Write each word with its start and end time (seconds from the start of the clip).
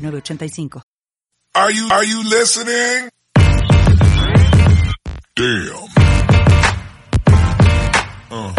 906985. 0.00 0.82
Are 1.54 1.72
you, 1.72 1.88
are 1.90 2.04
you 2.04 2.22
listening? 2.24 3.10
Damn. 5.34 5.90
Uh. 8.30 8.52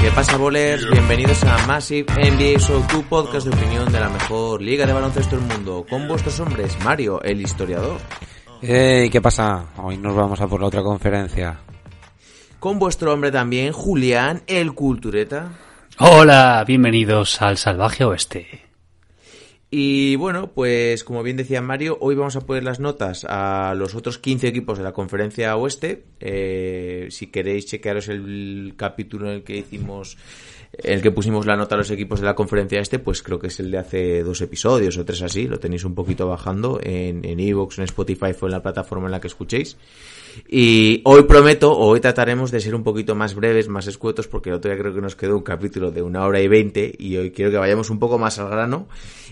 ¿Qué 0.00 0.10
pasa, 0.10 0.36
bolers? 0.36 0.88
Bienvenidos 0.90 1.42
a 1.44 1.66
Massive 1.66 2.06
NBA 2.12 2.58
Show, 2.58 2.82
tu 2.88 3.02
podcast 3.04 3.46
de 3.46 3.56
opinión 3.56 3.90
de 3.90 4.00
la 4.00 4.10
mejor 4.10 4.60
liga 4.60 4.86
de 4.86 4.92
baloncesto 4.92 5.36
del 5.36 5.46
mundo. 5.46 5.86
Con 5.88 6.06
vuestros 6.06 6.38
hombres, 6.40 6.76
Mario, 6.84 7.22
el 7.22 7.40
historiador. 7.40 7.98
Hey, 8.60 9.08
¿qué 9.10 9.20
pasa? 9.20 9.66
Hoy 9.78 9.96
nos 9.96 10.14
vamos 10.14 10.40
a 10.40 10.46
por 10.46 10.60
la 10.60 10.66
otra 10.66 10.82
conferencia. 10.82 11.58
Con 12.60 12.78
vuestro 12.78 13.12
hombre 13.12 13.30
también, 13.30 13.72
Julián, 13.72 14.42
el 14.46 14.74
cultureta. 14.74 15.52
Hola, 15.98 16.64
bienvenidos 16.66 17.40
al 17.40 17.56
Salvaje 17.56 18.04
Oeste. 18.04 18.63
Y 19.76 20.14
bueno, 20.14 20.52
pues 20.52 21.02
como 21.02 21.24
bien 21.24 21.36
decía 21.36 21.60
Mario, 21.60 21.98
hoy 22.00 22.14
vamos 22.14 22.36
a 22.36 22.42
poner 22.42 22.62
las 22.62 22.78
notas 22.78 23.26
a 23.28 23.74
los 23.76 23.96
otros 23.96 24.18
15 24.18 24.46
equipos 24.46 24.78
de 24.78 24.84
la 24.84 24.92
conferencia 24.92 25.56
oeste. 25.56 26.04
Eh, 26.20 27.08
si 27.10 27.26
queréis 27.26 27.66
chequearos 27.66 28.06
el 28.06 28.74
capítulo 28.76 29.28
en 29.28 29.34
el 29.34 29.42
que 29.42 29.56
hicimos, 29.56 30.16
el 30.78 31.02
que 31.02 31.10
pusimos 31.10 31.44
la 31.44 31.56
nota 31.56 31.74
a 31.74 31.78
los 31.78 31.90
equipos 31.90 32.20
de 32.20 32.26
la 32.26 32.36
conferencia 32.36 32.78
este, 32.78 33.00
pues 33.00 33.20
creo 33.20 33.40
que 33.40 33.48
es 33.48 33.58
el 33.58 33.72
de 33.72 33.78
hace 33.78 34.22
dos 34.22 34.40
episodios 34.42 34.96
o 34.96 35.04
tres 35.04 35.22
así. 35.22 35.48
Lo 35.48 35.58
tenéis 35.58 35.82
un 35.82 35.96
poquito 35.96 36.28
bajando 36.28 36.78
en 36.80 37.24
en 37.24 37.40
Evox, 37.40 37.78
en 37.78 37.84
Spotify 37.86 38.30
o 38.40 38.46
en 38.46 38.52
la 38.52 38.62
plataforma 38.62 39.06
en 39.06 39.10
la 39.10 39.20
que 39.20 39.26
escuchéis. 39.26 39.76
Y 40.48 41.00
hoy 41.04 41.24
prometo, 41.24 41.76
hoy 41.76 42.00
trataremos 42.00 42.50
de 42.50 42.60
ser 42.60 42.74
un 42.74 42.82
poquito 42.82 43.14
más 43.14 43.34
breves, 43.34 43.68
más 43.68 43.86
escuetos, 43.86 44.28
porque 44.28 44.50
el 44.50 44.56
otro 44.56 44.70
día 44.70 44.80
creo 44.80 44.94
que 44.94 45.00
nos 45.00 45.16
quedó 45.16 45.36
un 45.36 45.42
capítulo 45.42 45.90
de 45.90 46.02
una 46.02 46.24
hora 46.24 46.40
y 46.40 46.48
veinte, 46.48 46.94
y 46.98 47.16
hoy 47.16 47.30
quiero 47.30 47.50
que 47.50 47.58
vayamos 47.58 47.90
un 47.90 47.98
poco 47.98 48.18
más 48.18 48.38
al 48.38 48.50
grano. 48.50 48.86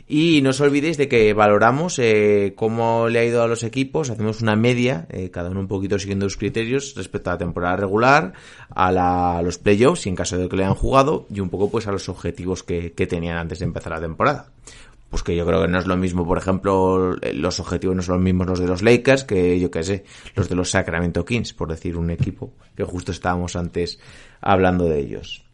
Y 0.08 0.41
no 0.42 0.50
os 0.50 0.61
olvidéis 0.61 0.97
de 0.97 1.08
que 1.08 1.33
valoramos 1.33 1.98
eh, 1.98 2.55
cómo 2.56 3.08
le 3.08 3.20
ha 3.20 3.25
ido 3.25 3.42
a 3.42 3.48
los 3.48 3.62
equipos, 3.62 4.11
hacemos 4.11 4.42
una 4.42 4.56
media, 4.56 5.06
eh, 5.11 5.30
cada 5.30 5.50
uno 5.50 5.61
un 5.61 5.69
poquito 5.69 5.98
siguiendo 5.98 6.27
los 6.27 6.36
criterios 6.36 6.95
respecto 6.97 7.30
a 7.30 7.34
la 7.34 7.39
temporada 7.39 7.77
regular, 7.77 8.33
a, 8.69 8.92
la, 8.92 9.41
los 9.42 9.58
playoffs, 9.58 10.06
y 10.06 10.08
en 10.08 10.17
caso 10.17 10.36
de 10.36 10.48
que 10.48 10.56
le 10.56 10.64
hayan 10.64 10.75
jugado, 10.75 11.27
y 11.30 11.41
un 11.41 11.48
poco 11.48 11.70
pues 11.70 11.86
a 11.86 11.92
los 11.92 12.08
objetivos 12.08 12.62
que, 12.62 12.92
que 12.92 13.06
tenían 13.06 13.39
antes 13.39 13.61
de 13.61 13.64
empezar 13.64 13.92
la 13.92 14.00
temporada 14.00 14.50
pues 15.12 15.22
que 15.22 15.36
yo 15.36 15.44
creo 15.44 15.60
que 15.60 15.68
no 15.68 15.78
es 15.78 15.86
lo 15.86 15.94
mismo, 15.98 16.27
por 16.27 16.38
ejemplo, 16.38 17.14
los 17.34 17.60
objetivos 17.60 17.94
no 17.94 18.00
son 18.00 18.14
los 18.14 18.24
mismos 18.24 18.46
los 18.46 18.58
de 18.58 18.66
los 18.66 18.80
Lakers 18.80 19.24
que 19.24 19.60
yo 19.60 19.70
qué 19.70 19.82
sé, 19.82 20.05
los 20.34 20.48
de 20.48 20.55
los 20.55 20.70
Sacramento 20.70 21.22
Kings, 21.27 21.52
por 21.52 21.68
decir 21.68 21.98
un 21.98 22.08
equipo 22.08 22.55
que 22.74 22.82
justo 22.82 23.12
estábamos 23.12 23.55
antes 23.55 24.00
hablando 24.40 24.86
de 24.86 25.00
ellos. 25.00 25.44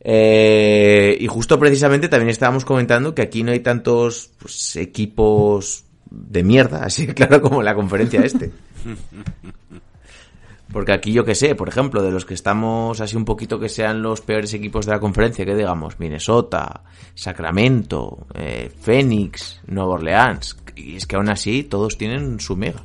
Eh, 0.00 1.14
y 1.20 1.26
justo 1.26 1.58
precisamente 1.58 2.08
también 2.08 2.30
estábamos 2.30 2.64
comentando 2.64 3.14
que 3.14 3.20
aquí 3.20 3.42
no 3.42 3.52
hay 3.52 3.60
tantos 3.60 4.30
pues, 4.38 4.76
equipos 4.76 5.84
de 6.10 6.42
mierda, 6.42 6.82
así 6.82 7.06
claro 7.14 7.42
como 7.42 7.58
en 7.60 7.66
la 7.66 7.74
conferencia 7.74 8.22
este. 8.22 8.50
Porque 10.76 10.92
aquí 10.92 11.10
yo 11.10 11.24
que 11.24 11.34
sé, 11.34 11.54
por 11.54 11.70
ejemplo, 11.70 12.02
de 12.02 12.10
los 12.10 12.26
que 12.26 12.34
estamos 12.34 13.00
así 13.00 13.16
un 13.16 13.24
poquito 13.24 13.58
que 13.58 13.70
sean 13.70 14.02
los 14.02 14.20
peores 14.20 14.52
equipos 14.52 14.84
de 14.84 14.92
la 14.92 15.00
conferencia, 15.00 15.46
que 15.46 15.54
digamos, 15.54 15.98
Minnesota, 15.98 16.82
Sacramento, 17.14 18.26
eh, 18.34 18.70
Phoenix, 18.82 19.62
Nueva 19.68 19.94
Orleans, 19.94 20.54
y 20.74 20.96
es 20.96 21.06
que 21.06 21.16
aún 21.16 21.30
así 21.30 21.62
todos 21.62 21.96
tienen 21.96 22.40
su 22.40 22.58
mega. 22.58 22.82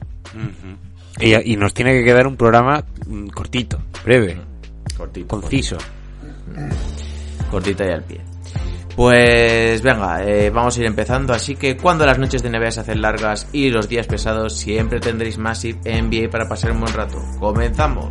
Y, 1.20 1.52
y 1.52 1.58
nos 1.58 1.74
tiene 1.74 1.92
que 1.92 2.06
quedar 2.06 2.28
un 2.28 2.38
programa 2.38 2.82
mm, 3.08 3.28
cortito, 3.28 3.78
breve, 4.06 4.40
Cortito, 4.96 5.28
conciso. 5.28 5.78
cortita 7.50 7.86
y 7.86 7.90
al 7.90 8.04
pie. 8.04 8.31
Pues 8.96 9.82
venga, 9.82 10.24
eh, 10.24 10.50
vamos 10.50 10.78
a 10.78 10.80
ir 10.82 10.86
empezando. 10.86 11.34
Así 11.34 11.56
que 11.56 11.78
cuando 11.78 12.06
las 12.06 12.18
noches 12.18 12.44
de 12.44 12.50
NBA 12.50 12.72
se 12.72 12.80
hacen 12.82 13.02
largas 13.02 13.48
y 13.52 13.70
los 13.70 13.88
días 13.88 14.08
pesados, 14.08 14.58
siempre 14.58 15.00
tendréis 15.00 15.38
Massive 15.38 15.80
NBA 15.86 16.30
para 16.30 16.48
pasar 16.48 16.72
un 16.72 16.82
buen 16.82 16.94
rato. 16.94 17.22
¡Comenzamos! 17.40 18.10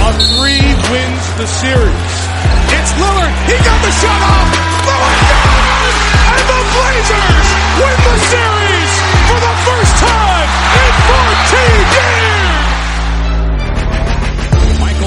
A 0.00 0.12
three 0.12 0.60
wins 0.92 1.36
the 1.38 1.46
series. 1.46 2.34
It's 2.70 2.92
Lillard. 2.98 3.32
He 3.46 3.56
got 3.64 3.80
the 3.82 3.92
shot 4.00 4.22
off. 4.22 4.48
Lillard 4.86 5.20
does! 5.32 5.96
And 6.34 6.44
the 6.50 6.60
Blazers 6.74 7.48
win 7.80 7.98
the 8.04 8.18
series 8.30 8.92
for 9.28 9.38
the 9.40 9.54
first 9.64 9.94
time 9.98 10.48
in 10.84 10.92
14 11.08 11.94
years. 11.94 12.13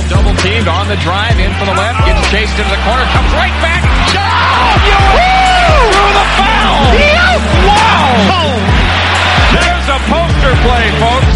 Double 0.09 0.35
teamed 0.40 0.68
on 0.68 0.88
the 0.88 0.95
drive 1.03 1.35
in 1.40 1.51
for 1.59 1.66
the 1.68 1.75
left, 1.75 2.00
gets 2.07 2.23
chased 2.31 2.56
into 2.56 2.72
the 2.72 2.81
corner, 2.88 3.03
comes 3.12 3.31
right 3.35 3.56
back. 3.59 3.84
Shot! 4.12 4.79
Through 5.91 6.13
the 6.16 6.28
foul! 6.40 6.95
Wow! 7.68 8.56
There's 9.51 9.88
a 9.91 10.00
poster 10.07 10.53
play, 10.63 10.85
folks. 11.03 11.35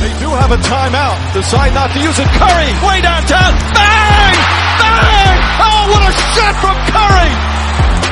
They 0.00 0.12
do 0.20 0.28
have 0.32 0.50
a 0.52 0.60
timeout. 0.64 1.16
Decide 1.36 1.72
not 1.76 1.92
to 1.92 2.00
use 2.00 2.18
it. 2.18 2.28
Curry, 2.40 2.70
way 2.80 3.00
downtown. 3.04 3.52
Bang! 3.76 4.36
Bang! 4.80 5.36
Oh, 5.60 5.92
what 5.92 6.02
a 6.08 6.12
shot 6.32 6.54
from 6.64 6.76
Curry! 6.88 7.32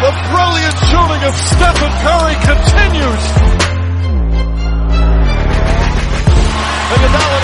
The 0.04 0.12
brilliant 0.28 0.76
shooting 0.84 1.22
of 1.25 1.32
Stephen 1.32 1.92
Curry 2.04 2.36
continues. 2.44 3.25
Iguodala 6.94 7.38
to 7.41 7.44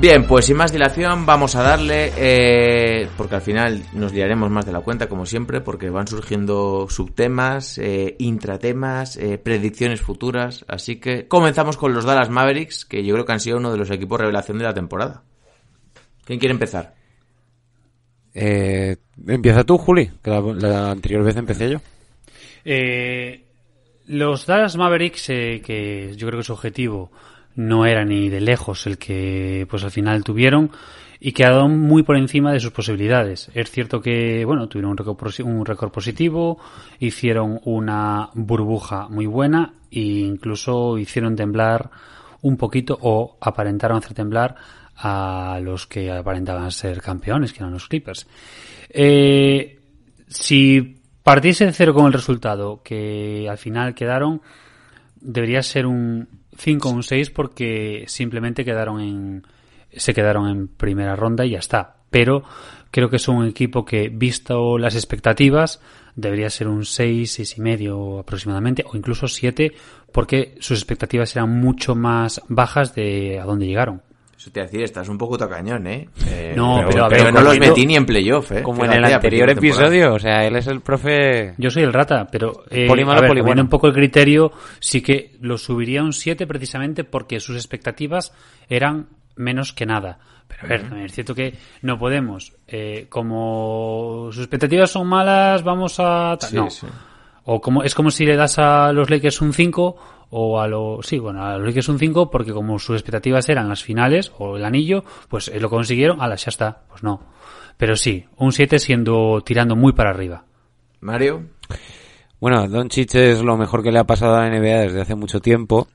Bien, 0.00 0.26
pues 0.26 0.46
sin 0.46 0.56
más 0.56 0.72
dilación 0.72 1.26
vamos 1.26 1.56
a 1.56 1.62
darle, 1.62 2.10
eh, 2.16 3.06
porque 3.18 3.34
al 3.34 3.42
final 3.42 3.82
nos 3.92 4.14
liaremos 4.14 4.50
más 4.50 4.64
de 4.64 4.72
la 4.72 4.80
cuenta 4.80 5.10
como 5.10 5.26
siempre, 5.26 5.60
porque 5.60 5.90
van 5.90 6.06
surgiendo 6.06 6.86
subtemas, 6.88 7.76
eh, 7.76 8.16
intratemas, 8.18 9.18
eh, 9.18 9.36
predicciones 9.36 10.00
futuras, 10.00 10.64
así 10.68 10.96
que 10.96 11.28
comenzamos 11.28 11.76
con 11.76 11.92
los 11.92 12.06
Dallas 12.06 12.30
Mavericks, 12.30 12.86
que 12.86 13.04
yo 13.04 13.12
creo 13.12 13.26
que 13.26 13.32
han 13.32 13.40
sido 13.40 13.58
uno 13.58 13.72
de 13.72 13.76
los 13.76 13.90
equipos 13.90 14.18
revelación 14.18 14.56
de 14.56 14.64
la 14.64 14.72
temporada. 14.72 15.22
¿Quién 16.24 16.38
quiere 16.38 16.54
empezar? 16.54 16.94
Eh, 18.32 18.96
empieza 19.26 19.64
tú, 19.64 19.76
Juli, 19.76 20.10
que 20.22 20.30
la, 20.30 20.40
la 20.40 20.90
anterior 20.92 21.22
vez 21.22 21.36
empecé 21.36 21.72
yo. 21.72 21.78
Eh, 22.64 23.44
los 24.06 24.46
Dallas 24.46 24.76
Mavericks, 24.76 25.28
eh, 25.28 25.60
que 25.62 26.14
yo 26.16 26.26
creo 26.26 26.40
que 26.40 26.44
su 26.44 26.54
objetivo 26.54 27.10
no 27.54 27.86
era 27.86 28.04
ni 28.04 28.28
de 28.28 28.40
lejos 28.40 28.86
el 28.86 28.98
que 28.98 29.66
pues 29.68 29.84
al 29.84 29.90
final 29.90 30.24
tuvieron 30.24 30.70
y 31.20 31.32
quedaron 31.32 31.78
muy 31.78 32.02
por 32.02 32.16
encima 32.16 32.52
de 32.52 32.60
sus 32.60 32.72
posibilidades. 32.72 33.50
Es 33.54 33.70
cierto 33.70 34.00
que, 34.00 34.44
bueno, 34.46 34.68
tuvieron 34.68 34.92
un 34.92 35.66
récord, 35.66 35.92
positivo, 35.92 36.58
hicieron 36.98 37.60
una 37.64 38.30
burbuja 38.32 39.06
muy 39.08 39.26
buena 39.26 39.74
e 39.90 40.00
incluso 40.00 40.96
hicieron 40.96 41.36
temblar 41.36 41.90
un 42.40 42.56
poquito 42.56 42.98
o 43.02 43.36
aparentaron 43.38 43.98
hacer 43.98 44.14
temblar 44.14 44.56
a 44.96 45.60
los 45.62 45.86
que 45.86 46.10
aparentaban 46.10 46.70
ser 46.70 47.02
campeones, 47.02 47.52
que 47.52 47.60
eran 47.60 47.72
los 47.72 47.86
Clippers. 47.86 48.26
Eh, 48.88 49.78
si 50.26 51.02
partiese 51.22 51.66
de 51.66 51.72
cero 51.72 51.92
con 51.92 52.06
el 52.06 52.14
resultado 52.14 52.82
que 52.82 53.46
al 53.48 53.58
final 53.58 53.94
quedaron, 53.94 54.40
debería 55.20 55.62
ser 55.62 55.86
un 55.86 56.39
5 56.60 56.88
o 56.88 56.92
un 56.92 57.02
6 57.02 57.30
porque 57.30 58.04
simplemente 58.06 58.64
quedaron 58.64 59.00
en 59.00 59.42
se 59.92 60.14
quedaron 60.14 60.48
en 60.48 60.68
primera 60.68 61.16
ronda 61.16 61.44
y 61.44 61.50
ya 61.50 61.58
está. 61.58 61.96
pero 62.10 62.44
creo 62.90 63.08
que 63.08 63.16
es 63.16 63.28
un 63.28 63.46
equipo 63.46 63.84
que, 63.84 64.08
visto 64.08 64.78
las 64.78 64.94
expectativas, 64.94 65.80
debería 66.16 66.50
ser 66.50 66.68
un 66.68 66.84
6, 66.84 67.32
seis 67.32 67.56
y 67.56 67.60
medio 67.60 68.18
aproximadamente, 68.18 68.84
o 68.84 68.96
incluso 68.96 69.28
7, 69.28 69.72
porque 70.12 70.56
sus 70.60 70.78
expectativas 70.78 71.34
eran 71.36 71.50
mucho 71.50 71.94
más 71.94 72.42
bajas 72.48 72.94
de 72.94 73.38
a 73.40 73.44
dónde 73.44 73.66
llegaron. 73.66 74.02
Eso 74.40 74.50
te 74.50 74.60
iba 74.60 74.64
a 74.64 74.68
decir, 74.68 74.82
estás 74.82 75.06
un 75.10 75.18
poco 75.18 75.36
tacañón, 75.36 75.86
¿eh? 75.86 76.08
Eh, 76.26 76.54
No, 76.56 76.82
pero 76.88 77.04
a 77.04 77.08
ver, 77.10 77.24
no 77.24 77.32
como 77.32 77.40
los 77.44 77.54
yo- 77.56 77.60
metí 77.60 77.84
ni 77.84 77.94
en 77.94 78.06
playoff, 78.06 78.50
¿eh? 78.52 78.62
Como 78.62 78.84
en 78.86 78.90
Fíjate, 78.92 78.98
el 79.06 79.12
a 79.12 79.16
anterior 79.16 79.50
episodio, 79.50 80.14
o 80.14 80.18
sea, 80.18 80.46
él 80.46 80.56
es 80.56 80.66
el 80.66 80.80
profe... 80.80 81.52
Yo 81.58 81.70
soy 81.70 81.82
el 81.82 81.92
rata, 81.92 82.26
pero 82.32 82.64
eh, 82.70 82.86
Poli 82.88 83.04
malo, 83.04 83.18
a 83.18 83.28
ver, 83.34 83.42
bueno. 83.42 83.60
un 83.60 83.68
poco 83.68 83.86
el 83.88 83.92
criterio, 83.92 84.50
sí 84.78 85.02
que 85.02 85.36
lo 85.42 85.58
subiría 85.58 86.00
a 86.00 86.04
un 86.04 86.14
7 86.14 86.46
precisamente 86.46 87.04
porque 87.04 87.38
sus 87.38 87.54
expectativas 87.56 88.32
eran 88.70 89.08
menos 89.36 89.74
que 89.74 89.84
nada. 89.84 90.18
Pero 90.48 90.62
a 90.64 90.66
ver, 90.68 90.82
también 90.84 91.04
es 91.04 91.12
cierto 91.12 91.34
que 91.34 91.58
no 91.82 91.98
podemos, 91.98 92.54
eh, 92.66 93.08
como 93.10 94.30
sus 94.32 94.38
expectativas 94.44 94.90
son 94.90 95.06
malas, 95.06 95.62
vamos 95.62 95.96
a... 95.98 96.38
Sí, 96.40 96.56
no. 96.56 96.70
sí. 96.70 96.86
O 97.44 97.60
como, 97.60 97.82
es 97.82 97.94
como 97.94 98.10
si 98.10 98.24
le 98.24 98.36
das 98.36 98.58
a 98.58 98.90
los 98.92 99.10
Lakers 99.10 99.42
un 99.42 99.52
5 99.52 99.96
o 100.30 100.60
a 100.60 100.68
los... 100.68 101.06
Sí, 101.06 101.18
bueno, 101.18 101.44
a 101.44 101.58
los 101.58 101.66
Lakers 101.66 101.88
un 101.88 101.98
5 101.98 102.30
porque 102.30 102.52
como 102.52 102.78
sus 102.78 102.96
expectativas 102.96 103.48
eran 103.48 103.68
las 103.68 103.82
finales 103.82 104.32
o 104.38 104.56
el 104.56 104.64
anillo, 104.64 105.04
pues 105.28 105.48
eh, 105.48 105.60
lo 105.60 105.68
consiguieron, 105.68 106.20
ala, 106.20 106.36
ya 106.36 106.48
está. 106.48 106.82
Pues 106.88 107.02
no. 107.02 107.20
Pero 107.76 107.96
sí, 107.96 108.24
un 108.36 108.52
7 108.52 108.78
siendo 108.78 109.42
tirando 109.44 109.76
muy 109.76 109.92
para 109.92 110.10
arriba. 110.10 110.44
Mario, 111.00 111.44
Bueno, 112.40 112.68
Doncic 112.68 113.14
es 113.14 113.42
lo 113.42 113.56
mejor 113.56 113.82
que 113.82 113.90
le 113.90 113.98
ha 113.98 114.04
pasado 114.04 114.36
a 114.36 114.46
la 114.46 114.50
NBA 114.50 114.80
desde 114.80 115.00
hace 115.00 115.14
mucho 115.14 115.40
tiempo. 115.40 115.88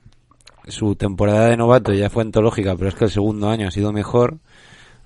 Su 0.67 0.95
temporada 0.95 1.47
de 1.47 1.57
novato 1.57 1.93
ya 1.93 2.09
fue 2.09 2.23
antológica, 2.23 2.75
pero 2.75 2.89
es 2.89 2.95
que 2.95 3.05
el 3.05 3.11
segundo 3.11 3.49
año 3.49 3.67
ha 3.67 3.71
sido 3.71 3.91
mejor. 3.91 4.39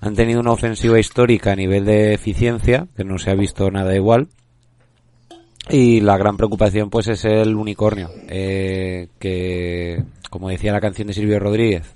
Han 0.00 0.16
tenido 0.16 0.40
una 0.40 0.52
ofensiva 0.52 0.98
histórica 0.98 1.52
a 1.52 1.56
nivel 1.56 1.84
de 1.84 2.14
eficiencia, 2.14 2.88
que 2.96 3.04
no 3.04 3.18
se 3.18 3.30
ha 3.30 3.34
visto 3.34 3.70
nada 3.70 3.94
igual. 3.94 4.28
Y 5.68 6.00
la 6.00 6.16
gran 6.16 6.36
preocupación 6.36 6.90
pues 6.90 7.08
es 7.08 7.24
el 7.24 7.54
unicornio, 7.54 8.10
eh, 8.28 9.08
que 9.18 10.02
como 10.30 10.48
decía 10.48 10.72
la 10.72 10.80
canción 10.80 11.08
de 11.08 11.14
Silvio 11.14 11.38
Rodríguez, 11.38 11.94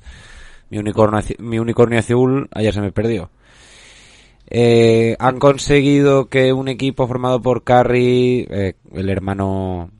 mi 0.70 0.78
unicornio, 0.78 1.20
mi 1.38 1.58
unicornio 1.58 1.98
azul 1.98 2.48
ayer 2.52 2.72
se 2.72 2.80
me 2.80 2.92
perdió. 2.92 3.30
Eh, 4.50 5.16
han 5.18 5.38
conseguido 5.38 6.26
que 6.26 6.52
un 6.52 6.68
equipo 6.68 7.08
formado 7.08 7.40
por 7.40 7.64
Curry, 7.64 8.46
eh, 8.50 8.74
el 8.92 9.08
hermano, 9.08 9.90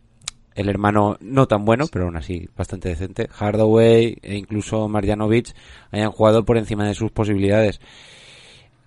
el 0.55 0.69
hermano 0.69 1.17
no 1.20 1.49
tan 1.49 1.64
bueno, 1.64 1.87
pero 1.90 2.05
aún 2.05 2.17
así 2.17 2.49
bastante 2.56 2.90
decente, 2.90 3.28
Hardaway 3.28 4.19
e 4.22 4.37
incluso 4.37 4.87
Marjanovic 4.88 5.55
hayan 5.90 6.10
jugado 6.10 6.44
por 6.44 6.58
encima 6.58 6.87
de 6.87 6.94
sus 6.94 7.10
posibilidades. 7.10 7.81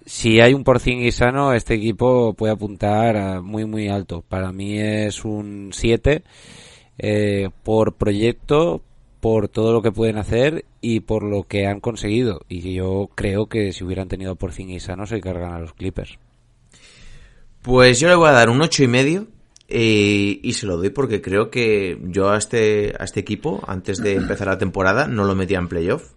Si 0.07 0.39
hay 0.39 0.53
un 0.53 0.63
Porzingis 0.63 1.15
sano, 1.15 1.51
este 1.51 1.73
equipo 1.73 2.33
puede 2.33 2.53
apuntar 2.53 3.17
a 3.17 3.41
muy 3.41 3.65
muy 3.65 3.89
alto. 3.89 4.23
Para 4.25 4.53
mí 4.53 4.79
es 4.79 5.25
un 5.25 5.71
7 5.73 6.23
eh, 6.97 7.49
por 7.63 7.95
proyecto, 7.95 8.81
por 9.19 9.49
todo 9.49 9.73
lo 9.73 9.81
que 9.81 9.91
pueden 9.91 10.17
hacer 10.17 10.63
y 10.79 11.01
por 11.01 11.23
lo 11.23 11.43
que 11.43 11.67
han 11.67 11.81
conseguido. 11.81 12.39
Y 12.47 12.73
yo 12.73 13.09
creo 13.15 13.47
que 13.47 13.73
si 13.73 13.83
hubieran 13.83 14.07
tenido 14.07 14.31
a 14.31 14.35
Porzingis 14.35 14.83
sano 14.83 15.05
se 15.07 15.19
cargan 15.19 15.51
a 15.51 15.59
los 15.59 15.73
Clippers. 15.73 16.17
Pues 17.61 17.99
yo 17.99 18.07
le 18.07 18.15
voy 18.15 18.29
a 18.29 18.31
dar 18.31 18.49
un 18.49 18.61
ocho 18.61 18.85
y 18.85 18.87
medio 18.87 19.27
eh, 19.67 20.39
y 20.41 20.53
se 20.53 20.67
lo 20.67 20.77
doy 20.77 20.89
porque 20.89 21.21
creo 21.21 21.49
que 21.49 21.99
yo 22.05 22.29
a 22.29 22.37
este, 22.37 22.93
a 22.97 23.03
este 23.03 23.19
equipo, 23.19 23.61
antes 23.67 23.97
de 23.97 24.13
empezar 24.15 24.47
la 24.47 24.57
temporada, 24.57 25.05
no 25.05 25.25
lo 25.25 25.35
metía 25.35 25.57
en 25.57 25.67
playoff. 25.67 26.13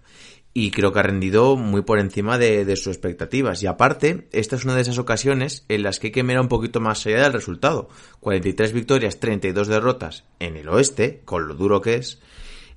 Y 0.53 0.73
creo 0.73 0.93
que 0.93 0.99
ha 0.99 1.03
rendido 1.05 1.57
muy 1.57 1.83
por 1.83 2.01
encima 2.01 2.37
de, 2.37 2.65
de 2.65 2.75
sus 2.77 2.89
expectativas. 2.89 3.63
Y 3.63 3.69
aparte, 3.69 4.27
esta 4.33 4.57
es 4.57 4.65
una 4.65 4.75
de 4.75 4.81
esas 4.83 4.99
ocasiones 4.99 5.65
en 5.69 5.85
las 5.85 6.01
que 6.01 6.09
hay 6.09 6.13
que 6.13 6.25
mirar 6.25 6.43
un 6.43 6.49
poquito 6.49 6.81
más 6.81 7.07
allá 7.07 7.23
del 7.23 7.33
resultado. 7.35 7.89
43 8.19 8.73
victorias, 8.73 9.21
32 9.21 9.69
derrotas 9.69 10.25
en 10.41 10.57
el 10.57 10.69
oeste, 10.69 11.23
con 11.25 11.47
lo 11.47 11.55
duro 11.55 11.81
que 11.81 11.95
es. 11.95 12.21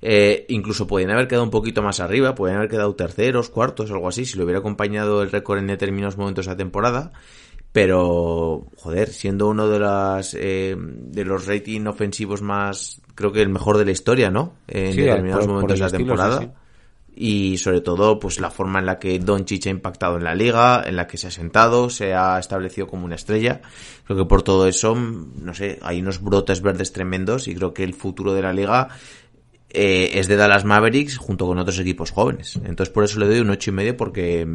Eh, 0.02 0.44
incluso 0.50 0.86
podrían 0.86 1.10
haber 1.12 1.26
quedado 1.26 1.42
un 1.44 1.50
poquito 1.50 1.82
más 1.82 1.98
arriba, 1.98 2.34
podrían 2.36 2.58
haber 2.58 2.70
quedado 2.70 2.94
terceros, 2.94 3.48
cuartos, 3.50 3.90
algo 3.90 4.06
así, 4.06 4.24
si 4.24 4.38
lo 4.38 4.44
hubiera 4.44 4.60
acompañado 4.60 5.22
el 5.22 5.30
récord 5.32 5.58
en 5.58 5.66
determinados 5.66 6.16
momentos 6.16 6.44
de 6.46 6.52
la 6.52 6.56
temporada. 6.56 7.12
Pero, 7.72 8.66
joder, 8.76 9.08
siendo 9.08 9.48
uno 9.48 9.68
de 9.68 9.80
las 9.80 10.34
eh, 10.38 10.76
de 10.78 11.24
los 11.24 11.46
rating 11.46 11.86
ofensivos 11.86 12.40
más, 12.40 13.00
creo 13.16 13.32
que 13.32 13.42
el 13.42 13.48
mejor 13.48 13.78
de 13.78 13.84
la 13.84 13.90
historia, 13.90 14.30
¿no? 14.30 14.54
En 14.68 14.92
Sí, 14.92 15.00
determinados 15.00 15.46
por- 15.46 15.46
por 15.46 15.54
momentos 15.62 15.78
de 15.78 15.80
la 15.80 15.86
estilo, 15.86 16.06
temporada. 16.06 16.38
sí, 16.38 16.44
sí. 16.46 16.50
Y 17.16 17.58
sobre 17.58 17.80
todo, 17.80 18.18
pues 18.18 18.40
la 18.40 18.50
forma 18.50 18.80
en 18.80 18.86
la 18.86 18.98
que 18.98 19.18
Doncic 19.18 19.66
ha 19.66 19.70
impactado 19.70 20.16
en 20.16 20.24
la 20.24 20.34
liga, 20.34 20.82
en 20.84 20.96
la 20.96 21.06
que 21.06 21.16
se 21.16 21.28
ha 21.28 21.30
sentado, 21.30 21.88
se 21.88 22.14
ha 22.14 22.38
establecido 22.38 22.88
como 22.88 23.04
una 23.04 23.14
estrella. 23.14 23.60
Creo 24.04 24.18
que 24.18 24.24
por 24.24 24.42
todo 24.42 24.66
eso, 24.66 24.94
no 24.96 25.54
sé, 25.54 25.78
hay 25.82 26.00
unos 26.00 26.20
brotes 26.20 26.60
verdes 26.60 26.92
tremendos 26.92 27.46
y 27.46 27.54
creo 27.54 27.72
que 27.72 27.84
el 27.84 27.94
futuro 27.94 28.34
de 28.34 28.42
la 28.42 28.52
liga 28.52 28.88
eh, 29.70 30.18
es 30.18 30.28
de 30.28 30.36
Dallas 30.36 30.64
Mavericks 30.64 31.18
junto 31.18 31.46
con 31.46 31.58
otros 31.58 31.78
equipos 31.78 32.10
jóvenes. 32.10 32.56
Entonces 32.64 32.90
por 32.90 33.04
eso 33.04 33.18
le 33.18 33.26
doy 33.26 33.40
un 33.40 33.50
ocho 33.50 33.70
y 33.70 33.74
medio 33.74 33.96
porque 33.96 34.46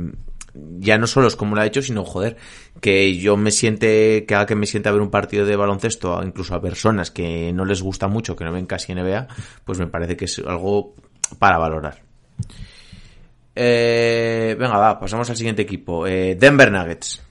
ya 0.53 0.97
no 0.97 1.07
solo 1.07 1.27
es 1.27 1.35
como 1.35 1.55
lo 1.55 1.61
ha 1.61 1.65
hecho, 1.65 1.81
sino 1.81 2.05
joder, 2.05 2.37
que 2.81 3.15
yo 3.17 3.37
me 3.37 3.51
siente, 3.51 4.25
que 4.25 4.35
haga 4.35 4.45
que 4.45 4.55
me 4.55 4.65
sienta 4.65 4.89
a 4.89 4.93
ver 4.93 5.01
un 5.01 5.11
partido 5.11 5.45
de 5.45 5.55
baloncesto, 5.55 6.21
incluso 6.23 6.55
a 6.55 6.61
personas 6.61 7.11
que 7.11 7.51
no 7.53 7.65
les 7.65 7.81
gusta 7.81 8.07
mucho, 8.07 8.35
que 8.35 8.45
no 8.45 8.51
ven 8.51 8.65
casi 8.65 8.93
NBA, 8.93 9.27
pues 9.65 9.79
me 9.79 9.87
parece 9.87 10.15
que 10.15 10.25
es 10.25 10.39
algo 10.39 10.95
para 11.37 11.57
valorar. 11.57 12.08
Eh, 13.55 14.55
venga, 14.57 14.77
va, 14.77 14.99
pasamos 14.99 15.29
al 15.29 15.35
siguiente 15.35 15.61
equipo. 15.61 16.07
Eh, 16.07 16.35
Denver 16.35 16.71
Nuggets. 16.71 17.21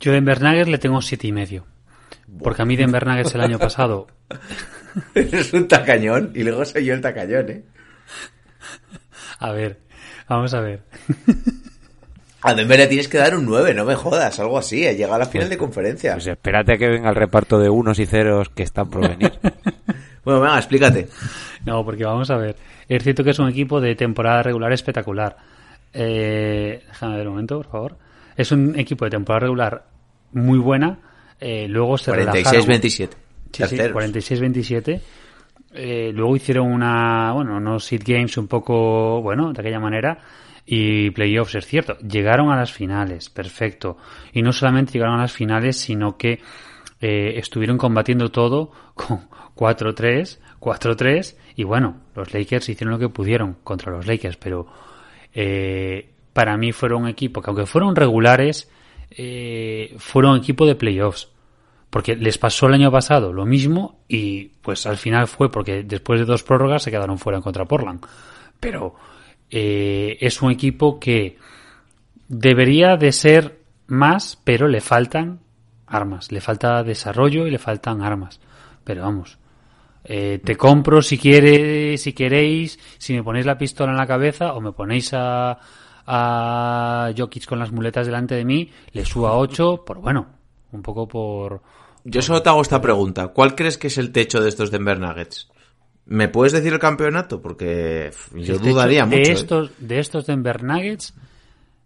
Yo 0.00 0.12
Denver 0.12 0.40
Nuggets 0.40 0.68
le 0.68 0.78
tengo 0.78 1.00
siete 1.02 1.26
y 1.26 1.32
medio. 1.32 1.66
Porque 2.42 2.62
a 2.62 2.64
mí 2.64 2.76
Denver 2.76 3.06
Nuggets 3.06 3.34
el 3.34 3.40
año 3.40 3.58
pasado 3.58 4.06
es 5.14 5.52
un 5.52 5.68
tacañón 5.68 6.32
y 6.34 6.42
luego 6.42 6.64
soy 6.64 6.84
yo 6.84 6.94
el 6.94 7.00
tacañón, 7.00 7.50
¿eh? 7.50 7.64
A 9.38 9.52
ver, 9.52 9.80
vamos 10.28 10.54
a 10.54 10.60
ver. 10.60 10.82
A 12.42 12.54
Denver 12.54 12.78
le 12.78 12.86
tienes 12.86 13.08
que 13.08 13.18
dar 13.18 13.36
un 13.36 13.46
9, 13.46 13.74
no 13.74 13.84
me 13.84 13.94
jodas, 13.94 14.38
algo 14.38 14.58
así, 14.58 14.80
llega 14.80 15.14
a 15.14 15.18
la 15.18 15.26
final 15.26 15.48
de 15.48 15.56
conferencia. 15.56 16.12
Pues 16.12 16.26
espérate 16.26 16.74
a 16.74 16.78
que 16.78 16.88
venga 16.88 17.08
el 17.08 17.16
reparto 17.16 17.58
de 17.58 17.68
unos 17.68 17.98
y 17.98 18.06
ceros 18.06 18.50
que 18.50 18.62
están 18.62 18.88
por 18.90 19.08
venir. 19.08 19.32
Bueno, 20.24 20.40
venga, 20.40 20.58
explícate. 20.58 21.06
No, 21.64 21.84
porque 21.84 22.04
vamos 22.04 22.28
a 22.32 22.36
ver. 22.36 22.56
Es 22.88 23.00
cierto 23.04 23.22
que 23.22 23.30
es 23.30 23.38
un 23.38 23.48
equipo 23.48 23.80
de 23.80 23.94
temporada 23.94 24.42
regular 24.42 24.72
espectacular. 24.72 25.36
Eh, 25.92 26.82
déjame 26.84 27.16
ver 27.16 27.28
un 27.28 27.34
momento, 27.34 27.56
por 27.58 27.70
favor. 27.70 27.96
Es 28.36 28.50
un 28.50 28.76
equipo 28.76 29.04
de 29.04 29.12
temporada 29.12 29.44
regular 29.46 29.84
muy 30.32 30.58
buena. 30.58 30.98
Eh, 31.38 31.68
luego 31.68 31.96
se 31.96 32.10
relajaron. 32.10 32.60
46-27. 32.60 32.90
Sí, 32.90 33.08
sí, 33.52 33.76
Terceros. 33.76 33.96
46-27. 34.02 35.00
Eh, 35.74 36.10
luego 36.12 36.34
hicieron 36.34 36.72
una, 36.72 37.32
bueno, 37.32 37.58
unos 37.58 37.84
seed 37.84 38.02
games 38.04 38.36
un 38.36 38.48
poco, 38.48 39.22
bueno, 39.22 39.52
de 39.52 39.60
aquella 39.60 39.78
manera. 39.78 40.18
Y 40.66 41.10
playoffs, 41.10 41.54
es 41.54 41.66
cierto. 41.66 41.96
Llegaron 41.98 42.50
a 42.50 42.56
las 42.56 42.72
finales, 42.72 43.30
perfecto. 43.30 43.96
Y 44.32 44.42
no 44.42 44.52
solamente 44.52 44.92
llegaron 44.92 45.18
a 45.18 45.22
las 45.22 45.32
finales, 45.32 45.76
sino 45.78 46.16
que 46.16 46.40
eh, 47.00 47.34
estuvieron 47.36 47.78
combatiendo 47.78 48.30
todo 48.30 48.72
con 48.94 49.28
4-3, 49.54 50.38
4-3. 50.58 51.36
Y 51.54 51.64
bueno, 51.64 52.00
los 52.16 52.34
Lakers 52.34 52.68
hicieron 52.68 52.92
lo 52.92 52.98
que 52.98 53.08
pudieron 53.08 53.56
contra 53.62 53.92
los 53.92 54.06
Lakers, 54.06 54.36
pero 54.36 54.66
eh, 55.32 56.10
para 56.32 56.56
mí 56.56 56.72
fueron 56.72 57.04
un 57.04 57.08
equipo 57.08 57.40
que, 57.40 57.50
aunque 57.50 57.66
fueron 57.66 57.94
regulares, 57.94 58.68
eh, 59.10 59.94
fueron 59.98 60.32
un 60.32 60.38
equipo 60.38 60.66
de 60.66 60.74
playoffs. 60.74 61.30
Porque 61.90 62.16
les 62.16 62.36
pasó 62.36 62.66
el 62.66 62.74
año 62.74 62.90
pasado 62.90 63.32
lo 63.32 63.46
mismo 63.46 64.00
y 64.08 64.48
pues 64.60 64.84
al 64.86 64.96
final 64.96 65.28
fue 65.28 65.50
porque 65.50 65.84
después 65.84 66.18
de 66.18 66.26
dos 66.26 66.42
prórrogas 66.42 66.82
se 66.82 66.90
quedaron 66.90 67.18
fuera 67.18 67.40
contra 67.40 67.64
Portland. 67.64 68.04
Pero 68.58 68.96
eh, 69.50 70.16
es 70.20 70.42
un 70.42 70.50
equipo 70.50 70.98
que 70.98 71.38
debería 72.28 72.96
de 72.96 73.12
ser 73.12 73.60
más, 73.86 74.38
pero 74.42 74.68
le 74.68 74.80
faltan 74.80 75.40
armas. 75.86 76.32
Le 76.32 76.40
falta 76.40 76.82
desarrollo 76.82 77.46
y 77.46 77.50
le 77.50 77.58
faltan 77.58 78.02
armas. 78.02 78.40
Pero 78.84 79.02
vamos, 79.02 79.38
eh, 80.04 80.40
te 80.44 80.56
compro 80.56 81.02
si 81.02 81.18
quiere, 81.18 81.98
si 81.98 82.12
queréis, 82.12 82.78
si 82.98 83.14
me 83.14 83.24
ponéis 83.24 83.46
la 83.46 83.58
pistola 83.58 83.90
en 83.90 83.98
la 83.98 84.06
cabeza 84.06 84.54
o 84.54 84.60
me 84.60 84.72
ponéis 84.72 85.10
a, 85.12 85.58
a 86.06 87.12
Jokic 87.16 87.46
con 87.46 87.58
las 87.58 87.72
muletas 87.72 88.06
delante 88.06 88.36
de 88.36 88.44
mí, 88.44 88.70
le 88.92 89.04
subo 89.04 89.26
a 89.26 89.36
8 89.36 89.84
por 89.84 89.98
bueno, 89.98 90.26
un 90.70 90.82
poco 90.82 91.08
por 91.08 91.62
Yo 92.04 92.22
solo 92.22 92.40
te 92.40 92.48
hago 92.48 92.62
esta 92.62 92.80
pregunta. 92.80 93.28
¿Cuál 93.28 93.56
crees 93.56 93.78
que 93.78 93.88
es 93.88 93.98
el 93.98 94.12
techo 94.12 94.40
de 94.40 94.48
estos 94.48 94.70
Denver 94.70 95.00
Nuggets? 95.00 95.48
¿Me 96.06 96.28
puedes 96.28 96.52
decir 96.52 96.72
el 96.72 96.78
campeonato? 96.78 97.42
Porque 97.42 98.10
yo 98.34 98.58
dudaría 98.58 99.04
de 99.06 99.16
mucho. 99.18 99.30
¿eh? 99.30 99.32
estos 99.34 99.70
de 99.78 99.98
estos 99.98 100.26
Denver 100.26 100.62
Nuggets 100.62 101.14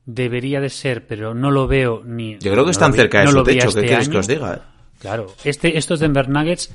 debería 0.07 0.61
de 0.61 0.69
ser, 0.71 1.07
pero 1.07 1.35
no 1.35 1.50
lo 1.50 1.67
veo 1.67 2.03
ni 2.05 2.35
Yo 2.39 2.50
creo 2.53 2.65
que 2.65 2.69
no 2.69 2.71
están 2.71 2.93
vi- 2.93 2.99
cerca 2.99 3.21
de 3.21 3.25
no 3.27 3.31
su 3.33 3.43
techo. 3.45 3.61
¿Qué 3.61 3.69
este 3.69 3.87
quieres 3.87 4.09
que 4.09 4.19
os 4.19 4.27
diga? 4.27 4.69
Claro, 5.00 5.27
este, 5.45 5.79
estos 5.79 6.00
Denver 6.00 6.29
Nuggets 6.29 6.71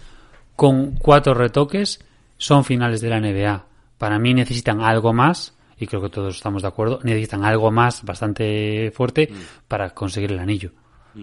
con 0.56 0.96
cuatro 0.96 1.34
retoques 1.34 2.00
son 2.38 2.64
finales 2.66 3.02
de 3.02 3.10
la 3.10 3.20
NBA. 3.20 3.66
Para 3.98 4.18
mí 4.20 4.34
necesitan 4.34 4.82
algo 4.82 5.14
más 5.14 5.54
y 5.78 5.86
creo 5.88 6.02
que 6.02 6.10
todos 6.10 6.36
estamos 6.36 6.62
de 6.64 6.68
acuerdo, 6.70 7.00
necesitan 7.04 7.44
algo 7.44 7.70
más 7.72 8.04
bastante 8.04 8.92
fuerte 8.96 9.30
para 9.68 9.90
conseguir 9.92 10.32
el 10.32 10.40
anillo. 10.40 10.72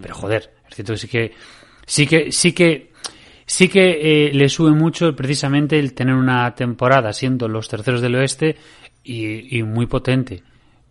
Pero 0.01 0.15
joder, 0.15 0.53
es 0.69 0.75
cierto 0.75 0.93
que 0.93 0.97
sí 0.97 1.07
que 1.07 1.31
sí 1.85 2.07
que 2.07 2.31
sí 2.31 2.53
que 2.53 2.93
sí 3.53 3.67
que 3.67 4.29
eh, 4.29 4.33
le 4.33 4.49
sube 4.49 4.71
mucho 4.71 5.15
precisamente 5.15 5.77
el 5.77 5.93
tener 5.93 6.15
una 6.15 6.55
temporada 6.55 7.13
siendo 7.13 7.47
los 7.47 7.69
terceros 7.69 8.01
del 8.01 8.15
oeste 8.15 8.55
y, 9.03 9.59
y 9.59 9.61
muy 9.61 9.85
potente 9.85 10.41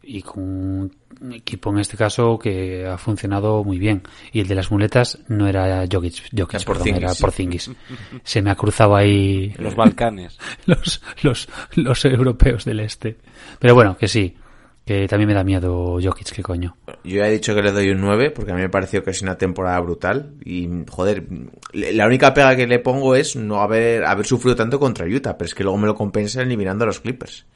y 0.00 0.22
con 0.22 0.44
un 0.44 1.32
equipo 1.32 1.70
en 1.70 1.80
este 1.80 1.96
caso 1.96 2.38
que 2.38 2.86
ha 2.86 2.98
funcionado 2.98 3.64
muy 3.64 3.80
bien 3.80 4.02
y 4.32 4.38
el 4.38 4.46
de 4.46 4.54
las 4.54 4.70
muletas 4.70 5.18
no 5.26 5.48
era 5.48 5.84
Jokic, 5.90 6.30
Jokic 6.36 6.54
Era 6.54 6.64
perdón, 6.64 6.88
era. 6.88 7.14
Porzingis. 7.14 7.68
se 8.22 8.42
me 8.42 8.52
ha 8.52 8.54
cruzado 8.54 8.94
ahí 8.94 9.52
Los 9.58 9.74
Balcanes. 9.74 10.38
los, 10.66 11.02
los, 11.22 11.48
los 11.74 12.04
europeos 12.04 12.64
del 12.64 12.78
este 12.78 13.16
pero 13.58 13.74
bueno 13.74 13.96
que 13.96 14.06
sí 14.06 14.36
que 14.84 15.06
también 15.06 15.28
me 15.28 15.34
da 15.34 15.44
miedo 15.44 15.98
Jokic 16.02 16.32
que 16.32 16.42
coño 16.42 16.76
Yo 17.04 17.18
ya 17.18 17.28
he 17.28 17.32
dicho 17.32 17.54
que 17.54 17.62
le 17.62 17.70
doy 17.72 17.90
un 17.90 18.00
9 18.00 18.30
porque 18.30 18.50
a 18.52 18.54
mí 18.54 18.60
me 18.62 18.68
pareció 18.68 19.02
que 19.04 19.10
es 19.10 19.22
una 19.22 19.38
temporada 19.38 19.78
brutal 19.80 20.34
y 20.44 20.68
joder, 20.90 21.24
la 21.72 22.06
única 22.06 22.34
pega 22.34 22.56
que 22.56 22.66
le 22.66 22.78
pongo 22.80 23.14
es 23.14 23.36
no 23.36 23.60
haber, 23.60 24.04
haber 24.04 24.26
sufrido 24.26 24.56
tanto 24.56 24.78
contra 24.80 25.06
Utah, 25.06 25.36
pero 25.38 25.46
es 25.46 25.54
que 25.54 25.62
luego 25.62 25.78
me 25.78 25.86
lo 25.86 25.94
compensa 25.94 26.42
eliminando 26.42 26.84
a 26.84 26.88
los 26.88 27.00
Clippers. 27.00 27.46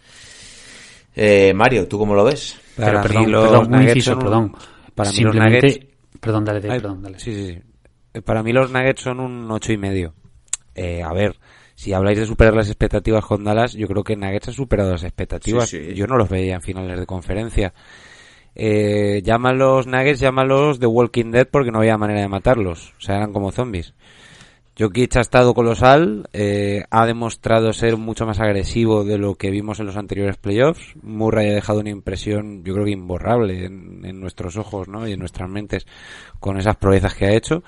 Eh, 1.14 1.52
Mario, 1.54 1.88
¿tú 1.88 1.98
cómo 1.98 2.14
lo 2.14 2.24
ves? 2.24 2.58
Para 2.76 3.00
pero 3.02 3.20
mí 3.20 3.26
perdón, 3.26 3.32
los 3.32 3.44
perdón, 3.48 3.64
un 3.66 3.70
Nuggets 3.72 3.96
inciso, 3.96 4.10
son 4.10 4.18
un- 4.18 4.24
perdón. 4.24 4.52
Para 4.94 5.12
mí 5.12 5.20
los 5.20 5.34
Nuggets... 5.34 5.78
perdón, 6.20 6.44
dale, 6.44 6.60
dale, 6.60 6.74
Ay, 6.74 6.80
perdón, 6.80 7.02
dale. 7.02 7.18
Sí, 7.18 7.34
sí, 7.34 7.60
sí. 8.14 8.20
Para 8.20 8.42
mí 8.42 8.52
los 8.52 8.70
Nuggets 8.70 9.02
son 9.02 9.20
un 9.20 9.50
ocho 9.50 9.72
y 9.72 9.78
medio. 9.78 10.14
Eh, 10.74 11.02
a 11.02 11.12
ver, 11.12 11.36
si 11.76 11.92
habláis 11.92 12.18
de 12.18 12.24
superar 12.24 12.54
las 12.54 12.68
expectativas 12.68 13.24
con 13.24 13.44
Dallas, 13.44 13.74
yo 13.74 13.86
creo 13.86 14.02
que 14.02 14.16
Nuggets 14.16 14.48
ha 14.48 14.52
superado 14.52 14.92
las 14.92 15.04
expectativas. 15.04 15.68
Sí, 15.68 15.78
sí. 15.90 15.94
Yo 15.94 16.06
no 16.06 16.16
los 16.16 16.28
veía 16.28 16.54
en 16.54 16.62
finales 16.62 16.98
de 16.98 17.04
conferencia. 17.04 17.74
Eh, 18.54 19.20
llámalos 19.22 19.86
Nuggets, 19.86 20.18
llámalos 20.18 20.80
The 20.80 20.86
Walking 20.86 21.30
Dead 21.30 21.46
porque 21.46 21.70
no 21.70 21.80
había 21.80 21.98
manera 21.98 22.22
de 22.22 22.28
matarlos. 22.28 22.94
O 22.98 23.00
sea, 23.02 23.16
eran 23.16 23.34
como 23.34 23.52
zombies. 23.52 23.92
Jokic 24.78 25.16
ha 25.16 25.20
estado 25.20 25.54
colosal, 25.54 26.28
eh, 26.34 26.84
ha 26.90 27.06
demostrado 27.06 27.72
ser 27.72 27.96
mucho 27.96 28.26
más 28.26 28.40
agresivo 28.40 29.04
de 29.04 29.16
lo 29.16 29.36
que 29.36 29.50
vimos 29.50 29.80
en 29.80 29.86
los 29.86 29.96
anteriores 29.96 30.36
playoffs. 30.36 30.94
Murray 31.02 31.48
ha 31.48 31.54
dejado 31.54 31.80
una 31.80 31.88
impresión, 31.88 32.62
yo 32.62 32.74
creo 32.74 32.84
que 32.84 32.90
imborrable 32.90 33.64
en, 33.64 34.04
en 34.04 34.20
nuestros 34.20 34.58
ojos 34.58 34.86
¿no? 34.86 35.08
y 35.08 35.12
en 35.12 35.18
nuestras 35.18 35.48
mentes 35.48 35.86
con 36.40 36.58
esas 36.58 36.76
proezas 36.76 37.14
que 37.14 37.24
ha 37.24 37.34
hecho. 37.34 37.64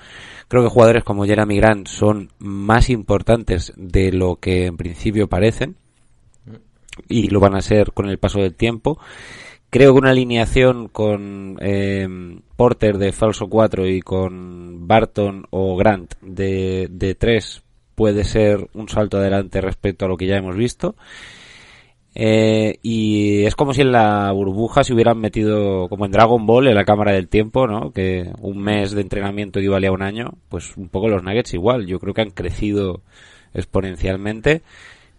Creo 0.47 0.61
que 0.61 0.69
jugadores 0.69 1.03
como 1.03 1.25
Jeremy 1.25 1.57
Grant 1.57 1.87
son 1.87 2.29
más 2.37 2.91
importantes 2.91 3.73
de 3.75 4.11
lo 4.11 4.35
que 4.35 4.67
en 4.67 4.77
principio 4.77 5.27
parecen 5.27 5.77
y 7.07 7.29
lo 7.29 7.39
van 7.39 7.55
a 7.55 7.61
ser 7.61 7.91
con 7.91 8.07
el 8.07 8.19
paso 8.19 8.39
del 8.39 8.55
tiempo. 8.55 8.99
Creo 9.69 9.93
que 9.93 9.99
una 9.99 10.09
alineación 10.11 10.87
con 10.87 11.57
eh, 11.61 12.07
Porter 12.55 12.97
de 12.97 13.11
falso 13.11 13.47
4 13.47 13.87
y 13.87 14.01
con 14.01 14.87
Barton 14.87 15.45
o 15.51 15.77
Grant 15.77 16.15
de, 16.21 16.87
de 16.89 17.13
3 17.13 17.63
puede 17.93 18.23
ser 18.23 18.67
un 18.73 18.89
salto 18.89 19.17
adelante 19.17 19.61
respecto 19.61 20.05
a 20.05 20.07
lo 20.07 20.17
que 20.17 20.25
ya 20.25 20.37
hemos 20.37 20.55
visto. 20.55 20.95
Eh, 22.15 22.79
y 22.81 23.43
es 23.43 23.55
como 23.55 23.73
si 23.73 23.81
en 23.81 23.91
la 23.91 24.31
burbuja 24.31 24.83
se 24.83 24.93
hubieran 24.93 25.19
metido, 25.19 25.87
como 25.89 26.05
en 26.05 26.11
Dragon 26.11 26.45
Ball, 26.45 26.67
en 26.67 26.75
la 26.75 26.85
cámara 26.85 27.11
del 27.11 27.29
tiempo, 27.29 27.67
¿no? 27.67 27.91
Que 27.91 28.31
un 28.41 28.61
mes 28.61 28.91
de 28.91 29.01
entrenamiento 29.01 29.59
equivalía 29.59 29.89
a 29.89 29.93
un 29.93 30.01
año. 30.01 30.33
Pues 30.49 30.75
un 30.77 30.89
poco 30.89 31.07
los 31.07 31.23
Nuggets 31.23 31.53
igual. 31.53 31.85
Yo 31.85 31.99
creo 31.99 32.13
que 32.13 32.21
han 32.21 32.31
crecido 32.31 33.01
exponencialmente. 33.53 34.63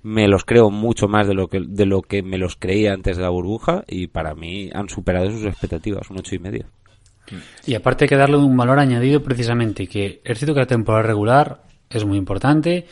Me 0.02 0.28
los 0.28 0.45
creo 0.45 0.71
mucho 0.71 1.09
más 1.09 1.26
de 1.26 1.35
lo 1.35 1.49
que, 1.49 1.61
de 1.61 1.87
lo 1.87 2.02
que 2.02 2.23
me 2.23 2.38
los 2.38 2.57
creía 2.57 2.92
antes 2.92 3.16
de 3.16 3.23
la 3.23 3.28
burbuja. 3.28 3.85
Y 3.87 4.07
para 4.07 4.35
mí 4.35 4.71
han 4.73 4.88
superado 4.88 5.30
sus 5.30 5.45
expectativas, 5.45 6.11
un 6.11 6.19
ocho 6.19 6.35
y 6.35 6.38
medio. 6.38 6.66
Y 7.66 7.75
aparte 7.75 8.04
hay 8.04 8.09
que 8.09 8.16
darle 8.16 8.37
un 8.37 8.57
valor 8.57 8.78
añadido 8.78 9.23
precisamente, 9.23 9.87
que 9.87 10.21
es 10.25 10.38
cierto 10.38 10.54
que 10.54 10.61
la 10.61 10.66
temporada 10.66 11.02
regular 11.02 11.62
es 11.88 12.04
muy 12.04 12.19
importante, 12.19 12.87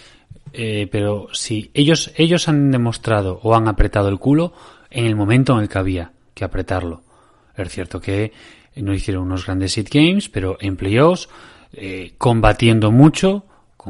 eh, 0.53 0.89
pero 0.91 1.29
si 1.33 1.71
ellos, 1.75 2.13
ellos 2.17 2.49
han 2.49 2.71
demostrado 2.71 3.41
o 3.43 3.55
han 3.55 3.69
apretado 3.69 4.09
el 4.09 4.19
culo 4.19 4.53
en 4.91 5.07
el 5.07 5.17
momento 5.17 5.55
en 5.55 5.61
el 5.61 5.69
que 5.69 5.79
había 5.79 6.13
que 6.35 6.45
apretarlo. 6.45 7.03
Es 7.57 7.69
cierto 7.71 8.01
que 8.01 8.33
no 8.77 8.95
hicieron 8.95 9.25
unos 9.25 9.47
grandes 9.47 9.75
hit 9.75 9.89
games, 9.93 10.29
pero 10.29 10.57
en 10.61 10.77
playoffs, 10.77 11.29
eh, 11.73 12.13
combatiendo 12.17 12.93
mucho, 12.93 13.45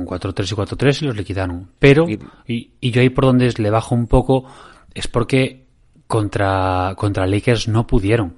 con 0.05 0.19
4-3 0.21 0.53
y 0.53 0.55
4-3 0.55 1.03
y 1.03 1.05
los 1.07 1.17
liquidaron. 1.17 1.69
Pero, 1.79 2.09
Y- 2.09 2.19
y, 2.47 2.71
y 2.81 2.91
yo 2.91 3.01
ahí 3.01 3.11
por 3.11 3.25
donde 3.25 3.53
le 3.57 3.71
bajo 3.71 3.95
un 3.95 4.07
poco, 4.07 4.45
es 4.95 5.09
porque 5.09 5.65
contra, 6.07 6.95
contra 6.97 7.27
Lakers 7.27 7.69
no 7.69 7.87
pudieron. 7.87 8.35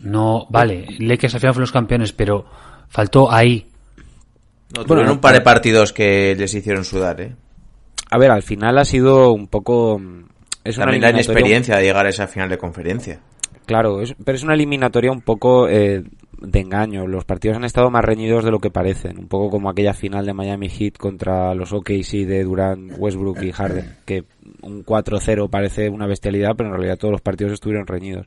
No, 0.00 0.46
vale, 0.50 0.86
Lakers 0.98 1.34
al 1.34 1.40
final 1.40 1.54
fueron 1.54 1.62
los 1.62 1.72
campeones, 1.72 2.12
pero 2.12 2.44
faltó 2.88 3.32
ahí. 3.32 3.66
No, 4.74 4.82
Bueno, 4.82 4.86
tuvieron 4.86 5.06
no, 5.06 5.12
un 5.14 5.20
par 5.20 5.34
de 5.34 5.40
partidos 5.40 5.92
que 5.92 6.34
les 6.38 6.52
hicieron 6.54 6.84
sudar, 6.84 7.20
¿eh? 7.20 7.34
A 8.10 8.18
ver, 8.18 8.30
al 8.30 8.42
final 8.42 8.78
ha 8.78 8.84
sido 8.84 9.32
un 9.32 9.46
poco... 9.48 10.00
Es 10.64 10.76
una 10.76 10.86
También 10.86 11.02
la 11.02 11.10
inexperiencia 11.10 11.76
de 11.76 11.84
llegar 11.84 12.06
a 12.06 12.08
esa 12.10 12.26
final 12.26 12.48
de 12.48 12.58
conferencia. 12.58 13.20
Claro, 13.66 14.02
es- 14.02 14.14
pero 14.24 14.36
es 14.36 14.42
una 14.44 14.54
eliminatoria 14.54 15.10
un 15.12 15.22
poco 15.22 15.68
eh, 15.68 16.04
de 16.40 16.60
engaño. 16.60 17.06
Los 17.06 17.24
partidos 17.24 17.56
han 17.56 17.64
estado 17.64 17.90
más 17.90 18.04
reñidos 18.04 18.44
de 18.44 18.50
lo 18.50 18.58
que 18.58 18.70
parecen. 18.70 19.18
Un 19.18 19.28
poco 19.28 19.50
como 19.50 19.70
aquella 19.70 19.94
final 19.94 20.26
de 20.26 20.34
Miami 20.34 20.68
Heat 20.68 20.96
contra 20.96 21.54
los 21.54 21.72
OKC 21.72 22.26
de 22.26 22.44
Durant, 22.44 22.92
Westbrook 22.96 23.42
y 23.42 23.52
Harden. 23.52 23.96
Que 24.04 24.24
un 24.62 24.84
4-0 24.84 25.50
parece 25.50 25.88
una 25.88 26.06
bestialidad, 26.06 26.54
pero 26.56 26.68
en 26.68 26.76
realidad 26.76 26.98
todos 26.98 27.12
los 27.12 27.20
partidos 27.20 27.52
estuvieron 27.52 27.86
reñidos. 27.86 28.26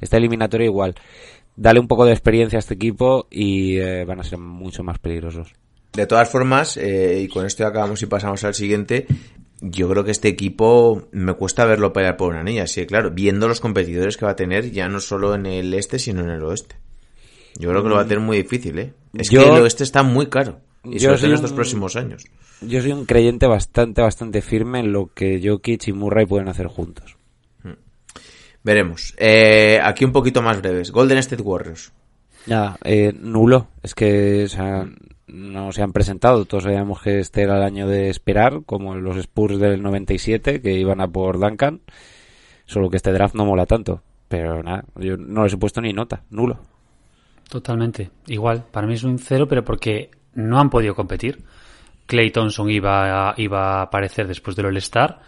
Esta 0.00 0.16
eliminatoria 0.16 0.66
igual. 0.66 0.94
Dale 1.56 1.80
un 1.80 1.88
poco 1.88 2.04
de 2.04 2.12
experiencia 2.12 2.58
a 2.58 2.60
este 2.60 2.74
equipo 2.74 3.26
y 3.30 3.78
eh, 3.78 4.04
van 4.04 4.20
a 4.20 4.24
ser 4.24 4.38
mucho 4.38 4.82
más 4.82 4.98
peligrosos. 4.98 5.52
De 5.92 6.06
todas 6.06 6.30
formas, 6.30 6.76
eh, 6.76 7.20
y 7.22 7.28
con 7.28 7.44
esto 7.44 7.66
acabamos 7.66 8.00
y 8.02 8.06
pasamos 8.06 8.44
al 8.44 8.54
siguiente, 8.54 9.06
yo 9.60 9.88
creo 9.90 10.04
que 10.04 10.12
este 10.12 10.28
equipo 10.28 11.08
me 11.12 11.34
cuesta 11.34 11.64
verlo 11.64 11.92
pelear 11.92 12.16
por 12.16 12.30
una 12.30 12.40
anilla. 12.40 12.66
Sí, 12.66 12.86
claro, 12.86 13.10
viendo 13.10 13.48
los 13.48 13.60
competidores 13.60 14.16
que 14.16 14.24
va 14.24 14.32
a 14.32 14.36
tener 14.36 14.70
ya 14.70 14.88
no 14.88 15.00
solo 15.00 15.34
en 15.34 15.46
el 15.46 15.74
este, 15.74 15.98
sino 15.98 16.22
en 16.22 16.30
el 16.30 16.42
oeste. 16.42 16.76
Yo 17.58 17.70
creo 17.70 17.82
que 17.82 17.88
lo 17.88 17.96
va 17.96 18.02
a 18.02 18.06
tener 18.06 18.20
muy 18.20 18.36
difícil, 18.38 18.78
¿eh? 18.78 18.92
Es 19.14 19.30
Yo- 19.30 19.42
que 19.42 19.48
el 19.56 19.62
oeste 19.62 19.84
está 19.84 20.02
muy 20.02 20.26
caro. 20.28 20.60
Y 20.84 20.98
Yo 20.98 21.16
sobre 21.16 21.28
en 21.30 21.34
estos 21.34 21.52
próximos 21.52 21.96
años. 21.96 22.24
Yo 22.62 22.80
soy 22.80 22.92
un 22.92 23.04
creyente 23.04 23.46
bastante, 23.46 24.00
bastante 24.02 24.40
firme 24.40 24.80
en 24.80 24.92
lo 24.92 25.08
que 25.12 25.40
Jokic 25.44 25.88
y 25.88 25.92
Murray 25.92 26.26
pueden 26.26 26.48
hacer 26.48 26.66
juntos. 26.68 27.16
Veremos. 28.62 29.14
Eh, 29.18 29.80
aquí 29.82 30.04
un 30.04 30.12
poquito 30.12 30.42
más 30.42 30.60
breves. 30.60 30.90
Golden 30.90 31.18
State 31.18 31.42
Warriors. 31.42 31.92
Nada, 32.46 32.78
eh, 32.84 33.12
nulo. 33.18 33.68
Es 33.82 33.94
que 33.94 34.44
o 34.44 34.48
sea, 34.48 34.86
no 35.26 35.72
se 35.72 35.82
han 35.82 35.92
presentado. 35.92 36.44
Todos 36.44 36.64
sabíamos 36.64 37.00
que 37.02 37.20
este 37.20 37.42
era 37.42 37.56
el 37.56 37.62
año 37.62 37.88
de 37.88 38.10
esperar, 38.10 38.60
como 38.66 38.94
los 38.96 39.16
Spurs 39.16 39.58
del 39.58 39.82
97, 39.82 40.60
que 40.60 40.72
iban 40.72 41.00
a 41.00 41.08
por 41.08 41.38
Duncan. 41.40 41.80
Solo 42.66 42.90
que 42.90 42.98
este 42.98 43.12
draft 43.12 43.34
no 43.34 43.46
mola 43.46 43.66
tanto. 43.66 44.02
Pero 44.28 44.62
nada, 44.62 44.84
yo 44.96 45.16
no 45.16 45.44
les 45.44 45.54
he 45.54 45.56
puesto 45.58 45.80
ni 45.80 45.92
nota. 45.92 46.22
Nulo. 46.30 46.60
Totalmente. 47.50 48.10
Igual, 48.28 48.64
para 48.70 48.86
mí 48.86 48.94
es 48.94 49.02
un 49.02 49.18
cero, 49.18 49.46
pero 49.48 49.64
porque 49.64 50.10
no 50.34 50.60
han 50.60 50.70
podido 50.70 50.94
competir. 50.94 51.42
Clay 52.06 52.30
Thompson 52.30 52.70
iba 52.70 53.30
a, 53.30 53.34
iba 53.38 53.80
a 53.80 53.82
aparecer 53.82 54.28
después 54.28 54.54
del 54.54 54.66
All-Star. 54.66 55.20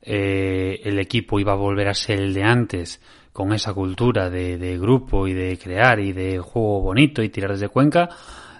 Eh, 0.00 0.80
el 0.82 0.98
equipo 0.98 1.38
iba 1.38 1.52
a 1.52 1.56
volver 1.56 1.88
a 1.88 1.94
ser 1.94 2.20
el 2.20 2.32
de 2.32 2.42
antes, 2.42 3.02
con 3.34 3.52
esa 3.52 3.74
cultura 3.74 4.30
de, 4.30 4.78
grupo 4.78 5.28
y 5.28 5.34
de 5.34 5.58
crear 5.58 6.00
y 6.00 6.12
de 6.12 6.38
juego 6.38 6.80
bonito 6.80 7.22
y 7.22 7.28
tirar 7.28 7.52
desde 7.52 7.68
Cuenca, 7.68 8.08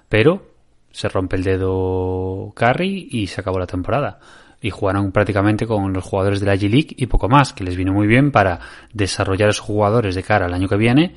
pero 0.07 0.43
se 0.91 1.09
rompe 1.09 1.37
el 1.37 1.45
dedo 1.45 2.53
Curry 2.55 3.09
y 3.11 3.27
se 3.27 3.41
acabó 3.41 3.59
la 3.59 3.67
temporada. 3.67 4.21
Y 4.61 4.69
jugaron 4.69 5.13
prácticamente 5.13 5.67
con 5.67 5.95
los 5.95 6.05
jugadores 6.05 6.41
de 6.41 6.47
la 6.47 6.57
G-League 6.57 6.95
y 6.97 7.07
poco 7.07 7.29
más, 7.29 7.55
que 7.55 7.65
les 7.65 7.77
vino 7.77 7.95
muy 7.95 8.07
bien 8.07 8.31
para 8.31 8.61
desarrollar 8.93 9.49
a 9.49 9.51
esos 9.53 9.65
jugadores 9.65 10.15
de 10.15 10.23
cara 10.23 10.45
al 10.45 10.53
año 10.55 10.69
que 10.69 10.77
viene. 10.77 11.15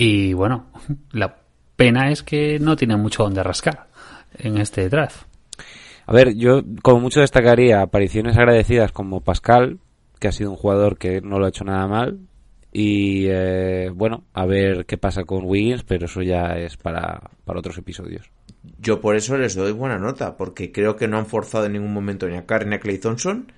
Y 0.00 0.32
bueno, 0.32 0.66
la 1.10 1.38
pena 1.74 2.12
es 2.12 2.22
que 2.22 2.60
no 2.60 2.76
tiene 2.76 2.96
mucho 2.96 3.24
donde 3.24 3.42
rascar 3.42 3.88
en 4.38 4.58
este 4.58 4.88
draft. 4.88 5.24
A 6.06 6.12
ver, 6.12 6.36
yo 6.36 6.62
como 6.82 7.00
mucho 7.00 7.18
destacaría 7.18 7.82
apariciones 7.82 8.36
agradecidas 8.36 8.92
como 8.92 9.22
Pascal, 9.22 9.80
que 10.20 10.28
ha 10.28 10.32
sido 10.32 10.52
un 10.52 10.56
jugador 10.56 10.98
que 10.98 11.20
no 11.20 11.40
lo 11.40 11.46
ha 11.46 11.48
hecho 11.48 11.64
nada 11.64 11.88
mal. 11.88 12.20
Y 12.72 13.26
eh, 13.26 13.90
bueno, 13.92 14.22
a 14.34 14.46
ver 14.46 14.86
qué 14.86 14.98
pasa 14.98 15.24
con 15.24 15.44
Wiggins, 15.46 15.82
pero 15.82 16.06
eso 16.06 16.22
ya 16.22 16.56
es 16.58 16.76
para, 16.76 17.32
para 17.44 17.58
otros 17.58 17.76
episodios. 17.76 18.30
Yo 18.78 19.00
por 19.00 19.16
eso 19.16 19.36
les 19.36 19.56
doy 19.56 19.72
buena 19.72 19.98
nota, 19.98 20.36
porque 20.36 20.70
creo 20.70 20.94
que 20.94 21.08
no 21.08 21.18
han 21.18 21.26
forzado 21.26 21.66
en 21.66 21.72
ningún 21.72 21.92
momento 21.92 22.28
ni 22.28 22.36
a 22.36 22.46
Curry 22.46 22.66
ni 22.66 22.76
a 22.76 22.80
Clay 22.80 22.98
Thompson. 22.98 23.50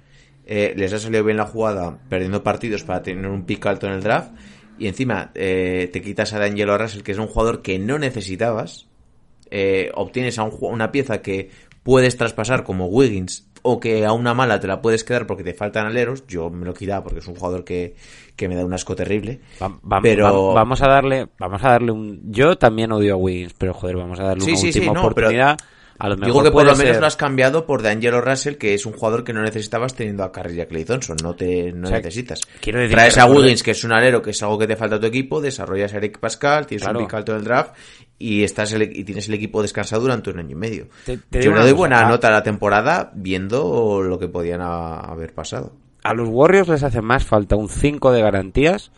Eh, 0.47 0.73
les 0.75 0.91
ha 0.95 0.99
salido 0.99 1.23
bien 1.23 1.37
la 1.37 1.45
jugada 1.45 1.99
perdiendo 2.09 2.43
partidos 2.43 2.83
para 2.83 3.03
tener 3.03 3.27
un 3.27 3.45
pick 3.45 3.67
alto 3.67 3.87
en 3.87 3.93
el 3.93 4.03
draft. 4.03 4.33
Y 4.81 4.89
encima 4.89 5.31
eh, 5.37 5.89
te 5.93 6.03
quitas 6.03 6.33
a 6.33 6.41
D'Angelo 6.41 6.77
Russell, 6.77 7.03
que 7.03 7.13
es 7.13 7.19
un 7.19 7.29
jugador 7.29 7.63
que 7.63 7.79
no 7.79 7.99
necesitabas. 7.99 8.89
Eh, 9.51 9.91
obtienes 9.95 10.39
a 10.39 10.45
un 10.45 10.53
una 10.61 10.91
pieza 10.93 11.23
que 11.23 11.51
puedes 11.83 12.17
traspasar 12.17 12.65
como 12.65 12.87
Wiggins 12.87 13.47
o 13.63 13.79
que 13.79 14.07
a 14.07 14.13
una 14.13 14.33
mala 14.33 14.59
te 14.61 14.67
la 14.67 14.81
puedes 14.81 15.05
quedar 15.05 15.27
porque 15.27 15.45
te 15.45 15.55
faltan 15.55 15.87
aleros, 15.87 16.27
yo 16.27 16.51
me 16.51 16.65
lo 16.65 16.73
quitaba 16.73 17.03
porque 17.05 17.19
es 17.19 17.27
un 17.29 17.35
jugador 17.35 17.65
que, 17.65 17.95
que 18.37 18.49
me 18.49 18.55
da 18.55 18.65
un 18.65 18.73
asco 18.73 18.95
terrible. 18.97 19.41
Va- 19.61 19.69
va- 19.69 20.01
pero 20.01 20.25
va- 20.49 20.55
vamos 20.55 20.81
a 20.83 20.89
darle, 20.89 21.29
vamos 21.39 21.63
a 21.65 21.71
darle 21.71 21.93
un. 21.93 22.33
Yo 22.33 22.57
también 22.57 22.91
odio 22.93 23.15
a 23.15 23.17
Wiggins, 23.17 23.55
pero 23.55 23.75
joder, 23.75 23.97
vamos 23.97 24.19
a 24.21 24.25
darle 24.25 24.45
Sí, 24.45 24.53
una 24.53 24.61
sí, 24.61 24.73
sí, 24.73 24.81
última 24.81 24.93
pero 24.93 25.01
oportunidad. 25.09 25.59
A 26.01 26.09
lo 26.09 26.17
mejor 26.17 26.27
digo 26.27 26.43
que 26.43 26.51
por 26.51 26.65
lo 26.65 26.73
menos 26.77 26.93
ser- 26.95 27.01
lo 27.01 27.07
has 27.07 27.17
cambiado 27.17 27.67
por 27.67 27.83
D'Angelo 27.83 28.21
Russell, 28.21 28.55
que 28.57 28.75
es 28.75 28.87
un 28.87 28.93
jugador 28.95 29.23
que 29.23 29.33
no 29.33 29.43
necesitabas 29.43 29.95
teniendo 29.95 30.25
a 30.25 30.33
Curry 30.33 30.55
y 30.57 30.61
a 30.63 30.67
Clay 30.67 30.85
Thompson, 30.85 31.17
no 31.23 31.37
te 31.37 31.73
no 31.73 31.87
O 31.87 31.91
sea, 31.91 31.99
necesitas. 31.99 32.41
quiero 32.61 32.81
decir 32.81 32.97
Traes 32.97 33.19
a 33.19 33.27
Wiggins, 33.27 33.63
que 33.63 33.71
es 33.73 33.85
un 33.85 33.93
alero, 33.93 34.23
que 34.23 34.31
es 34.31 34.43
algo 34.43 34.59
que 34.59 34.67
te 34.67 34.77
falta 34.77 34.97
a 34.97 35.01
tu 35.01 35.07
equipo, 35.07 35.41
desarrollas 35.41 35.93
a 35.95 35.99
Eric 35.99 36.19
Pascal, 36.19 36.67
tienes 36.67 36.83
Claro. 36.85 36.99
un 37.01 37.05
pick 37.07 37.15
alto 37.15 37.33
del 37.35 37.45
draft 37.45 37.75
y 38.19 38.43
estás 38.43 38.73
el- 38.73 38.83
y 38.97 39.05
tienes 39.05 39.29
el 39.29 39.35
equipo 39.35 39.63
descansado 39.63 40.03
durante 40.03 40.31
un 40.31 40.39
año 40.39 40.53
y 40.53 40.55
medio. 40.55 40.89
Te- 41.05 41.19
te 41.19 41.43
Yo 41.43 41.51
una 41.53 41.63
doy 41.63 41.73
buena 41.73 42.09
nota 42.09 42.29
a 42.29 42.33
la 42.33 42.43
temporada 42.43 43.13
viendo 43.15 44.03
lo 44.03 44.19
que 44.19 44.29
podían 44.29 44.61
a- 44.63 45.01
haber 45.01 45.33
pasado. 45.35 45.73
a 46.03 46.15
los 46.15 46.29
Warriors 46.31 46.69
les 46.69 46.83
hace 46.83 47.03
más 47.03 47.25
falta 47.27 47.57
un 47.57 47.69
5 47.69 48.11
de 48.11 48.23
garantías 48.23 48.91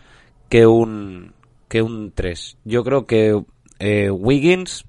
que 0.49 0.67
un 0.67 1.33
que 1.69 1.83
un 1.83 2.13
3. 2.15 2.59
Yo 2.65 2.85
creo 2.85 3.07
que 3.07 3.43
eh, 3.81 4.09
Wiggins 4.11 4.85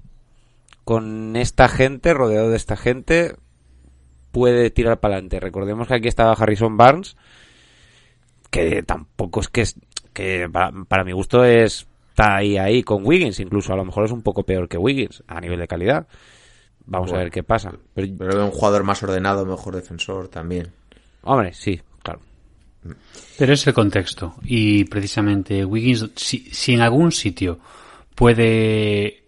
con 0.84 1.36
esta 1.36 1.68
gente, 1.68 2.14
rodeado 2.14 2.50
de 2.50 2.56
esta 2.56 2.76
gente, 2.76 3.36
puede 4.30 4.70
tirar 4.70 5.00
para 5.00 5.14
adelante. 5.14 5.40
Recordemos 5.40 5.88
que 5.88 5.94
aquí 5.94 6.08
estaba 6.08 6.32
Harrison 6.32 6.76
Barnes, 6.76 7.16
que 8.50 8.82
tampoco 8.82 9.40
es 9.40 9.48
que 9.48 9.62
es 9.62 9.76
que 10.12 10.48
para, 10.50 10.72
para 10.86 11.04
mi 11.04 11.12
gusto 11.12 11.44
es 11.44 11.86
está 12.14 12.36
ahí 12.36 12.56
ahí 12.56 12.84
con 12.84 13.04
Wiggins, 13.04 13.40
incluso 13.40 13.72
a 13.72 13.76
lo 13.76 13.84
mejor 13.84 14.04
es 14.04 14.12
un 14.12 14.22
poco 14.22 14.44
peor 14.44 14.68
que 14.68 14.78
Wiggins 14.78 15.24
a 15.26 15.40
nivel 15.40 15.58
de 15.58 15.66
calidad. 15.66 16.06
Vamos 16.86 17.12
a 17.12 17.16
ver 17.16 17.30
qué 17.30 17.42
pasa. 17.42 17.72
Pero, 17.92 18.08
Pero 18.16 18.44
un 18.44 18.52
jugador 18.52 18.84
más 18.84 19.02
ordenado, 19.02 19.44
mejor 19.44 19.74
defensor 19.74 20.28
también. 20.28 20.70
hombre, 21.22 21.52
sí, 21.54 21.80
claro. 22.02 22.20
Pero 23.36 23.52
es 23.52 23.66
el 23.66 23.74
contexto. 23.74 24.36
Y 24.44 24.84
precisamente 24.84 25.64
Wiggins, 25.64 26.10
si, 26.14 26.50
si 26.52 26.74
en 26.74 26.82
algún 26.82 27.10
sitio 27.10 27.58
puede, 28.14 29.23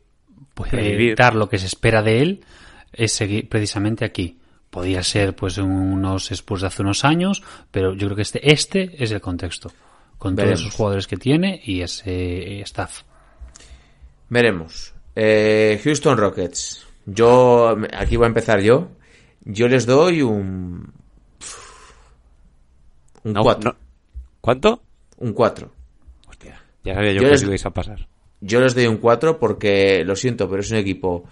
puede 0.56 0.72
Revivir. 0.72 1.14
dar 1.14 1.34
lo 1.36 1.48
que 1.48 1.58
se 1.58 1.66
espera 1.66 2.02
de 2.02 2.22
él, 2.22 2.44
es 2.92 3.12
seguir 3.12 3.48
precisamente 3.48 4.04
aquí. 4.04 4.38
Podía 4.70 5.02
ser 5.04 5.36
pues 5.36 5.58
unos 5.58 6.32
Spurs 6.32 6.62
de 6.62 6.66
hace 6.66 6.82
unos 6.82 7.04
años, 7.04 7.42
pero 7.70 7.92
yo 7.94 8.06
creo 8.08 8.16
que 8.16 8.22
este, 8.22 8.52
este 8.52 9.02
es 9.04 9.12
el 9.12 9.20
contexto. 9.20 9.70
Con 10.18 10.34
Veremos. 10.34 10.60
todos 10.60 10.66
esos 10.68 10.76
jugadores 10.76 11.06
que 11.06 11.16
tiene 11.18 11.60
y 11.64 11.82
ese 11.82 12.60
staff. 12.62 13.02
Veremos. 14.28 14.94
Eh, 15.14 15.80
Houston 15.84 16.16
Rockets. 16.18 16.86
Yo, 17.04 17.76
aquí 17.96 18.16
voy 18.16 18.24
a 18.24 18.28
empezar 18.28 18.60
yo. 18.60 18.88
Yo 19.44 19.68
les 19.68 19.86
doy 19.86 20.22
un. 20.22 20.92
Un 23.22 23.32
No, 23.32 23.42
4. 23.42 23.70
no. 23.72 23.76
¿Cuánto? 24.40 24.82
Un 25.18 25.32
4. 25.32 25.72
Hostia, 26.28 26.60
ya 26.84 26.94
sabía 26.94 27.12
yo, 27.12 27.16
Yo 27.22 27.22
que 27.22 27.30
les- 27.30 27.40
os 27.42 27.46
ibais 27.46 27.66
a 27.66 27.70
pasar. 27.70 28.08
Yo 28.40 28.60
les 28.60 28.74
doy 28.74 28.86
un 28.86 28.98
4 28.98 29.38
porque, 29.38 30.04
lo 30.04 30.16
siento, 30.16 30.48
pero 30.48 30.60
es 30.60 30.70
un 30.70 30.76
equipo 30.78 31.24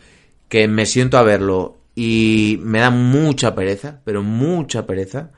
que 0.48 0.68
me 0.68 0.86
siento 0.86 1.18
a 1.18 1.22
verlo 1.22 1.76
y 1.94 2.58
me 2.62 2.80
da 2.80 2.90
mucha 2.90 3.54
pereza, 3.54 4.00
pero 4.04 4.22
mucha 4.22 4.86
pereza, 4.86 5.30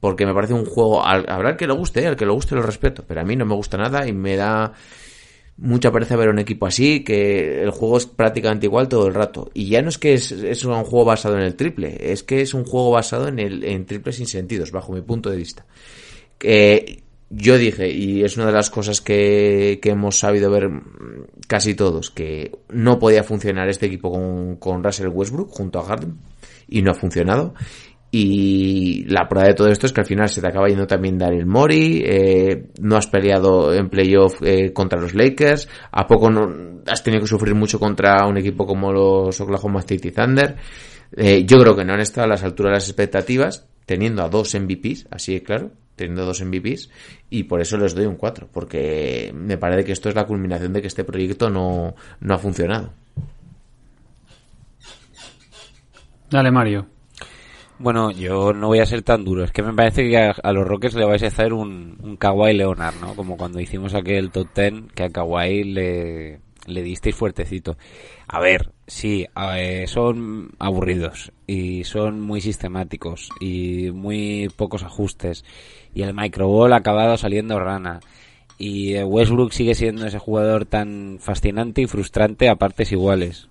porque 0.00 0.26
me 0.26 0.34
parece 0.34 0.54
un 0.54 0.66
juego, 0.66 1.04
al- 1.04 1.26
habrá 1.28 1.50
el 1.50 1.56
que 1.56 1.66
le 1.66 1.74
guste, 1.74 2.06
al 2.06 2.16
que 2.16 2.26
le 2.26 2.32
guste 2.32 2.54
lo 2.54 2.62
respeto, 2.62 3.04
pero 3.06 3.20
a 3.20 3.24
mí 3.24 3.36
no 3.36 3.46
me 3.46 3.54
gusta 3.54 3.76
nada 3.78 4.06
y 4.06 4.12
me 4.12 4.36
da 4.36 4.72
mucha 5.56 5.92
pereza 5.92 6.16
ver 6.16 6.28
un 6.30 6.38
equipo 6.38 6.66
así, 6.66 7.04
que 7.04 7.62
el 7.62 7.70
juego 7.70 7.98
es 7.98 8.06
prácticamente 8.06 8.66
igual 8.66 8.88
todo 8.88 9.06
el 9.06 9.14
rato. 9.14 9.50
Y 9.54 9.68
ya 9.68 9.82
no 9.82 9.90
es 9.90 9.98
que 9.98 10.14
es, 10.14 10.32
un 10.64 10.84
juego 10.84 11.04
basado 11.04 11.36
en 11.36 11.42
el 11.42 11.54
triple, 11.56 12.12
es 12.12 12.22
que 12.22 12.40
es 12.40 12.54
un 12.54 12.64
juego 12.64 12.90
basado 12.90 13.28
en, 13.28 13.38
el, 13.38 13.64
en 13.64 13.86
triples 13.86 14.16
sin 14.16 14.26
sentidos, 14.26 14.72
bajo 14.72 14.92
mi 14.92 15.02
punto 15.02 15.30
de 15.30 15.36
vista. 15.36 15.66
Eh, 16.40 17.01
yo 17.34 17.56
dije, 17.56 17.90
y 17.90 18.22
es 18.22 18.36
una 18.36 18.46
de 18.46 18.52
las 18.52 18.70
cosas 18.70 19.00
que, 19.00 19.78
que 19.80 19.90
hemos 19.90 20.18
sabido 20.18 20.50
ver 20.50 20.68
casi 21.48 21.74
todos, 21.74 22.10
que 22.10 22.52
no 22.68 22.98
podía 22.98 23.24
funcionar 23.24 23.68
este 23.68 23.86
equipo 23.86 24.10
con, 24.10 24.56
con 24.56 24.84
Russell 24.84 25.08
Westbrook 25.08 25.50
junto 25.50 25.78
a 25.80 25.84
Harden, 25.84 26.18
y 26.68 26.82
no 26.82 26.90
ha 26.90 26.94
funcionado. 26.94 27.54
Y 28.14 29.04
la 29.04 29.26
prueba 29.26 29.48
de 29.48 29.54
todo 29.54 29.68
esto 29.68 29.86
es 29.86 29.92
que 29.94 30.02
al 30.02 30.06
final 30.06 30.28
se 30.28 30.42
te 30.42 30.46
acaba 30.46 30.68
yendo 30.68 30.86
también 30.86 31.16
Daryl 31.16 31.46
Mori, 31.46 32.02
eh, 32.04 32.66
no 32.78 32.96
has 32.96 33.06
peleado 33.06 33.72
en 33.72 33.88
playoff 33.88 34.42
eh, 34.42 34.70
contra 34.74 35.00
los 35.00 35.14
Lakers, 35.14 35.66
a 35.90 36.06
poco 36.06 36.30
no, 36.30 36.82
has 36.86 37.02
tenido 37.02 37.22
que 37.22 37.28
sufrir 37.28 37.54
mucho 37.54 37.78
contra 37.78 38.26
un 38.26 38.36
equipo 38.36 38.66
como 38.66 38.92
los 38.92 39.40
Oklahoma 39.40 39.80
City 39.80 40.10
Thunder. 40.10 40.56
Eh, 41.16 41.44
yo 41.44 41.60
creo 41.60 41.76
que 41.76 41.84
no 41.84 41.92
han 41.92 42.00
estado 42.00 42.24
a 42.24 42.28
las 42.28 42.42
alturas 42.42 42.70
de 42.70 42.76
las 42.76 42.88
expectativas, 42.88 43.66
teniendo 43.86 44.22
a 44.22 44.28
dos 44.28 44.54
MVPs, 44.54 45.08
así 45.10 45.34
de 45.34 45.42
claro, 45.42 45.72
teniendo 45.96 46.24
dos 46.24 46.42
MVPs, 46.42 46.90
y 47.30 47.44
por 47.44 47.60
eso 47.60 47.76
les 47.76 47.94
doy 47.94 48.06
un 48.06 48.16
4, 48.16 48.48
porque 48.52 49.32
me 49.34 49.58
parece 49.58 49.84
que 49.84 49.92
esto 49.92 50.08
es 50.08 50.14
la 50.14 50.26
culminación 50.26 50.72
de 50.72 50.80
que 50.80 50.88
este 50.88 51.04
proyecto 51.04 51.50
no, 51.50 51.94
no 52.20 52.34
ha 52.34 52.38
funcionado. 52.38 52.92
Dale, 56.30 56.50
Mario. 56.50 56.86
Bueno, 57.78 58.10
yo 58.10 58.52
no 58.52 58.68
voy 58.68 58.78
a 58.78 58.86
ser 58.86 59.02
tan 59.02 59.24
duro. 59.24 59.44
Es 59.44 59.50
que 59.50 59.62
me 59.62 59.74
parece 59.74 60.08
que 60.08 60.16
a, 60.16 60.30
a 60.30 60.52
los 60.52 60.66
Rockets 60.66 60.94
le 60.94 61.04
vais 61.04 61.22
a 61.24 61.26
hacer 61.26 61.52
un, 61.52 61.98
un 62.00 62.16
Kawhi 62.16 62.54
Leonard, 62.54 62.94
¿no? 63.00 63.14
Como 63.14 63.36
cuando 63.36 63.60
hicimos 63.60 63.94
aquel 63.94 64.30
top 64.30 64.48
ten 64.52 64.88
que 64.94 65.02
a 65.02 65.10
Kawhi 65.10 65.64
le, 65.64 66.40
le 66.66 66.82
disteis 66.82 67.16
fuertecito. 67.16 67.76
A 68.28 68.40
ver, 68.40 68.71
sí, 68.86 69.26
ver, 69.34 69.88
son 69.88 70.50
aburridos 70.58 71.32
y 71.46 71.84
son 71.84 72.20
muy 72.20 72.40
sistemáticos 72.40 73.28
y 73.40 73.90
muy 73.92 74.50
pocos 74.56 74.82
ajustes. 74.82 75.44
Y 75.94 76.02
el 76.02 76.14
microball 76.14 76.72
ha 76.72 76.76
acabado 76.76 77.16
saliendo 77.16 77.58
rana. 77.58 78.00
Y 78.58 78.94
eh, 78.94 79.04
Westbrook 79.04 79.52
sigue 79.52 79.74
siendo 79.74 80.06
ese 80.06 80.18
jugador 80.18 80.66
tan 80.66 81.18
fascinante 81.20 81.82
y 81.82 81.86
frustrante 81.86 82.48
a 82.48 82.56
partes 82.56 82.92
iguales. 82.92 83.48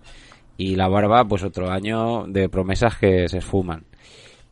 Y 0.58 0.76
la 0.76 0.88
barba, 0.88 1.26
pues 1.26 1.44
otro 1.44 1.72
año 1.72 2.26
de 2.28 2.50
promesas 2.50 2.98
que 2.98 3.28
se 3.28 3.40
esfuman. 3.40 3.86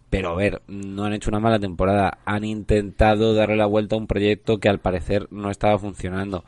Pero 0.09 0.29
a 0.29 0.35
ver, 0.35 0.61
no 0.67 1.05
han 1.05 1.13
hecho 1.13 1.29
una 1.29 1.39
mala 1.39 1.59
temporada. 1.59 2.17
Han 2.25 2.43
intentado 2.43 3.33
darle 3.33 3.57
la 3.57 3.67
vuelta 3.67 3.95
a 3.95 3.99
un 3.99 4.07
proyecto 4.07 4.59
que 4.59 4.69
al 4.69 4.79
parecer 4.79 5.27
no 5.31 5.51
estaba 5.51 5.77
funcionando. 5.77 6.43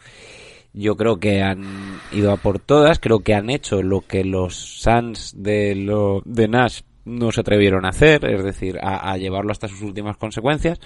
Yo 0.73 0.95
creo 0.95 1.17
que 1.17 1.41
han 1.41 1.63
ido 2.11 2.31
a 2.31 2.37
por 2.37 2.59
todas. 2.59 2.99
Creo 2.99 3.19
que 3.19 3.33
han 3.33 3.49
hecho 3.49 3.81
lo 3.83 4.01
que 4.01 4.23
los 4.23 4.55
Suns 4.55 5.33
de, 5.37 5.75
lo, 5.75 6.21
de 6.25 6.47
Nash 6.47 6.81
no 7.05 7.31
se 7.31 7.41
atrevieron 7.41 7.85
a 7.85 7.89
hacer. 7.89 8.25
Es 8.25 8.43
decir, 8.43 8.77
a, 8.81 9.11
a 9.11 9.17
llevarlo 9.17 9.51
hasta 9.51 9.67
sus 9.67 9.81
últimas 9.81 10.17
consecuencias. 10.17 10.79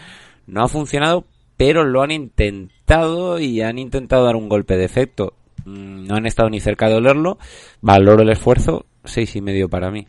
No 0.48 0.63
ha 0.63 0.67
funcionado, 0.67 1.26
pero 1.58 1.84
lo 1.84 2.02
han 2.02 2.12
intentado 2.12 3.39
y 3.39 3.62
han 3.62 3.78
intentado 3.78 4.26
dar 4.26 4.36
un 4.36 4.50
golpe 4.50 4.76
de 4.78 4.86
efecto. 4.86 5.34
Mm, 5.65 6.08
No 6.08 6.15
han 6.15 6.26
estado 6.26 6.50
ni 6.50 6.60
cerca 6.60 6.89
de 6.89 6.95
olerlo. 6.95 7.38
Valoro 7.82 8.24
el 8.24 8.30
esfuerzo. 8.30 8.86
Seis 9.04 9.36
y 9.36 9.41
medio 9.41 9.69
para 9.69 9.91
mí. 9.91 10.08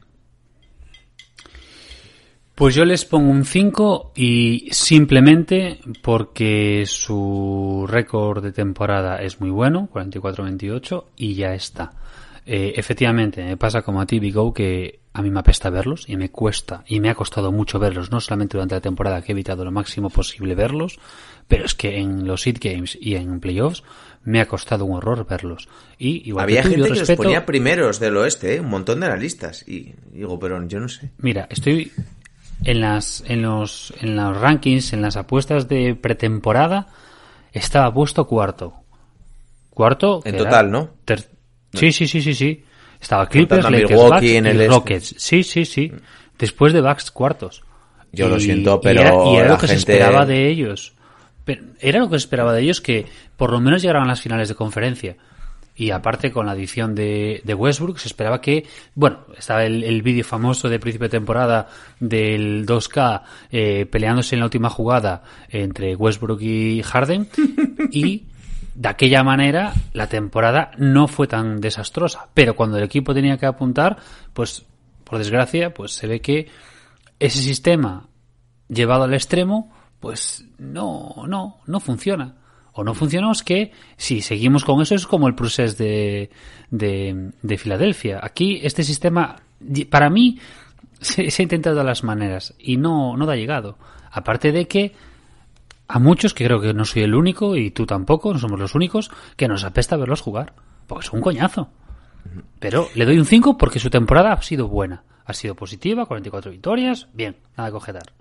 Pues 2.57 2.75
yo 2.75 2.87
les 2.87 3.05
pongo 3.05 3.31
un 3.31 3.45
5 3.45 4.13
y 4.17 4.69
simplemente 4.73 5.79
porque 6.01 6.85
su 6.87 7.85
récord 7.87 8.43
de 8.43 8.51
temporada 8.51 9.19
es 9.19 9.43
muy 9.43 9.51
bueno, 9.51 9.91
44-28, 9.93 11.05
y 11.19 11.35
ya 11.35 11.53
está. 11.53 11.93
Eh, 12.47 12.73
efectivamente, 12.77 13.45
me 13.45 13.59
pasa 13.59 13.83
como 13.83 14.01
a 14.01 14.07
ti, 14.07 14.19
Bigo, 14.21 14.55
que 14.55 15.01
a 15.13 15.21
mí 15.21 15.31
me 15.31 15.41
apesta 15.41 15.69
verlos 15.69 16.09
y 16.09 16.17
me 16.17 16.31
cuesta, 16.31 16.83
y 16.87 16.99
me 17.01 17.11
ha 17.11 17.15
costado 17.15 17.53
mucho 17.53 17.79
verlos, 17.79 18.11
no 18.11 18.21
solamente 18.21 18.57
durante 18.57 18.77
la 18.77 18.81
temporada 18.81 19.21
que 19.21 19.33
he 19.33 19.35
evitado 19.35 19.63
lo 19.63 19.71
máximo 19.71 20.09
posible 20.09 20.55
verlos, 20.55 20.99
pero 21.49 21.67
es 21.67 21.75
que 21.75 21.99
en 21.99 22.27
los 22.27 22.41
Seed 22.41 22.57
Games 22.59 22.97
y 22.99 23.17
en 23.17 23.39
playoffs 23.39 23.83
me 24.25 24.41
ha 24.41 24.49
costado 24.49 24.87
un 24.87 24.97
horror 24.97 25.27
verlos. 25.27 25.69
Y 25.99 26.27
igual 26.29 26.45
Había 26.45 26.63
que 26.63 26.71
tú, 26.71 26.77
yo 26.77 26.85
gente 26.85 27.01
que 27.01 27.01
los 27.01 27.17
ponía 27.17 27.45
primeros 27.45 28.01
del 28.01 28.17
oeste, 28.17 28.57
¿eh? 28.57 28.61
un 28.61 28.71
montón 28.71 29.01
de 29.01 29.07
analistas. 29.07 29.67
Y 29.69 29.95
digo, 30.11 30.39
pero 30.39 30.67
yo 30.67 30.81
no 30.81 30.89
sé. 30.89 31.11
Mira, 31.19 31.47
estoy 31.49 31.93
en 32.67 32.81
las 32.81 33.23
en 33.27 33.43
los 33.43 33.95
en 34.01 34.17
los 34.17 34.37
rankings, 34.37 34.93
en 34.93 35.01
las 35.03 35.17
apuestas 35.17 35.69
de 35.69 35.95
pretemporada 35.95 36.89
estaba 37.53 37.93
puesto 37.95 38.27
cuarto. 38.27 38.75
Cuarto 39.71 40.21
En 40.25 40.37
total, 40.37 40.71
¿no? 40.71 40.91
Sí, 41.75 41.93
sí, 41.93 42.07
sí, 42.07 42.21
sí, 42.21 42.35
sí. 42.35 42.65
Estaba 43.01 43.29
Clippers, 43.29 43.71
Lakers, 43.71 43.95
Bucks 43.95 44.23
en 44.23 44.47
y 44.47 44.49
el 44.49 44.61
este. 44.63 44.69
Rockets. 44.69 45.15
Sí, 45.19 45.43
sí, 45.43 45.65
sí. 45.65 45.93
Después 46.39 46.73
de 46.73 46.81
Bucks 46.81 47.11
cuartos. 47.11 47.63
Yo 48.13 48.29
lo 48.29 48.37
Y- 48.39 48.41
siento, 48.41 48.77
y 48.77 48.85
pero 48.85 49.01
era, 49.03 49.15
y 49.27 49.37
era 49.37 49.49
lo 49.51 49.59
que 49.59 49.69
se 49.69 49.75
esperaba 49.75 50.25
de 50.27 50.49
ellos. 50.49 50.95
Pero 51.45 51.63
era 51.81 51.99
lo 52.01 52.07
que 52.09 52.15
se 52.19 52.25
esperaba 52.25 52.53
de 52.53 52.63
ellos 52.63 52.81
que 52.81 53.07
por 53.37 53.51
lo 53.53 53.61
menos 53.61 53.83
llegaran 53.83 54.05
a 54.05 54.09
las 54.09 54.21
finales 54.23 54.49
de 54.49 54.55
conferencia. 54.55 55.17
Y 55.77 55.91
aparte 55.91 56.33
con 56.33 56.47
la 56.47 56.53
adición 56.53 56.95
de, 56.95 57.43
de 57.45 57.55
Westbrook 57.55 57.99
se 57.99 58.09
esperaba 58.09 58.41
que, 58.41 58.67
bueno, 58.95 59.27
estaba 59.37 59.65
el, 59.65 59.85
el 59.85 60.01
vídeo 60.03 60.25
famoso 60.25 60.71
de 60.71 60.81
principio 60.81 61.09
de 61.09 61.19
temporada 61.19 61.69
del 62.01 62.67
2K 62.67 63.23
eh, 63.53 63.87
peleándose 63.87 64.35
en 64.35 64.41
la 64.41 64.47
última 64.47 64.71
jugada 64.71 65.23
entre 65.51 65.95
Westbrook 65.95 66.41
y 66.41 66.83
Harden 66.83 67.29
y 67.91 68.25
de 68.75 68.89
aquella 68.89 69.23
manera 69.23 69.73
la 69.93 70.07
temporada 70.07 70.71
no 70.79 71.09
fue 71.09 71.27
tan 71.27 71.61
desastrosa. 71.61 72.29
Pero 72.33 72.57
cuando 72.57 72.79
el 72.79 72.85
equipo 72.85 73.15
tenía 73.15 73.37
que 73.37 73.47
apuntar, 73.47 73.99
pues 74.33 74.65
por 75.05 75.19
desgracia, 75.19 75.73
pues 75.73 75.93
se 75.93 76.07
ve 76.07 76.21
que 76.21 76.49
ese 77.19 77.41
sistema 77.41 78.09
llevado 78.69 79.05
al 79.05 79.15
extremo, 79.15 79.73
pues 80.01 80.45
no, 80.59 81.25
no, 81.27 81.59
no 81.67 81.81
funciona. 81.81 82.37
O 82.77 82.85
no 82.85 82.93
funciona 82.93 83.33
es 83.33 83.43
que 83.43 83.73
si 83.97 84.21
seguimos 84.21 84.65
con 84.65 84.83
eso 84.83 84.95
es 84.95 85.07
como 85.07 85.29
el 85.29 85.35
procés 85.35 85.79
de, 85.79 86.29
de, 86.71 87.33
de 87.41 87.59
Filadelfia. 87.59 88.21
Aquí 88.23 88.61
este 88.63 88.85
sistema, 88.85 89.37
para 89.91 90.11
mí, 90.11 90.39
se, 91.01 91.31
se 91.31 91.43
ha 91.43 91.45
intentado 91.45 91.77
de 91.77 91.85
las 91.85 92.05
maneras 92.05 92.55
y 92.59 92.77
no, 92.77 93.17
no 93.17 93.25
da 93.25 93.35
llegado. 93.35 93.79
Aparte 94.13 94.53
de 94.53 94.69
que 94.69 94.93
a 95.89 95.99
muchos, 95.99 96.35
que 96.35 96.45
creo 96.45 96.61
que 96.61 96.75
no 96.75 96.85
soy 96.85 97.03
el 97.03 97.15
único 97.15 97.57
y 97.57 97.71
tú 97.71 97.87
tampoco, 97.87 98.33
no 98.33 98.39
somos 98.39 98.61
los 98.61 98.75
únicos, 98.75 99.11
que 99.37 99.49
nos 99.49 99.65
apesta 99.65 99.97
verlos 99.97 100.21
jugar. 100.21 100.53
Porque 100.87 101.07
es 101.07 101.13
un 101.13 101.23
coñazo. 101.23 101.71
Pero 102.59 102.89
le 102.95 103.07
doy 103.07 103.19
un 103.19 103.25
5 103.25 103.57
porque 103.57 103.79
su 103.79 103.89
temporada 103.89 104.33
ha 104.33 104.43
sido 104.43 104.69
buena. 104.69 105.05
Ha 105.25 105.33
sido 105.33 105.55
positiva, 105.55 106.05
44 106.05 106.51
victorias, 106.51 107.09
bien, 107.15 107.37
nada 107.57 107.71
que 107.71 107.77
objetar. 107.77 108.13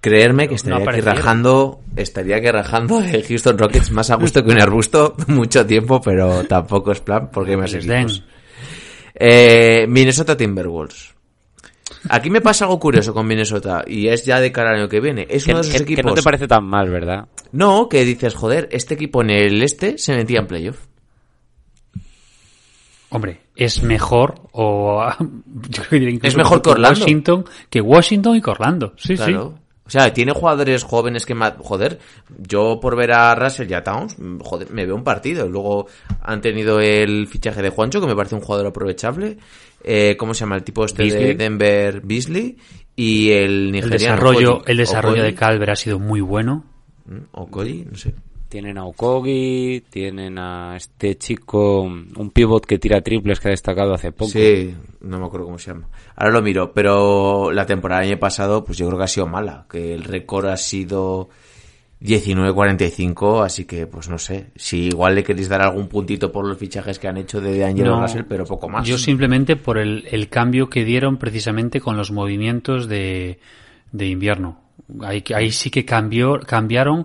Creerme 0.00 0.44
que 0.44 0.50
No 0.50 0.56
estaría 0.56 0.76
aquí 0.76 0.82
aparecieron. 0.84 1.16
rajando, 1.16 1.80
estaría 1.96 2.36
aquí 2.36 2.46
rajando 2.50 3.00
el 3.02 3.24
Houston 3.26 3.58
Rockets 3.58 3.90
más 3.90 4.10
a 4.10 4.14
gusto 4.16 4.44
que 4.44 4.50
un 4.52 4.60
arbusto 4.60 5.14
mucho 5.26 5.66
tiempo, 5.66 6.00
pero 6.00 6.44
tampoco 6.44 6.92
es 6.92 7.00
plan 7.00 7.30
porque 7.32 7.56
Les 7.56 7.74
equipos. 7.74 7.86
den. 7.88 8.24
Eh, 9.14 9.86
Minnesota 9.88 10.36
Timberwolves. 10.36 11.14
Aquí 12.10 12.30
me 12.30 12.40
pasa 12.40 12.64
algo 12.66 12.78
curioso 12.78 13.12
con 13.12 13.26
Minnesota 13.26 13.82
y 13.86 14.06
es 14.06 14.24
ya 14.24 14.40
de 14.40 14.52
cara 14.52 14.70
al 14.70 14.76
año 14.76 14.88
que 14.88 15.00
viene. 15.00 15.26
Es 15.28 15.44
Que, 15.44 15.50
uno 15.50 15.62
de 15.62 15.68
esos 15.68 15.80
que- 15.80 15.86
que 15.86 15.92
equipos. 15.94 16.10
no 16.10 16.14
te 16.14 16.22
parece 16.22 16.46
tan 16.46 16.64
mal, 16.64 16.88
¿verdad? 16.90 17.26
No, 17.50 17.88
que 17.88 18.04
dices, 18.04 18.34
joder, 18.36 18.68
este 18.70 18.94
equipo 18.94 19.22
en 19.22 19.30
el 19.30 19.60
este 19.62 19.98
se 19.98 20.14
metía 20.14 20.38
en 20.38 20.46
playoff. 20.46 20.78
Hombre, 23.10 23.40
es 23.56 23.82
mejor 23.82 24.42
o 24.52 25.02
yo 25.18 25.82
creo 25.82 25.88
que 25.90 25.96
diría 25.98 26.14
incluso 26.14 26.28
Es 26.28 26.36
mejor 26.36 26.62
que 26.62 26.70
Orlando. 26.70 27.00
Washington 27.00 27.44
que 27.70 27.80
Washington 27.80 28.36
y 28.36 28.42
que 28.42 28.50
Orlando. 28.50 28.92
Sí, 28.96 29.16
Claro. 29.16 29.54
sí. 29.56 29.62
O 29.88 29.90
sea, 29.90 30.12
tiene 30.12 30.32
jugadores 30.32 30.84
jóvenes 30.84 31.24
que 31.24 31.34
joder, 31.34 31.98
yo 32.36 32.78
por 32.78 32.94
ver 32.94 33.10
a 33.12 33.34
Russell 33.34 33.70
y 33.70 33.74
a 33.74 33.82
Towns, 33.82 34.18
mm, 34.18 34.38
joder, 34.40 34.70
me 34.70 34.84
veo 34.84 34.94
un 34.94 35.02
partido. 35.02 35.48
Luego 35.48 35.86
han 36.20 36.42
tenido 36.42 36.78
el 36.78 37.26
fichaje 37.26 37.62
de 37.62 37.70
Juancho, 37.70 37.98
que 37.98 38.06
me 38.06 38.14
parece 38.14 38.34
un 38.34 38.42
jugador 38.42 38.66
aprovechable. 38.66 39.38
Eh, 39.82 40.14
¿Cómo 40.18 40.34
se 40.34 40.40
llama? 40.40 40.56
El 40.56 40.62
tipo 40.62 40.84
este 40.84 41.04
de. 41.04 41.34
Denver, 41.34 42.02
Beasley. 42.04 42.58
Y 42.94 43.30
el 43.30 43.66
El 43.68 43.72
nigeriano. 43.72 43.98
desarrollo, 43.98 44.54
Okoye. 44.56 44.72
el 44.72 44.76
desarrollo 44.76 45.22
de. 45.22 45.34
Calver 45.34 45.70
ha 45.70 45.76
sido 45.76 45.98
muy 45.98 46.20
bueno. 46.20 46.66
Mm, 47.06 47.18
Okoye, 47.32 47.86
no 47.90 47.96
sé. 47.96 48.14
Tienen 48.48 48.78
a 48.78 48.84
Okogi, 48.84 49.84
tienen 49.90 50.38
a 50.38 50.74
este 50.76 51.18
chico, 51.18 51.82
un 51.82 52.30
pivot 52.32 52.64
que 52.64 52.78
tira 52.78 53.02
triples 53.02 53.40
que 53.40 53.48
ha 53.48 53.50
destacado 53.50 53.92
hace 53.92 54.10
poco. 54.10 54.30
Sí, 54.30 54.74
no 55.02 55.18
me 55.18 55.26
acuerdo 55.26 55.46
cómo 55.46 55.58
se 55.58 55.72
llama. 55.72 55.88
Ahora 56.16 56.32
lo 56.32 56.42
miro, 56.42 56.72
pero 56.72 57.52
la 57.52 57.66
temporada 57.66 58.00
del 58.00 58.12
año 58.12 58.18
pasado, 58.18 58.64
pues 58.64 58.78
yo 58.78 58.86
creo 58.86 58.98
que 58.98 59.04
ha 59.04 59.08
sido 59.08 59.26
mala. 59.26 59.66
Que 59.70 59.92
el 59.92 60.02
récord 60.02 60.46
ha 60.46 60.56
sido 60.56 61.28
19-45, 62.00 63.44
así 63.44 63.66
que, 63.66 63.86
pues 63.86 64.08
no 64.08 64.18
sé. 64.18 64.46
Si 64.56 64.86
igual 64.86 65.14
le 65.14 65.24
queréis 65.24 65.48
dar 65.50 65.60
algún 65.60 65.88
puntito 65.88 66.30
por 66.30 66.46
los 66.46 66.56
fichajes 66.56 66.98
que 66.98 67.08
han 67.08 67.16
hecho 67.16 67.40
de 67.42 67.64
Angelo 67.64 67.96
No, 67.96 68.02
Russell, 68.02 68.24
pero 68.28 68.46
poco 68.46 68.68
más. 68.68 68.86
Yo 68.86 68.96
simplemente 68.96 69.56
por 69.56 69.78
el, 69.78 70.06
el 70.10 70.28
cambio 70.28 70.70
que 70.70 70.84
dieron 70.84 71.18
precisamente 71.18 71.80
con 71.80 71.96
los 71.96 72.12
movimientos 72.12 72.88
de, 72.88 73.40
de 73.92 74.06
invierno. 74.06 74.60
Ahí, 75.02 75.22
ahí 75.34 75.50
sí 75.50 75.70
que 75.70 75.84
cambió, 75.84 76.40
cambiaron 76.40 77.04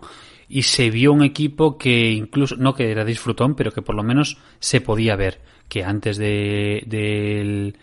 y 0.50 0.64
se 0.64 0.90
vio 0.90 1.12
un 1.14 1.24
equipo 1.24 1.78
que 1.78 2.12
incluso, 2.12 2.56
no 2.58 2.74
que 2.74 2.92
era 2.92 3.04
disfrutón, 3.06 3.56
pero 3.56 3.72
que 3.72 3.82
por 3.82 3.96
lo 3.96 4.04
menos 4.04 4.38
se 4.60 4.82
podía 4.82 5.16
ver. 5.16 5.42
Que 5.70 5.84
antes 5.84 6.18
de, 6.18 6.84
del- 6.86 7.78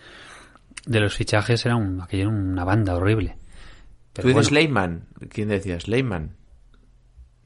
de 0.87 1.01
los 1.01 1.15
fichajes 1.15 1.65
era, 1.67 1.77
un, 1.77 2.01
aquello 2.01 2.25
era 2.25 2.31
una 2.33 2.65
banda 2.65 2.95
horrible. 2.95 3.37
¿Tú 4.13 4.23
Pero 4.23 4.29
dices 4.29 4.51
bueno, 4.51 4.55
Leyman? 4.61 5.07
¿Quién 5.29 5.49
decías? 5.49 5.89
Leyman. 5.89 6.37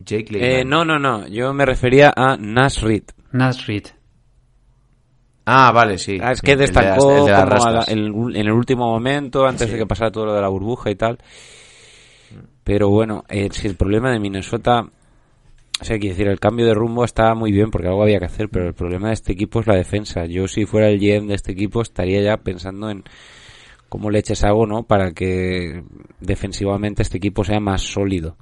Jake 0.00 0.32
Leyman. 0.32 0.50
Eh, 0.50 0.64
no, 0.64 0.84
no, 0.84 0.98
no. 0.98 1.26
Yo 1.28 1.52
me 1.54 1.64
refería 1.64 2.12
a 2.14 2.36
Nasrid. 2.36 3.04
Nasrid. 3.32 3.86
Ah, 5.46 5.72
vale, 5.72 5.98
sí. 5.98 6.18
Ah, 6.22 6.32
es 6.32 6.40
que 6.40 6.52
el 6.52 6.58
de 6.58 6.66
las- 6.68 6.74
destacó 6.74 7.18
el 7.18 7.24
de 7.26 7.30
las 7.32 7.40
como 7.44 7.64
a 7.64 7.70
la- 7.70 7.76
rastas. 7.78 7.88
el- 7.94 8.06
en 8.36 8.46
el 8.46 8.52
último 8.52 8.86
momento, 8.90 9.46
antes 9.46 9.70
de 9.70 9.76
que 9.78 9.86
pasara 9.86 10.10
todo 10.10 10.26
lo 10.26 10.34
de 10.34 10.40
la 10.40 10.48
burbuja 10.48 10.90
y 10.90 10.94
tal. 10.96 11.18
Pero 12.64 12.88
bueno, 12.88 13.24
eh, 13.28 13.48
si 13.52 13.66
el 13.68 13.76
problema 13.76 14.10
de 14.10 14.18
Minnesota, 14.18 14.86
o 15.80 15.84
sea, 15.84 15.98
quiero 15.98 16.14
decir, 16.14 16.28
el 16.28 16.40
cambio 16.40 16.66
de 16.66 16.74
rumbo 16.74 17.04
está 17.04 17.34
muy 17.34 17.50
bien 17.50 17.70
porque 17.70 17.88
algo 17.88 18.02
había 18.02 18.18
que 18.18 18.26
hacer, 18.26 18.48
pero 18.48 18.66
el 18.68 18.74
problema 18.74 19.08
de 19.08 19.14
este 19.14 19.32
equipo 19.32 19.60
es 19.60 19.66
la 19.66 19.74
defensa. 19.74 20.24
Yo 20.26 20.46
si 20.46 20.66
fuera 20.66 20.88
el 20.88 20.98
GM 21.00 21.26
de 21.26 21.34
este 21.34 21.52
equipo 21.52 21.82
estaría 21.82 22.22
ya 22.22 22.36
pensando 22.38 22.90
en 22.90 23.02
cómo 23.88 24.10
le 24.10 24.20
eches 24.20 24.44
algo, 24.44 24.66
¿no? 24.66 24.84
Para 24.84 25.12
que 25.12 25.82
defensivamente 26.20 27.02
este 27.02 27.18
equipo 27.18 27.44
sea 27.44 27.60
más 27.60 27.82
sólido. 27.82 28.36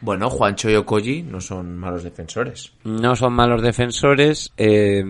Bueno, 0.00 0.28
Juancho 0.28 0.68
y 0.68 0.74
Okoye 0.74 1.22
no 1.22 1.40
son 1.40 1.78
malos 1.78 2.02
defensores. 2.02 2.72
No 2.84 3.16
son 3.16 3.32
malos 3.32 3.62
defensores. 3.62 4.52
eh, 4.56 5.02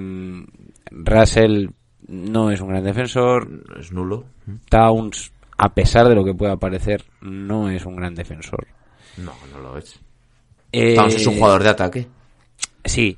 Russell 0.91 1.69
no 2.07 2.51
es 2.51 2.61
un 2.61 2.69
gran 2.69 2.85
defensor. 2.85 3.49
Es 3.79 3.91
nulo. 3.91 4.27
Towns, 4.69 5.33
a 5.57 5.75
pesar 5.75 6.09
de 6.09 6.15
lo 6.15 6.25
que 6.25 6.35
pueda 6.35 6.57
parecer, 6.57 7.05
no 7.21 7.71
es 7.71 7.85
un 7.87 7.97
gran 7.97 8.15
defensor. 8.15 8.67
No, 9.17 9.33
no 9.53 9.61
lo 9.61 9.79
es. 9.79 9.99
Eh, 10.75 10.95
Towns 10.95 11.15
es 11.15 11.27
un 11.27 11.37
jugador 11.37 11.63
de 11.63 11.69
ataque. 11.71 12.07
Sí. 12.85 13.17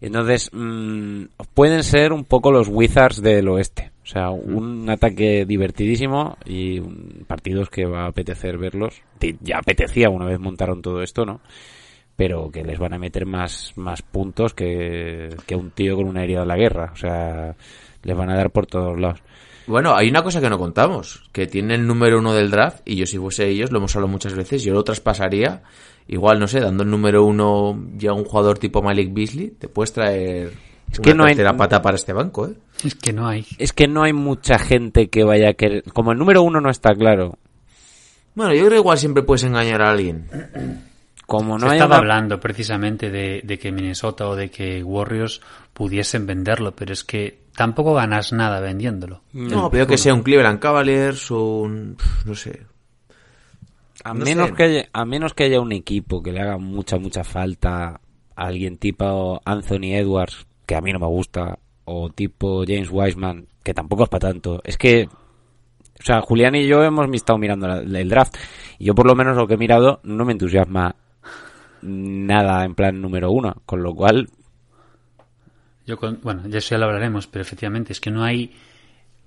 Entonces, 0.00 0.50
mm, 0.52 1.24
pueden 1.54 1.82
ser 1.82 2.12
un 2.12 2.24
poco 2.24 2.52
los 2.52 2.68
Wizards 2.68 3.22
del 3.22 3.48
oeste. 3.48 3.92
O 4.02 4.06
sea, 4.06 4.30
un 4.30 4.88
ataque 4.88 5.44
divertidísimo 5.46 6.36
y 6.44 6.78
un- 6.78 7.24
partidos 7.26 7.70
que 7.70 7.86
va 7.86 8.04
a 8.04 8.08
apetecer 8.08 8.58
verlos. 8.58 9.00
Ya 9.40 9.58
apetecía 9.58 10.10
una 10.10 10.26
vez 10.26 10.38
montaron 10.38 10.82
todo 10.82 11.02
esto, 11.02 11.24
¿no? 11.24 11.40
Pero 12.14 12.50
que 12.50 12.62
les 12.62 12.78
van 12.78 12.94
a 12.94 12.98
meter 12.98 13.26
más, 13.26 13.72
más 13.76 14.02
puntos 14.02 14.54
que, 14.54 15.30
que 15.46 15.56
un 15.56 15.70
tío 15.70 15.96
con 15.96 16.06
una 16.06 16.22
herida 16.22 16.40
de 16.40 16.46
la 16.46 16.56
guerra. 16.56 16.90
O 16.92 16.96
sea, 16.96 17.56
les 18.02 18.16
van 18.16 18.30
a 18.30 18.36
dar 18.36 18.50
por 18.50 18.66
todos 18.66 18.98
lados. 19.00 19.20
Bueno, 19.66 19.96
hay 19.96 20.08
una 20.08 20.22
cosa 20.22 20.40
que 20.40 20.48
no 20.48 20.58
contamos, 20.58 21.28
que 21.32 21.46
tiene 21.48 21.74
el 21.74 21.86
número 21.86 22.20
uno 22.20 22.32
del 22.32 22.50
draft, 22.52 22.82
y 22.84 22.94
yo 22.94 23.04
si 23.06 23.18
fuese 23.18 23.48
ellos, 23.48 23.72
lo 23.72 23.78
hemos 23.78 23.96
hablado 23.96 24.12
muchas 24.12 24.34
veces, 24.34 24.62
yo 24.62 24.72
lo 24.72 24.84
traspasaría, 24.84 25.62
igual, 26.08 26.38
no 26.38 26.48
sé, 26.48 26.60
dando 26.60 26.82
el 26.82 26.90
número 26.90 27.24
uno 27.24 27.78
ya 27.96 28.10
a 28.10 28.14
un 28.14 28.24
jugador 28.24 28.58
tipo 28.58 28.82
Malik 28.82 29.12
Beasley, 29.12 29.50
te 29.58 29.68
puedes 29.68 29.92
traer 29.92 30.52
Es 30.90 30.98
una 30.98 31.02
que 31.04 31.14
no 31.14 31.24
hay- 31.24 31.36
pata 31.56 31.82
para 31.82 31.96
este 31.96 32.12
banco, 32.12 32.46
¿eh? 32.48 32.54
Es 32.84 32.94
que 32.94 33.12
no 33.12 33.26
hay. 33.26 33.46
Es 33.58 33.72
que 33.72 33.88
no 33.88 34.02
hay 34.02 34.12
mucha 34.12 34.58
gente 34.58 35.08
que 35.08 35.24
vaya 35.24 35.50
a 35.50 35.54
querer... 35.54 35.82
Como 35.92 36.12
el 36.12 36.18
número 36.18 36.42
uno 36.42 36.60
no 36.60 36.70
está 36.70 36.94
claro. 36.94 37.38
Bueno, 38.34 38.52
yo 38.52 38.60
creo 38.60 38.70
que 38.70 38.76
igual 38.78 38.98
siempre 38.98 39.22
puedes 39.22 39.44
engañar 39.44 39.80
a 39.82 39.90
alguien. 39.90 40.26
Como 41.26 41.54
no 41.58 41.66
Se 41.66 41.72
hay 41.72 41.78
estaba 41.78 41.96
una- 41.96 41.98
hablando 42.02 42.38
precisamente 42.38 43.10
de, 43.10 43.40
de 43.42 43.58
que 43.58 43.72
Minnesota 43.72 44.28
o 44.28 44.36
de 44.36 44.50
que 44.50 44.82
Warriors 44.84 45.40
pudiesen 45.72 46.26
venderlo, 46.26 46.72
pero 46.76 46.92
es 46.92 47.02
que 47.02 47.40
tampoco 47.56 47.94
ganas 47.94 48.32
nada 48.32 48.60
vendiéndolo. 48.60 49.22
No, 49.32 49.70
pero 49.70 49.86
que 49.86 49.96
sea 49.98 50.14
un 50.14 50.22
Cleveland 50.22 50.60
Cavaliers, 50.60 51.30
un... 51.32 51.96
no 52.26 52.34
sé. 52.34 52.60
A 54.08 54.14
No 54.14 54.24
menos, 54.24 54.48
sé. 54.50 54.54
que 54.54 54.62
haya, 54.62 54.88
a 54.92 55.04
menos 55.04 55.34
que 55.34 55.44
haya 55.44 55.60
un 55.60 55.72
equipo 55.72 56.22
que 56.22 56.30
le 56.32 56.40
haga 56.40 56.58
mucha, 56.58 56.96
mucha 56.98 57.24
falta 57.24 57.86
a 57.88 58.00
alguien 58.36 58.76
tipo 58.78 59.40
Anthony 59.44 59.94
Edwards, 59.94 60.46
que 60.64 60.76
a 60.76 60.80
mí 60.80 60.92
no 60.92 60.98
me 61.00 61.06
gusta, 61.06 61.58
o 61.84 62.08
tipo 62.10 62.64
James 62.66 62.88
Wiseman, 62.92 63.46
que 63.64 63.74
tampoco 63.74 64.04
es 64.04 64.08
para 64.08 64.28
tanto. 64.28 64.60
Es 64.64 64.76
que, 64.78 65.08
o 65.98 66.02
sea, 66.04 66.20
Julián 66.20 66.54
y 66.54 66.66
yo 66.68 66.84
hemos 66.84 67.08
estado 67.14 67.38
mirando 67.38 67.66
la- 67.66 67.78
el 67.80 68.08
draft, 68.08 68.36
y 68.78 68.84
yo 68.84 68.94
por 68.94 69.06
lo 69.06 69.14
menos 69.16 69.36
lo 69.36 69.46
que 69.48 69.54
he 69.54 69.58
mirado 69.58 69.98
no 70.04 70.24
me 70.24 70.32
entusiasma 70.32 70.94
nada 71.82 72.64
en 72.64 72.74
plan 72.74 73.00
número 73.00 73.30
uno, 73.32 73.56
con 73.66 73.82
lo 73.82 73.94
cual, 73.94 74.28
Yo 75.86 75.96
con- 75.98 76.20
bueno, 76.22 76.42
ya 76.48 76.58
eso 76.58 76.70
ya 76.74 76.78
lo 76.78 76.86
hablaremos, 76.86 77.26
pero 77.28 77.42
efectivamente 77.42 77.92
es 77.92 78.00
que 78.00 78.10
no 78.10 78.22
hay 78.24 78.52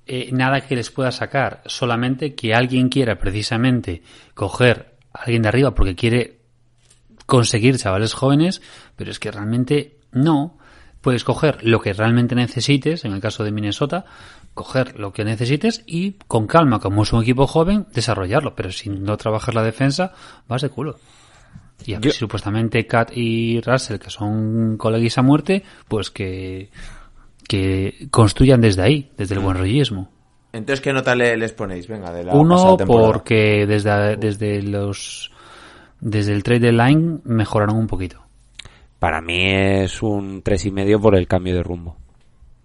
eh, 0.09 0.29
nada 0.33 0.61
que 0.61 0.75
les 0.75 0.89
pueda 0.91 1.11
sacar, 1.11 1.61
solamente 1.67 2.33
que 2.35 2.53
alguien 2.53 2.89
quiera 2.89 3.17
precisamente 3.19 4.01
coger 4.33 4.95
a 5.13 5.21
alguien 5.23 5.43
de 5.43 5.49
arriba 5.49 5.73
porque 5.75 5.95
quiere 5.95 6.39
conseguir 7.25 7.77
chavales 7.77 8.13
jóvenes, 8.13 8.61
pero 8.95 9.11
es 9.11 9.19
que 9.19 9.31
realmente 9.31 9.97
no. 10.11 10.57
Puedes 11.01 11.23
coger 11.23 11.63
lo 11.63 11.79
que 11.79 11.93
realmente 11.93 12.35
necesites, 12.35 13.05
en 13.05 13.13
el 13.13 13.21
caso 13.21 13.45
de 13.45 13.51
Minnesota, 13.51 14.03
coger 14.53 14.99
lo 14.99 15.13
que 15.13 15.23
necesites 15.23 15.81
y 15.85 16.13
con 16.27 16.45
calma, 16.45 16.79
como 16.79 17.03
es 17.03 17.13
un 17.13 17.21
equipo 17.21 17.47
joven, 17.47 17.85
desarrollarlo, 17.93 18.53
pero 18.53 18.71
si 18.71 18.89
no 18.89 19.15
trabajas 19.15 19.55
la 19.55 19.63
defensa, 19.63 20.11
vas 20.49 20.61
de 20.61 20.69
culo. 20.69 20.99
Y 21.85 21.93
a- 21.93 22.01
Yo- 22.01 22.11
supuestamente 22.11 22.85
Kat 22.85 23.11
y 23.15 23.61
Russell, 23.61 23.99
que 23.99 24.09
son 24.09 24.75
coleguis 24.75 25.17
a 25.17 25.21
muerte, 25.21 25.63
pues 25.87 26.09
que, 26.11 26.69
que 27.49 28.07
construyan 28.11 28.61
desde 28.61 28.83
ahí, 28.83 29.09
desde 29.17 29.33
el 29.33 29.41
buen 29.41 29.57
rollismo. 29.57 30.07
Entonces, 30.53 30.81
¿qué 30.81 30.93
nota 30.93 31.15
le- 31.15 31.35
les 31.35 31.51
ponéis? 31.51 31.87
Venga, 31.87 32.13
de 32.13 32.23
la 32.23 32.35
Uno, 32.35 32.77
porque 32.85 33.65
desde, 33.67 34.17
desde 34.17 34.61
los 34.61 35.31
desde 35.99 36.33
el 36.33 36.43
trade 36.43 36.71
line 36.71 37.19
mejoraron 37.25 37.75
un 37.75 37.87
poquito. 37.87 38.21
para 38.99 39.19
mí 39.21 39.39
es 39.51 40.01
un 40.03 40.41
tres 40.43 40.65
y 40.65 40.71
medio 40.71 40.99
por 40.99 41.15
el 41.15 41.27
cambio 41.27 41.55
de 41.55 41.63
rumbo. 41.63 41.95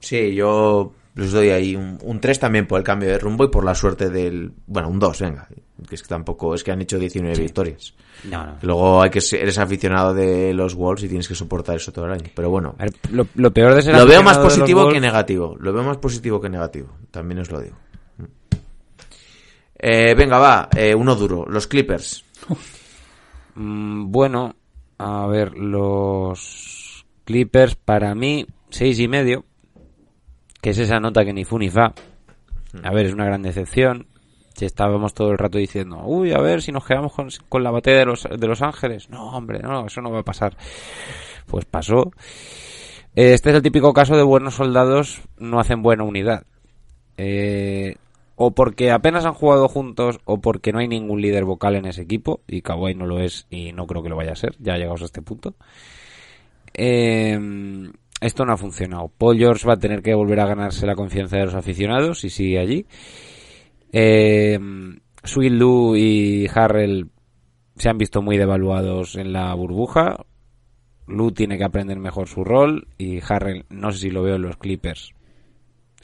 Sí, 0.01 0.35
yo 0.35 0.93
les 1.15 1.31
doy 1.33 1.51
ahí 1.51 1.77
un, 1.77 1.99
un 2.03 2.21
3 2.21 2.39
también 2.41 2.67
por 2.67 2.79
el 2.79 2.85
cambio 2.85 3.09
de 3.09 3.19
rumbo 3.19 3.45
y 3.45 3.49
por 3.49 3.65
la 3.65 3.75
suerte 3.75 4.11
del... 4.11 4.53
Bueno, 4.67 4.89
un 4.89 4.99
2, 4.99 5.21
venga. 5.21 5.47
Que 5.89 5.95
es 5.95 6.03
que 6.03 6.09
tampoco, 6.09 6.55
es 6.55 6.65
que 6.65 6.73
han 6.73 6.81
hecho 6.81 6.99
19 6.99 7.37
victorias. 7.39 7.95
No, 8.31 8.45
no. 8.47 8.57
Luego 8.63 9.03
hay 9.03 9.11
que 9.11 9.21
ser- 9.21 9.41
eres 9.43 9.59
aficionado 9.59 10.15
de 10.15 10.53
los 10.55 10.75
Wolves 10.75 11.05
y 11.05 11.09
tienes 11.09 11.29
que 11.29 11.35
soportar 11.35 11.77
eso 11.77 11.93
todo 11.93 12.07
el 12.07 12.13
año. 12.13 12.25
Pero 12.35 12.51
bueno, 12.51 12.75
ver, 12.79 12.93
lo, 13.13 13.27
lo 13.35 13.53
peor 13.53 13.75
de 13.75 13.83
ser 13.83 13.95
lo 13.97 14.07
veo 14.07 14.23
más 14.23 14.39
positivo 14.39 14.89
que 14.89 15.01
negativo. 15.01 15.57
Lo 15.61 15.73
veo 15.73 15.83
más 15.85 15.99
positivo 15.99 16.41
que 16.41 16.49
negativo. 16.49 16.89
También 17.11 17.41
os 17.41 17.51
lo 17.51 17.61
digo. 17.61 17.77
Eh, 19.79 20.15
venga, 20.17 20.39
va. 20.39 20.69
eh, 20.77 20.95
uno 20.95 21.15
duro. 21.15 21.45
Los 21.49 21.67
Clippers. 21.67 22.25
Mm, 23.55 24.11
bueno, 24.11 24.55
a 24.99 25.27
ver, 25.27 25.55
los 25.57 27.05
Clippers 27.25 27.75
para 27.77 28.15
mí, 28.15 28.47
seis 28.71 28.99
y 29.01 29.09
medio, 29.09 29.45
que 30.65 30.71
es 30.71 30.79
esa 30.79 30.99
nota 30.99 31.27
que 31.27 31.35
ni 31.35 31.45
fu 31.45 31.59
ni 31.59 31.69
fa. 31.69 31.93
A 32.83 32.91
ver, 32.91 33.05
es 33.05 33.13
una 33.13 33.27
gran 33.27 33.43
decepción. 33.43 34.07
Si 34.57 34.65
estábamos 34.65 35.13
todo 35.13 35.31
el 35.31 35.37
rato 35.37 35.59
diciendo, 35.59 36.01
uy, 36.07 36.33
a 36.33 36.39
ver 36.39 36.63
si 36.63 36.73
nos 36.73 36.87
quedamos 36.87 37.13
con, 37.13 37.29
con 37.51 37.63
la 37.63 37.71
batalla 37.71 37.99
de 37.99 38.07
los, 38.07 38.23
de 38.23 38.47
los 38.47 38.63
Ángeles. 38.63 39.11
No, 39.11 39.29
hombre, 39.37 39.59
no, 39.59 39.85
eso 39.85 40.01
no 40.01 40.11
va 40.11 40.21
a 40.21 40.23
pasar. 40.23 40.57
Pues 41.45 41.67
pasó. 41.67 42.13
Este 43.15 43.51
es 43.51 43.57
el 43.57 43.61
típico 43.61 43.93
caso 43.93 44.17
de 44.17 44.23
buenos 44.23 44.55
soldados 44.55 45.21
no 45.37 45.61
hacen 45.61 45.83
buena 45.83 46.05
unidad. 46.05 46.47
Eh, 47.19 47.97
o 48.35 48.53
porque 48.53 48.91
apenas 48.91 49.27
han 49.27 49.35
jugado 49.35 49.69
juntos 49.69 50.19
o 50.25 50.41
porque 50.41 50.73
no 50.73 50.79
hay 50.79 50.89
ningún 50.89 51.21
líder 51.21 51.45
vocal 51.45 51.77
en 51.77 51.85
ese 51.85 52.01
equipo 52.01 52.41
y 52.49 52.63
Kawhi 52.63 52.95
no 52.95 53.05
lo 53.05 53.21
es 53.21 53.47
y 53.51 53.73
no 53.73 53.87
creo 53.87 54.03
que 54.03 54.09
lo 54.09 54.17
vaya 54.17 54.33
a 54.33 54.37
ser, 54.37 54.57
ya 54.61 54.79
llegados 54.79 55.03
a 55.03 55.05
este 55.05 55.21
punto. 55.21 55.57
Eh, 56.73 57.39
esto 58.25 58.45
no 58.45 58.55
ha 58.55 58.57
funcionado. 58.57 59.09
Paul 59.09 59.37
George 59.37 59.67
va 59.67 59.75
a 59.75 59.79
tener 59.79 60.03
que 60.03 60.15
volver 60.15 60.41
a 60.41 60.47
ganarse 60.47 60.87
la 60.87 60.95
confianza 60.95 61.37
de 61.37 61.45
los 61.45 61.55
aficionados 61.55 62.25
y 62.25 62.31
sigue 62.31 62.59
allí. 62.59 62.87
Eh, 63.93 64.59
Sweet 65.23 65.53
Lou 65.53 65.95
y 65.95 66.49
Harrell 66.55 67.11
se 67.77 67.89
han 67.89 67.99
visto 67.99 68.23
muy 68.23 68.39
devaluados 68.39 69.17
en 69.17 69.33
la 69.33 69.53
burbuja. 69.55 70.25
Lou 71.07 71.33
tiene 71.33 71.59
que 71.59 71.65
aprender 71.65 71.99
mejor 71.99 72.29
su 72.29 72.45
rol 72.45 72.89
y 72.97 73.21
Harrell 73.29 73.67
no 73.69 73.93
sé 73.93 73.99
si 73.99 74.11
lo 74.11 74.23
veo 74.23 74.37
en 74.37 74.43
los 74.43 74.57
Clippers 74.57 75.13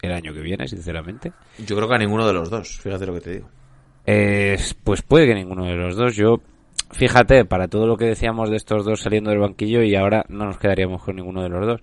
el 0.03 0.13
año 0.13 0.33
que 0.33 0.41
viene, 0.41 0.69
sinceramente. 0.69 1.33
Yo 1.59 1.77
creo 1.77 1.89
que 1.89 1.95
a 1.95 1.99
ninguno 1.99 2.27
de 2.27 2.33
los 2.33 2.51
dos. 2.51 2.79
Fíjate 2.81 3.07
lo 3.07 3.15
que 3.15 3.21
te 3.21 3.31
digo. 3.33 3.49
Eh, 4.07 4.59
pues 4.85 5.03
puede 5.03 5.27
que 5.27 5.35
ninguno 5.35 5.65
de 5.65 5.77
los 5.77 5.97
dos. 5.97 6.17
Yo, 6.17 6.41
fíjate, 6.93 7.45
para 7.45 7.69
todo 7.69 7.87
lo 7.87 7.97
que 7.97 8.07
decíamos 8.07 8.51
de 8.51 8.57
estos 8.57 8.85
dos 8.85 9.01
saliendo 9.01 9.31
del 9.31 9.39
banquillo 9.41 9.83
y 9.83 9.95
ahora 9.95 10.25
no 10.29 10.45
nos 10.47 10.59
quedaríamos 10.59 11.03
con 11.03 11.17
ninguno 11.17 11.43
de 11.43 11.49
los 11.49 11.67
dos. 11.67 11.81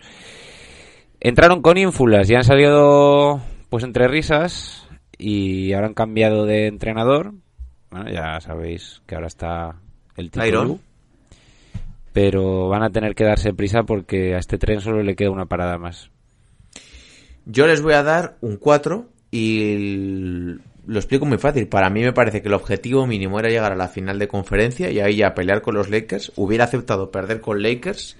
Entraron 1.19 1.61
con 1.61 1.77
ínfulas 1.77 2.29
y 2.29 2.35
han 2.35 2.43
salido 2.43 3.41
pues 3.69 3.83
entre 3.83 4.07
risas 4.07 4.87
y 5.17 5.73
ahora 5.73 5.87
han 5.87 5.93
cambiado 5.93 6.45
de 6.45 6.67
entrenador. 6.67 7.33
Bueno, 7.89 8.09
ya 8.11 8.39
sabéis 8.39 9.01
que 9.07 9.15
ahora 9.15 9.27
está 9.27 9.75
el 10.15 10.25
título. 10.29 10.45
Tyron. 10.45 10.79
Pero 12.13 12.67
van 12.69 12.83
a 12.83 12.89
tener 12.89 13.13
que 13.15 13.23
darse 13.23 13.53
prisa 13.53 13.83
porque 13.83 14.35
a 14.35 14.39
este 14.39 14.57
tren 14.57 14.81
solo 14.81 15.03
le 15.03 15.15
queda 15.15 15.29
una 15.31 15.45
parada 15.45 15.77
más. 15.77 16.09
Yo 17.45 17.67
les 17.67 17.81
voy 17.81 17.93
a 17.93 18.03
dar 18.03 18.37
un 18.41 18.57
4 18.57 19.05
y 19.31 19.73
el- 19.73 20.61
lo 20.87 20.99
explico 20.99 21.25
muy 21.25 21.37
fácil. 21.37 21.67
Para 21.67 21.89
mí 21.89 22.01
me 22.01 22.13
parece 22.13 22.41
que 22.41 22.47
el 22.47 22.53
objetivo 22.53 23.05
mínimo 23.05 23.39
era 23.39 23.49
llegar 23.49 23.71
a 23.71 23.75
la 23.75 23.87
final 23.89 24.17
de 24.17 24.27
conferencia 24.27 24.89
y 24.89 24.99
ahí 24.99 25.17
ya 25.17 25.35
pelear 25.35 25.61
con 25.61 25.75
los 25.75 25.89
Lakers. 25.89 26.31
Hubiera 26.35 26.63
aceptado 26.63 27.11
perder 27.11 27.41
con 27.41 27.61
Lakers. 27.61 28.17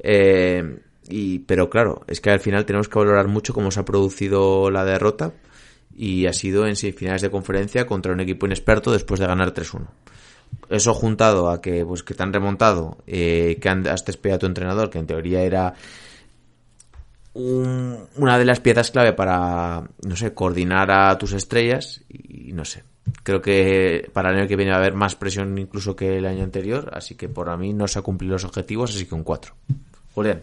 eh, 0.00 0.80
y, 1.10 1.40
pero 1.40 1.70
claro, 1.70 2.02
es 2.06 2.20
que 2.20 2.30
al 2.30 2.40
final 2.40 2.66
tenemos 2.66 2.88
que 2.88 2.98
valorar 2.98 3.28
mucho 3.28 3.54
cómo 3.54 3.70
se 3.70 3.80
ha 3.80 3.84
producido 3.84 4.70
la 4.70 4.84
derrota 4.84 5.32
y 5.96 6.26
ha 6.26 6.32
sido 6.32 6.66
en 6.66 6.76
semifinales 6.76 7.22
de 7.22 7.30
conferencia 7.30 7.86
contra 7.86 8.12
un 8.12 8.20
equipo 8.20 8.46
inexperto 8.46 8.92
después 8.92 9.18
de 9.18 9.26
ganar 9.26 9.54
3-1. 9.54 9.88
Eso 10.68 10.94
juntado 10.94 11.48
a 11.48 11.60
que 11.60 11.84
pues 11.84 12.02
que 12.02 12.14
te 12.14 12.22
han 12.22 12.32
remontado, 12.32 12.98
eh, 13.06 13.58
que 13.60 13.68
han, 13.68 13.86
has 13.88 14.04
despedido 14.04 14.36
a 14.36 14.38
tu 14.38 14.46
entrenador, 14.46 14.90
que 14.90 14.98
en 14.98 15.06
teoría 15.06 15.42
era 15.42 15.74
un- 17.34 17.98
una 18.16 18.38
de 18.38 18.44
las 18.44 18.60
piezas 18.60 18.90
clave 18.90 19.12
para, 19.12 19.82
no 20.06 20.16
sé, 20.16 20.34
coordinar 20.34 20.90
a 20.90 21.16
tus 21.18 21.32
estrellas 21.32 22.02
y 22.08 22.52
no 22.52 22.64
sé. 22.64 22.84
Creo 23.22 23.40
que 23.40 24.10
para 24.12 24.30
el 24.30 24.38
año 24.38 24.48
que 24.48 24.56
viene 24.56 24.70
va 24.72 24.76
a 24.78 24.80
haber 24.80 24.94
más 24.94 25.14
presión 25.16 25.56
incluso 25.56 25.96
que 25.96 26.18
el 26.18 26.26
año 26.26 26.44
anterior, 26.44 26.90
así 26.92 27.14
que 27.14 27.28
por 27.28 27.48
a 27.48 27.56
mí 27.56 27.72
no 27.72 27.88
se 27.88 27.98
han 27.98 28.02
cumplido 28.02 28.34
los 28.34 28.44
objetivos, 28.44 28.94
así 28.94 29.06
que 29.06 29.14
un 29.14 29.22
4. 29.24 29.54
Julián. 30.14 30.42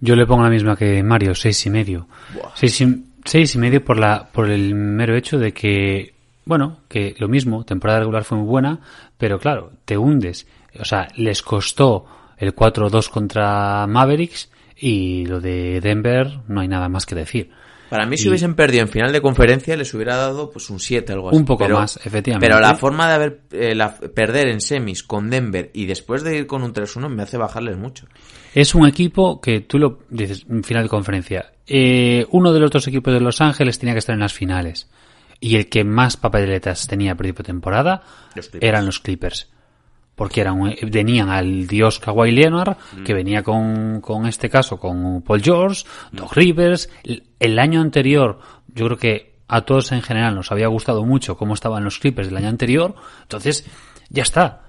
Yo 0.00 0.14
le 0.16 0.26
pongo 0.26 0.42
la 0.44 0.50
misma 0.50 0.76
que 0.76 1.02
Mario, 1.02 1.34
seis 1.34 1.64
y 1.66 1.70
medio. 1.70 2.06
Seis 2.54 2.80
y, 2.82 3.04
seis 3.24 3.54
y 3.54 3.58
medio 3.58 3.82
por 3.84 3.96
la, 3.98 4.28
por 4.30 4.50
el 4.50 4.74
mero 4.74 5.16
hecho 5.16 5.38
de 5.38 5.52
que, 5.52 6.14
bueno, 6.44 6.80
que 6.88 7.14
lo 7.18 7.26
mismo, 7.28 7.64
temporada 7.64 8.00
regular 8.00 8.24
fue 8.24 8.38
muy 8.38 8.46
buena, 8.46 8.78
pero 9.16 9.38
claro, 9.38 9.72
te 9.86 9.96
hundes. 9.96 10.46
O 10.78 10.84
sea, 10.84 11.08
les 11.16 11.40
costó 11.42 12.04
el 12.36 12.54
4-2 12.54 13.08
contra 13.08 13.86
Mavericks 13.86 14.50
y 14.76 15.26
lo 15.26 15.40
de 15.40 15.80
Denver 15.80 16.40
no 16.48 16.60
hay 16.60 16.68
nada 16.68 16.88
más 16.88 17.06
que 17.06 17.14
decir. 17.14 17.50
Para 17.90 18.06
mí, 18.06 18.16
si 18.16 18.24
Y- 18.24 18.28
hubiesen 18.30 18.54
perdido 18.54 18.82
en 18.82 18.88
final 18.88 19.12
de 19.12 19.20
conferencia, 19.20 19.76
les 19.76 19.92
hubiera 19.94 20.16
dado 20.16 20.50
pues 20.50 20.68
un 20.70 20.80
7, 20.80 21.12
algo 21.12 21.28
así. 21.28 21.36
Un 21.36 21.44
poco 21.44 21.64
Pero- 21.64 21.78
más, 21.78 21.96
efectivamente. 22.04 22.46
Pero 22.48 22.58
la 22.60 22.74
forma 22.74 23.06
de 23.08 23.14
haber 23.14 23.40
eh, 23.52 23.74
la- 23.74 23.94
perder 23.94 24.48
en 24.48 24.60
semis 24.60 25.02
con 25.04 25.30
Denver 25.30 25.70
y 25.74 25.86
después 25.86 26.24
de 26.24 26.36
ir 26.38 26.46
con 26.46 26.62
un 26.64 26.72
3-1 26.72 27.08
me 27.08 27.22
hace 27.22 27.36
bajarles 27.36 27.76
mucho. 27.76 28.06
Es 28.54 28.74
un 28.74 28.86
equipo 28.88 29.40
que 29.40 29.60
tú 29.60 29.78
lo 29.78 30.00
dices 30.10 30.44
en 30.48 30.64
final 30.64 30.84
de 30.84 30.88
conferencia. 30.88 31.50
eh, 31.66 32.26
uno 32.30 32.52
de 32.52 32.60
los 32.60 32.70
dos 32.70 32.86
equipos 32.88 33.14
de 33.14 33.20
Los 33.20 33.40
Ángeles 33.40 33.78
tenía 33.78 33.94
que 33.94 34.00
estar 34.00 34.12
en 34.14 34.20
las 34.20 34.32
finales. 34.34 34.90
Y 35.40 35.56
el 35.56 35.68
que 35.68 35.82
más 35.84 36.16
papeletas 36.16 36.86
tenía 36.86 37.12
a 37.12 37.14
principio 37.16 37.42
de 37.42 37.46
temporada 37.48 38.02
Los 38.34 38.50
eran 38.60 38.84
los 38.86 38.98
Clippers. 39.00 39.48
Porque 40.14 40.40
eran, 40.40 40.60
un- 40.60 40.74
tenían 40.90 41.28
al 41.28 41.66
dios 41.66 41.98
Kawhi 41.98 42.30
Leonard, 42.30 42.76
que 43.04 43.14
venía 43.14 43.42
con, 43.42 44.00
con 44.00 44.26
este 44.26 44.48
caso, 44.48 44.78
con 44.78 45.22
Paul 45.22 45.42
George, 45.42 45.84
Doc 46.12 46.32
Rivers. 46.34 46.88
El, 47.02 47.24
el 47.40 47.58
año 47.58 47.80
anterior, 47.80 48.38
yo 48.68 48.86
creo 48.86 48.98
que 48.98 49.34
a 49.48 49.62
todos 49.62 49.92
en 49.92 50.02
general 50.02 50.34
nos 50.34 50.52
había 50.52 50.68
gustado 50.68 51.04
mucho 51.04 51.36
cómo 51.36 51.54
estaban 51.54 51.84
los 51.84 51.98
Clippers 51.98 52.28
del 52.28 52.36
año 52.38 52.48
anterior. 52.48 52.94
Entonces, 53.22 53.66
ya 54.08 54.22
está. 54.22 54.62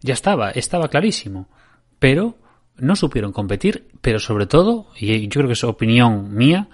Ya 0.00 0.14
estaba, 0.14 0.50
estaba 0.52 0.88
clarísimo. 0.88 1.48
Pero 1.98 2.36
no 2.76 2.94
supieron 2.94 3.32
competir, 3.32 3.88
pero 4.00 4.20
sobre 4.20 4.46
todo, 4.46 4.86
y 4.96 5.22
yo 5.26 5.40
creo 5.40 5.46
que 5.48 5.54
es 5.54 5.64
opinión 5.64 6.32
mía, 6.34 6.68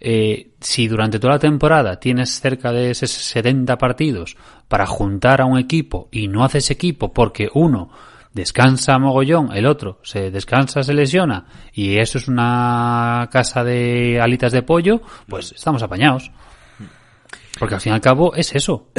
eh, 0.00 0.52
si 0.60 0.86
durante 0.86 1.18
toda 1.18 1.34
la 1.34 1.38
temporada 1.38 1.98
tienes 1.98 2.40
cerca 2.40 2.72
de 2.72 2.90
esos 2.90 3.10
70 3.10 3.76
partidos 3.78 4.36
para 4.68 4.86
juntar 4.86 5.40
a 5.40 5.46
un 5.46 5.58
equipo 5.58 6.08
y 6.12 6.28
no 6.28 6.44
haces 6.44 6.70
equipo 6.70 7.12
porque 7.12 7.48
uno 7.52 7.90
descansa 8.32 8.98
mogollón, 8.98 9.50
el 9.52 9.66
otro 9.66 9.98
se 10.02 10.30
descansa, 10.30 10.82
se 10.82 10.94
lesiona 10.94 11.46
y 11.72 11.98
eso 11.98 12.18
es 12.18 12.28
una 12.28 13.28
casa 13.32 13.64
de 13.64 14.20
alitas 14.20 14.52
de 14.52 14.62
pollo, 14.62 15.02
pues 15.28 15.52
estamos 15.52 15.82
apañados. 15.82 16.30
Porque 17.58 17.74
al 17.74 17.80
fin 17.80 17.92
y 17.92 17.94
al 17.94 18.00
cabo 18.00 18.34
es 18.34 18.54
eso. 18.54 18.90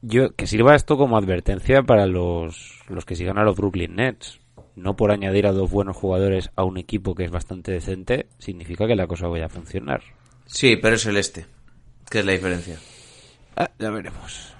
Yo, 0.00 0.34
que 0.34 0.46
sirva 0.46 0.76
esto 0.76 0.96
como 0.96 1.18
advertencia 1.18 1.82
para 1.82 2.06
los, 2.06 2.80
los 2.88 3.04
que 3.04 3.16
sigan 3.16 3.38
a 3.38 3.44
los 3.44 3.56
Brooklyn 3.56 3.96
Nets. 3.96 4.40
No 4.76 4.96
por 4.96 5.12
añadir 5.12 5.46
a 5.46 5.52
dos 5.52 5.70
buenos 5.70 5.96
jugadores 5.96 6.50
a 6.56 6.64
un 6.64 6.78
equipo 6.78 7.14
que 7.14 7.24
es 7.24 7.30
bastante 7.30 7.72
decente, 7.72 8.26
significa 8.38 8.86
que 8.86 8.96
la 8.96 9.06
cosa 9.06 9.28
vaya 9.28 9.46
a 9.46 9.48
funcionar. 9.48 10.02
Sí, 10.46 10.76
pero 10.76 10.96
es 10.96 11.06
el 11.06 11.16
este. 11.16 11.46
¿Qué 12.10 12.20
es 12.20 12.24
la 12.24 12.32
diferencia? 12.32 12.78
Ah, 13.56 13.70
ya 13.78 13.90
veremos. 13.90 14.52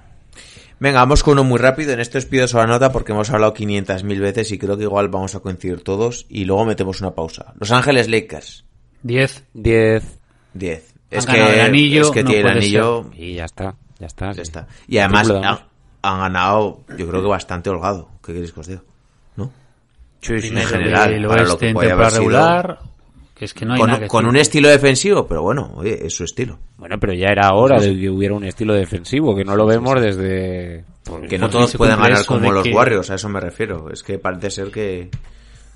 Venga, 0.80 1.00
vamos 1.00 1.22
con 1.22 1.34
uno 1.34 1.44
muy 1.44 1.58
rápido. 1.58 1.92
En 1.92 2.00
esto 2.00 2.18
os 2.18 2.26
pido 2.26 2.46
solo 2.46 2.66
nota 2.66 2.92
porque 2.92 3.12
hemos 3.12 3.30
hablado 3.30 3.54
500.000 3.54 4.20
veces 4.20 4.52
y 4.52 4.58
creo 4.58 4.76
que 4.76 4.84
igual 4.84 5.08
vamos 5.08 5.34
a 5.34 5.40
coincidir 5.40 5.82
todos 5.82 6.26
y 6.28 6.44
luego 6.44 6.64
metemos 6.64 7.00
una 7.00 7.14
pausa. 7.14 7.54
Los 7.58 7.70
Ángeles 7.70 8.08
Lakers, 8.08 8.64
10. 9.02 9.44
10 9.54 10.20
10. 10.54 10.94
Han 11.10 11.18
Es 11.18 11.26
ganado 11.26 11.48
que, 11.48 11.54
el 11.54 11.60
anillo, 11.60 12.02
es 12.02 12.10
que 12.10 12.22
no 12.22 12.30
tiene 12.30 12.50
el 12.50 12.56
anillo, 12.56 13.10
y 13.14 13.34
ya 13.34 13.44
está, 13.44 13.76
ya 13.98 14.06
está. 14.06 14.26
ya 14.28 14.34
sí. 14.34 14.40
está. 14.42 14.66
Y 14.88 14.98
además 14.98 15.30
han, 15.30 15.58
han 16.02 16.18
ganado, 16.18 16.84
yo 16.96 17.08
creo 17.08 17.22
que 17.22 17.28
bastante 17.28 17.70
holgado. 17.70 18.10
¿Qué 18.24 18.32
queréis 18.32 18.52
que 18.52 18.60
os 18.60 18.66
diga? 18.66 18.82
Sí, 20.24 20.40
sí, 20.40 20.48
en 20.48 20.66
general, 20.66 21.10
del 21.10 21.26
para 21.26 21.44
lo 21.44 21.58
que 21.58 21.68
en 21.68 21.74
temporada 21.76 22.10
regular, 22.10 22.78
que 23.34 23.44
es 23.44 23.54
que 23.54 23.64
no 23.66 23.74
hay 23.74 23.80
con, 23.80 23.88
nada 23.88 24.00
que 24.00 24.08
con 24.08 24.26
un 24.26 24.36
estilo 24.36 24.68
defensivo, 24.68 25.26
pero 25.26 25.42
bueno, 25.42 25.72
oye, 25.76 26.06
es 26.06 26.14
su 26.14 26.24
estilo. 26.24 26.58
Bueno, 26.76 26.98
pero 26.98 27.12
ya 27.12 27.28
era 27.28 27.52
hora 27.54 27.80
de 27.80 27.98
que 27.98 28.08
hubiera 28.10 28.34
un 28.34 28.44
estilo 28.44 28.74
defensivo, 28.74 29.34
que 29.36 29.44
no 29.44 29.56
lo 29.56 29.66
vemos 29.66 30.00
desde... 30.00 30.84
Que 31.28 31.38
no 31.38 31.48
fin 31.48 31.52
todos 31.52 31.72
cumple 31.76 31.96
ganar 31.96 32.24
como 32.24 32.50
los 32.52 32.62
que- 32.64 32.72
Warriors, 32.72 33.10
a 33.10 33.16
eso 33.16 33.28
me 33.28 33.40
refiero. 33.40 33.90
Es 33.90 34.02
que 34.02 34.18
parece 34.18 34.50
ser 34.50 34.70
que, 34.70 35.10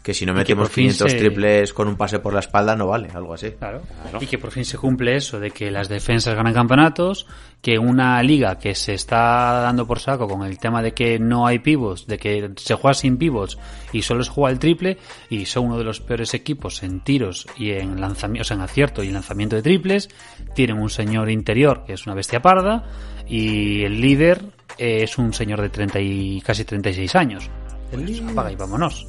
Que 0.08 0.14
si 0.14 0.24
no 0.24 0.32
metemos 0.32 0.68
por 0.68 0.72
fin 0.74 0.84
500 0.84 1.12
se- 1.12 1.18
triples 1.18 1.74
con 1.74 1.86
un 1.86 1.94
pase 1.94 2.18
por 2.18 2.32
la 2.32 2.40
espalda 2.40 2.74
no 2.74 2.86
vale, 2.86 3.10
algo 3.12 3.34
así. 3.34 3.50
Claro. 3.50 3.82
Y 4.18 4.24
que 4.24 4.38
por 4.38 4.50
fin 4.50 4.64
se 4.64 4.78
cumple 4.78 5.14
eso 5.16 5.38
de 5.38 5.50
que 5.50 5.70
las 5.70 5.90
defensas 5.90 6.34
ganan 6.34 6.54
campeonatos, 6.54 7.26
que 7.60 7.78
una 7.78 8.22
liga 8.22 8.58
que 8.58 8.74
se 8.74 8.94
está 8.94 9.60
dando 9.60 9.86
por 9.86 9.98
saco 10.00 10.26
con 10.26 10.44
el 10.46 10.58
tema 10.58 10.80
de 10.80 10.94
que 10.94 11.18
no 11.18 11.46
hay 11.46 11.58
pivots, 11.58 12.06
de 12.06 12.16
que 12.16 12.52
se 12.56 12.72
juega 12.72 12.94
sin 12.94 13.18
pivots 13.18 13.58
y 13.92 14.00
solo 14.00 14.22
se 14.24 14.30
juega 14.30 14.50
el 14.50 14.58
triple 14.58 14.96
y 15.28 15.44
son 15.44 15.66
uno 15.66 15.76
de 15.76 15.84
los 15.84 16.00
peores 16.00 16.32
equipos 16.32 16.82
en 16.82 17.00
tiros 17.00 17.46
y 17.58 17.72
en 17.72 18.00
lanzamiento, 18.00 18.40
o 18.40 18.44
sea, 18.46 18.56
en 18.56 18.62
acierto 18.62 19.02
y 19.02 19.10
lanzamiento 19.10 19.56
de 19.56 19.62
triples, 19.62 20.08
tienen 20.54 20.78
un 20.78 20.88
señor 20.88 21.28
interior 21.28 21.84
que 21.86 21.92
es 21.92 22.06
una 22.06 22.14
bestia 22.14 22.40
parda 22.40 22.86
y 23.28 23.82
el 23.82 24.00
líder 24.00 24.42
eh, 24.78 25.00
es 25.02 25.18
un 25.18 25.34
señor 25.34 25.60
de 25.60 25.68
30 25.68 26.00
y 26.00 26.40
casi 26.40 26.64
36 26.64 27.14
años. 27.14 27.50
Pues 27.90 28.22
apaga 28.22 28.50
y 28.50 28.56
vámonos. 28.56 29.06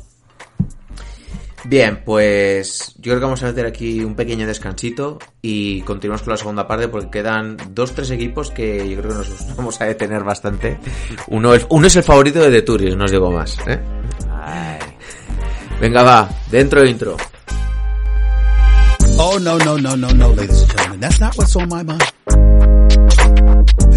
Bien, 1.66 2.02
pues 2.06 2.94
yo 2.96 3.12
creo 3.12 3.20
que 3.20 3.26
vamos 3.26 3.44
a 3.44 3.48
meter 3.48 3.66
aquí 3.66 4.04
un 4.04 4.16
pequeño 4.16 4.48
descansito 4.48 5.20
y 5.42 5.82
continuamos 5.82 6.22
con 6.22 6.32
la 6.32 6.38
segunda 6.38 6.68
parte 6.68 6.88
porque 6.88 7.10
quedan 7.10 7.58
dos, 7.72 7.94
tres 7.94 8.12
equipos 8.12 8.50
que 8.52 8.90
yo 8.90 8.98
creo 9.02 9.12
que 9.12 9.18
nos 9.18 9.56
vamos 9.58 9.80
a 9.82 9.86
detener 9.86 10.24
bastante. 10.24 10.80
Uno 11.28 11.54
es, 11.54 11.66
uno 11.70 11.88
es 11.88 11.96
el 11.96 12.04
favorito 12.04 12.40
de 12.40 12.50
The 12.50 12.62
Tourist, 12.62 12.98
no 12.98 13.06
os 13.06 13.12
digo 13.12 13.32
más. 13.32 13.58
¿eh? 13.68 13.80
Venga, 15.80 16.04
va, 16.04 16.30
dentro 16.52 16.86
intro. 16.86 17.16
Oh, 19.18 19.38
no, 19.40 19.58
no, 19.58 19.78
no, 19.78 19.96
no, 19.96 20.10
no, 20.12 20.30
ladies 20.34 20.62
and 20.62 20.72
gentlemen. 20.72 21.00
That's 21.00 21.20
not 21.20 21.38
what's 21.38 21.56
on 21.56 21.70
my 21.70 21.84
mind. 21.84 22.04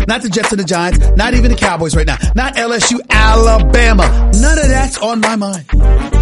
Not 0.09 0.22
the 0.22 0.29
Jets 0.29 0.53
and 0.53 0.61
the 0.61 0.64
Giants, 0.64 0.98
not 1.16 1.35
even 1.35 1.51
the 1.51 1.57
Cowboys 1.57 1.94
right 1.94 2.07
now, 2.07 2.18
not 2.35 2.55
LSU, 2.57 3.01
Alabama. 3.09 4.31
None 4.40 4.59
of 4.59 4.68
that's 4.68 4.98
on 4.98 5.20
my 5.20 5.37
mind. 5.37 6.22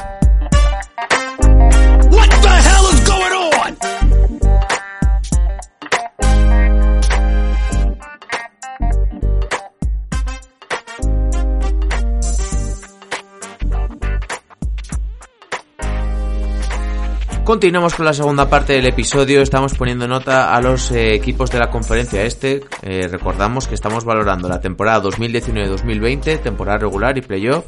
Continuamos 17.51 17.95
con 17.95 18.05
la 18.05 18.13
segunda 18.13 18.49
parte 18.49 18.71
del 18.71 18.85
episodio. 18.85 19.41
Estamos 19.41 19.73
poniendo 19.73 20.07
nota 20.07 20.55
a 20.55 20.61
los 20.61 20.89
eh, 20.89 21.13
equipos 21.13 21.51
de 21.51 21.59
la 21.59 21.69
conferencia 21.69 22.23
este. 22.23 22.61
Eh, 22.81 23.09
recordamos 23.09 23.67
que 23.67 23.75
estamos 23.75 24.05
valorando 24.05 24.47
la 24.47 24.61
temporada 24.61 25.03
2019-2020, 25.03 26.41
temporada 26.41 26.77
regular 26.77 27.17
y 27.17 27.21
playoff. 27.21 27.65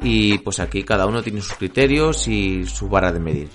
Y 0.00 0.38
pues 0.38 0.60
aquí 0.60 0.84
cada 0.84 1.06
uno 1.06 1.24
tiene 1.24 1.40
sus 1.40 1.54
criterios 1.54 2.28
y 2.28 2.64
su 2.66 2.88
vara 2.88 3.10
de 3.10 3.18
medir. 3.18 3.48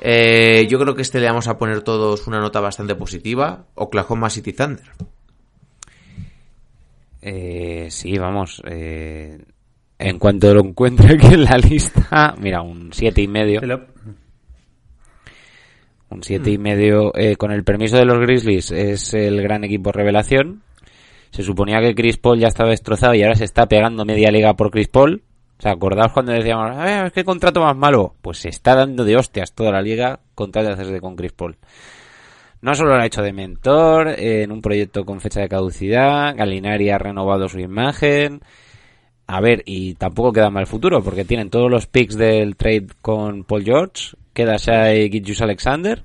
Eh, 0.00 0.66
yo 0.70 0.78
creo 0.78 0.94
que 0.94 1.02
este 1.02 1.20
le 1.20 1.26
vamos 1.26 1.48
a 1.48 1.58
poner 1.58 1.82
todos 1.82 2.26
una 2.26 2.40
nota 2.40 2.60
bastante 2.60 2.94
positiva. 2.94 3.66
Oklahoma 3.74 4.30
City 4.30 4.54
Thunder. 4.54 4.90
Eh, 7.20 7.88
sí, 7.90 8.16
vamos. 8.16 8.62
eh, 8.64 9.38
en 9.98 10.18
cuanto 10.18 10.54
lo 10.54 10.60
encuentre 10.60 11.14
aquí 11.14 11.34
en 11.34 11.44
la 11.44 11.58
lista, 11.58 12.34
mira, 12.38 12.62
un 12.62 12.92
siete 12.92 13.20
y 13.20 13.26
medio. 13.26 13.60
Un 16.10 16.22
siete 16.22 16.50
y 16.50 16.58
medio. 16.58 17.12
eh, 17.14 17.36
con 17.36 17.52
el 17.52 17.64
permiso 17.64 17.96
de 17.96 18.04
los 18.04 18.18
Grizzlies, 18.18 18.70
es 18.70 19.14
el 19.14 19.42
gran 19.42 19.64
equipo 19.64 19.92
revelación. 19.92 20.62
Se 21.30 21.42
suponía 21.42 21.80
que 21.80 21.94
Chris 21.94 22.16
Paul 22.16 22.38
ya 22.38 22.48
estaba 22.48 22.70
destrozado 22.70 23.14
y 23.14 23.22
ahora 23.22 23.34
se 23.34 23.44
está 23.44 23.66
pegando 23.66 24.04
media 24.04 24.30
liga 24.30 24.54
por 24.54 24.70
Chris 24.70 24.88
Paul. 24.88 25.22
O 25.58 25.62
sea, 25.62 25.72
acordaos 25.72 26.12
cuando 26.12 26.32
decíamos, 26.32 26.76
ver, 26.76 27.12
qué 27.12 27.24
contrato 27.24 27.60
más 27.60 27.76
malo. 27.76 28.14
Pues 28.22 28.38
se 28.38 28.48
está 28.48 28.74
dando 28.74 29.04
de 29.04 29.16
hostias 29.16 29.52
toda 29.52 29.72
la 29.72 29.82
liga 29.82 30.20
con 30.34 30.52
tal 30.52 30.66
de 30.66 30.72
hacerse 30.72 31.00
con 31.00 31.16
Chris 31.16 31.32
Paul. 31.32 31.56
No 32.60 32.74
solo 32.74 32.96
lo 32.96 33.02
ha 33.02 33.06
hecho 33.06 33.22
de 33.22 33.32
mentor 33.32 34.08
eh, 34.08 34.42
en 34.42 34.52
un 34.52 34.60
proyecto 34.60 35.04
con 35.04 35.20
fecha 35.20 35.40
de 35.40 35.48
caducidad, 35.48 36.34
Galinari 36.36 36.90
ha 36.90 36.98
renovado 36.98 37.48
su 37.48 37.60
imagen. 37.60 38.40
A 39.26 39.40
ver, 39.40 39.62
y 39.66 39.94
tampoco 39.94 40.32
queda 40.32 40.50
mal 40.50 40.66
futuro, 40.66 41.02
porque 41.02 41.24
tienen 41.24 41.50
todos 41.50 41.70
los 41.70 41.86
picks 41.86 42.16
del 42.16 42.56
trade 42.56 42.86
con 43.02 43.44
Paul 43.44 43.62
George, 43.62 44.16
queda 44.38 44.56
Shai 44.56 45.10
Gilgeous 45.10 45.42
Alexander, 45.42 46.04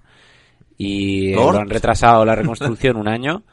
y 0.76 1.34
eh, 1.34 1.36
Dort. 1.36 1.54
lo 1.54 1.62
han 1.62 1.70
retrasado 1.70 2.26
la 2.26 2.34
reconstrucción 2.34 2.98
un 2.98 3.08
año, 3.08 3.44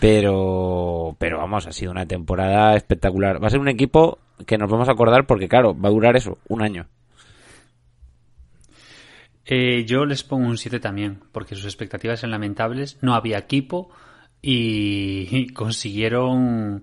pero, 0.00 1.16
pero 1.18 1.38
vamos, 1.38 1.66
ha 1.66 1.72
sido 1.72 1.92
una 1.92 2.04
temporada 2.04 2.76
espectacular. 2.76 3.42
Va 3.42 3.46
a 3.46 3.50
ser 3.50 3.60
un 3.60 3.68
equipo 3.68 4.18
que 4.46 4.58
nos 4.58 4.70
vamos 4.70 4.86
a 4.90 4.92
acordar 4.92 5.26
porque, 5.26 5.48
claro, 5.48 5.74
va 5.74 5.88
a 5.88 5.92
durar 5.92 6.14
eso, 6.14 6.36
un 6.48 6.60
año. 6.60 6.86
Eh, 9.46 9.86
yo 9.86 10.04
les 10.04 10.22
pongo 10.24 10.46
un 10.46 10.58
7 10.58 10.78
también, 10.78 11.20
porque 11.32 11.54
sus 11.54 11.64
expectativas 11.64 12.20
eran 12.22 12.32
lamentables, 12.32 12.98
no 13.00 13.14
había 13.14 13.38
equipo 13.38 13.88
y, 14.42 15.26
y 15.30 15.46
consiguieron 15.54 16.82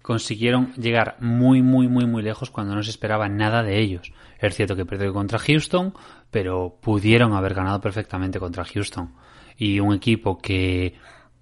consiguieron 0.00 0.72
llegar 0.74 1.16
muy 1.20 1.60
muy 1.60 1.88
muy 1.88 2.06
muy 2.06 2.22
lejos 2.22 2.50
cuando 2.50 2.74
no 2.74 2.84
se 2.84 2.90
esperaba 2.90 3.28
nada 3.28 3.64
de 3.64 3.80
ellos. 3.80 4.12
Es 4.38 4.54
cierto 4.54 4.76
que 4.76 4.86
perdió 4.86 5.12
contra 5.12 5.38
Houston, 5.38 5.94
pero 6.30 6.78
pudieron 6.80 7.32
haber 7.32 7.54
ganado 7.54 7.80
perfectamente 7.80 8.38
contra 8.38 8.64
Houston. 8.64 9.12
Y 9.56 9.80
un 9.80 9.94
equipo 9.94 10.38
que 10.38 10.94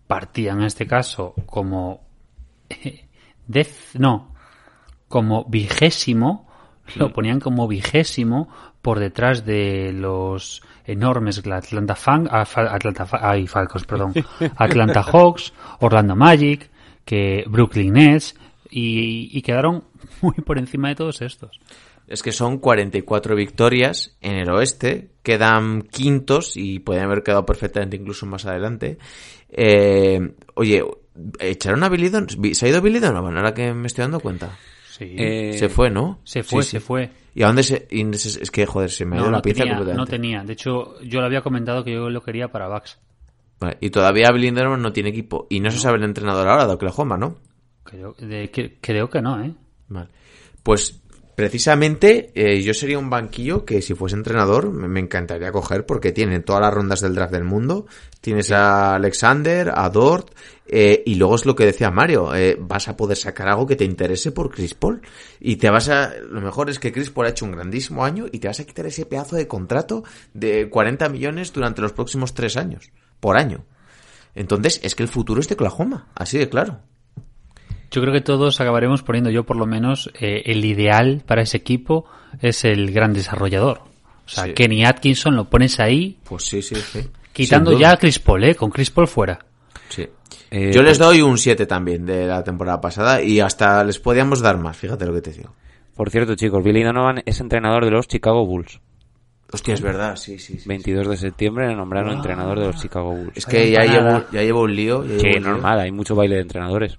partía 0.07 0.53
en 0.53 0.63
este 0.63 0.87
caso 0.87 1.35
como 1.45 2.07
dez, 3.47 3.91
no, 3.99 4.35
como 5.09 5.45
vigésimo, 5.45 6.47
lo 6.95 7.13
ponían 7.13 7.41
como 7.41 7.67
vigésimo 7.67 8.49
por 8.81 9.01
detrás 9.01 9.45
de 9.45 9.93
los 9.93 10.63
enormes 10.85 11.39
Atlanta, 11.45 11.97
Fan, 11.97 12.29
ah, 12.31 12.47
Atlanta 12.55 13.09
ay, 13.21 13.47
Falcons, 13.47 13.85
perdón, 13.85 14.15
Atlanta 14.57 15.03
Hawks, 15.03 15.53
Orlando 15.81 16.15
Magic, 16.15 16.71
que 17.05 17.45
Brooklyn 17.49 17.95
Nets 17.95 18.37
y, 18.71 19.37
y 19.37 19.43
quedaron 19.43 19.85
muy 20.23 20.35
por 20.35 20.59
encima 20.59 20.89
de 20.89 20.95
todos 20.95 21.21
estos. 21.23 21.61
Es 22.09 22.23
que 22.23 22.31
son 22.33 22.59
44 22.59 23.35
victorias 23.35 24.17
en 24.21 24.37
el 24.37 24.49
oeste, 24.51 25.11
quedan 25.23 25.83
quintos 25.83 26.57
y 26.57 26.79
pueden 26.79 27.05
haber 27.05 27.23
quedado 27.23 27.45
perfectamente 27.45 27.97
incluso 27.97 28.27
más 28.27 28.47
adelante. 28.47 28.99
Eh, 29.49 30.35
oye, 30.55 30.85
¿echaron 31.41 31.83
a 31.83 31.89
Billy 31.89 32.09
Donovan? 32.09 32.55
¿Se 32.55 32.67
ha 32.67 32.69
ido 32.69 32.81
Billy 32.81 33.01
Donovan 33.01 33.37
ahora 33.37 33.55
que 33.55 33.73
me 33.75 33.87
estoy 33.89 34.03
dando 34.03 34.21
cuenta? 34.21 34.57
Sí. 34.91 35.15
Eh, 35.19 35.53
se 35.59 35.69
fue, 35.69 35.91
¿no? 35.91 36.21
se 36.25 36.43
fue, 36.43 36.63
Sí, 36.63 36.69
sí. 36.71 36.77
se 36.77 36.81
fue. 36.81 37.11
¿Y 37.35 37.43
a 37.43 37.49
dónde 37.49 37.63
se...? 37.65 37.87
es 37.91 38.51
que, 38.51 38.65
joder, 38.67 38.91
se 38.91 39.05
me 39.05 39.17
ha 39.17 39.19
ido 39.19 39.27
No, 39.27 39.33
la 39.33 39.39
no 39.39 39.43
pinza 39.43 39.65
tenía, 39.65 39.95
no 39.95 40.07
tenía. 40.07 40.43
De 40.45 40.53
hecho, 40.55 40.99
yo 41.03 41.21
le 41.21 41.27
había 41.27 41.43
comentado 41.43 41.85
que 41.85 41.93
yo 41.93 42.09
lo 42.09 42.23
quería 42.23 42.49
para 42.49 42.69
Bucks. 42.69 42.99
Vale, 43.61 43.77
y 43.81 43.91
todavía 43.91 44.31
Billy 44.33 44.51
Donovan 44.53 44.81
no 44.81 44.93
tiene 44.93 45.11
equipo. 45.11 45.47
Y 45.51 45.61
no 45.61 45.71
se 45.71 45.79
sabe 45.79 45.99
el 45.99 46.05
entrenador 46.05 46.49
ahora 46.49 46.67
de 46.67 46.75
Oklahoma, 46.75 47.17
¿no? 47.19 47.37
Creo, 47.83 48.15
de- 48.19 48.51
que- 48.51 48.79
creo 48.81 49.11
que 49.11 49.21
no, 49.21 49.43
¿eh? 49.45 49.53
Vale. 49.89 50.09
Pues 50.63 51.03
precisamente 51.37 52.33
eh, 52.35 52.61
yo 52.63 52.75
sería 52.75 52.99
un 52.99 53.09
banquillo 53.09 53.65
que 53.65 53.81
si 53.81 53.95
fuese 53.95 54.17
entrenador 54.17 54.73
me, 54.73 54.89
me 54.89 54.99
encantaría 54.99 55.53
coger 55.53 55.87
porque 55.87 56.11
tienen 56.11 56.43
todas 56.43 56.63
las 56.63 56.75
rondas 56.75 57.01
del 57.01 57.15
draft 57.15 57.33
del 57.33 57.45
mundo. 57.45 57.87
Tienes 58.21 58.51
a 58.51 58.97
Alexander, 58.97 59.71
a 59.73 59.89
Dort 59.91 60.31
eh, 60.69 61.03
y 61.07 61.15
luego 61.15 61.37
es 61.37 61.47
lo 61.47 61.55
que 61.55 61.65
decía 61.65 61.91
Mario, 61.91 62.35
eh, 62.35 62.57
vas 62.59 62.89
a 62.89 62.97
poder 62.97 63.17
sacar 63.17 63.49
algo 63.49 63.67
que 63.67 63.77
te 63.77 63.85
interese 63.85 64.33
por 64.33 64.51
Chris 64.51 64.75
Paul 64.75 65.01
y 65.39 65.57
te 65.57 65.71
vas 65.71 65.89
a... 65.89 66.13
Lo 66.29 66.41
mejor 66.41 66.71
es 66.71 66.81
que 66.81 66.91
Chris 66.91 67.11
Paul 67.11 67.27
ha 67.27 67.31
hecho 67.31 67.45
un 67.45 67.53
grandísimo 67.53 68.05
año 68.05 68.27
y 68.33 68.41
te 68.41 68.49
vas 68.49 68.59
a 68.59 68.65
quitar 68.65 68.87
ese 68.87 69.07
pedazo 69.07 69.37
de 69.37 69.47
contrato 69.47 70.03
de 70.35 70.69
40 70.69 71.09
millones 71.09 71.53
durante 71.53 71.83
los 71.83 71.93
próximos 71.93 72.35
tres 72.35 72.57
años, 72.57 72.91
por 73.21 73.37
año. 73.37 73.65
Entonces 74.35 74.81
es 74.83 74.95
que 74.95 75.05
el 75.05 75.09
futuro 75.09 75.41
es 75.41 75.49
de 75.49 75.55
Oklahoma, 75.55 76.09
así 76.15 76.37
de 76.37 76.49
claro. 76.49 76.81
Yo 77.97 78.03
creo 78.03 78.13
que 78.13 78.21
todos 78.21 78.61
acabaremos 78.61 79.03
poniendo, 79.03 79.31
yo 79.31 79.45
por 79.45 79.57
lo 79.57 79.65
menos, 79.65 80.11
eh, 80.21 80.43
el 80.45 80.63
ideal 80.67 81.23
para 81.27 81.41
ese 81.41 81.57
equipo 81.57 82.05
es 82.43 82.65
el 82.67 82.93
gran 82.93 83.15
desarrollador. 83.15 83.79
O 84.27 84.29
sea, 84.29 84.45
Sí. 84.45 84.53
Kenny 84.53 84.85
Atkinson 84.85 85.35
lo 85.35 85.49
pones 85.49 85.81
ahí, 85.81 86.19
Pues 86.29 86.45
sí, 86.45 86.61
sí, 86.61 86.75
sí. 86.75 87.01
quitando 87.33 87.73
ya 87.79 87.93
a 87.93 87.97
Chris 87.97 88.19
Paul, 88.19 88.45
¿eh? 88.45 88.55
Con 88.55 88.69
Chris 88.71 88.91
Paul 88.91 89.09
fuera. 89.09 89.39
Sí. 89.89 90.07
Eh, 90.51 90.73
Yo 90.75 90.83
les 90.83 90.99
doy 90.99 91.23
un 91.23 91.39
7 91.39 91.65
también 91.65 92.05
de 92.05 92.27
la 92.27 92.45
temporada 92.45 92.81
pasada 92.83 93.23
y 93.23 93.41
hasta 93.41 93.83
les 93.83 93.99
podíamos 93.99 94.41
dar 94.43 94.59
más, 94.59 94.77
fíjate 94.77 95.07
lo 95.07 95.15
que 95.15 95.23
te 95.23 95.33
digo. 95.33 95.55
Por 95.95 96.11
cierto, 96.11 96.35
chicos, 96.35 96.63
Billy 96.63 96.83
Donovan 96.83 97.23
es 97.25 97.41
entrenador 97.41 97.85
de 97.87 97.93
los 97.93 98.07
Chicago 98.09 98.45
Bulls. 98.45 98.79
Hostia, 99.51 99.73
es 99.75 99.81
verdad, 99.81 100.17
sí, 100.17 100.39
sí. 100.39 100.59
sí. 100.59 100.69
22 100.69 101.09
de 101.09 101.17
septiembre 101.17 101.69
le 101.69 101.77
nombraron 101.77 102.13
entrenador 102.13 102.59
de 102.61 102.67
los 102.67 102.77
Chicago 102.83 103.13
Bulls. 103.13 103.33
Es 103.37 103.47
que 103.47 103.71
ya 103.71 103.85
llevo, 103.85 104.25
ya 104.33 104.43
llevo 104.43 104.63
un 104.63 104.75
lío. 104.77 105.03
ya 105.05 105.09
llevo 105.11 105.21
Sí, 105.21 105.27
un 105.29 105.33
lío. 105.35 105.51
normal, 105.53 105.81
hay 105.81 105.93
mucho 105.93 106.15
baile 106.15 106.35
de 106.35 106.43
entrenadores. 106.43 106.99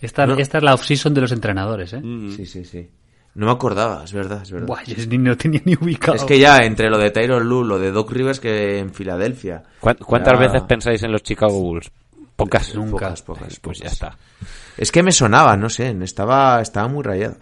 Esta, 0.00 0.26
No. 0.26 0.34
esta 0.36 0.58
es 0.58 0.64
la 0.64 0.74
off-season 0.74 1.12
de 1.14 1.20
los 1.20 1.32
entrenadores, 1.32 1.92
¿eh? 1.92 2.00
Sí, 2.36 2.46
sí, 2.46 2.64
sí. 2.64 2.88
No 3.34 3.46
me 3.46 3.52
acordaba, 3.52 4.02
es 4.04 4.12
verdad, 4.12 4.42
es 4.42 4.50
verdad. 4.50 4.66
Buah, 4.66 4.82
yo 4.84 5.06
ni 5.06 5.18
no 5.18 5.36
tenía 5.36 5.60
ni 5.64 5.74
ubicado. 5.74 6.16
Es 6.16 6.24
que 6.24 6.38
ya 6.38 6.58
entre 6.64 6.90
lo 6.90 6.98
de 6.98 7.10
Tyron 7.10 7.48
Lue, 7.48 7.64
lo 7.64 7.78
de 7.78 7.92
Doc 7.92 8.10
Rivers 8.10 8.40
que 8.40 8.78
en 8.78 8.92
Filadelfia. 8.92 9.62
¿Cuán- 9.78 9.98
¿Cuántas 10.04 10.34
Ya- 10.34 10.38
veces 10.46 10.62
pensáis 10.62 11.02
en 11.04 11.12
los 11.12 11.22
Chicago 11.22 11.60
Bulls? 11.60 11.90
Pocas. 12.34 12.74
Nunca. 12.74 12.90
Pocas, 12.92 13.22
pocas, 13.22 13.60
Pues 13.60 13.78
ya 13.80 13.88
está. 13.88 14.16
Es 14.76 14.90
que 14.90 15.02
me 15.02 15.12
sonaba, 15.12 15.56
no 15.56 15.68
sé, 15.68 15.94
estaba, 16.02 16.60
estaba 16.60 16.88
muy 16.88 17.02
rayado. 17.04 17.36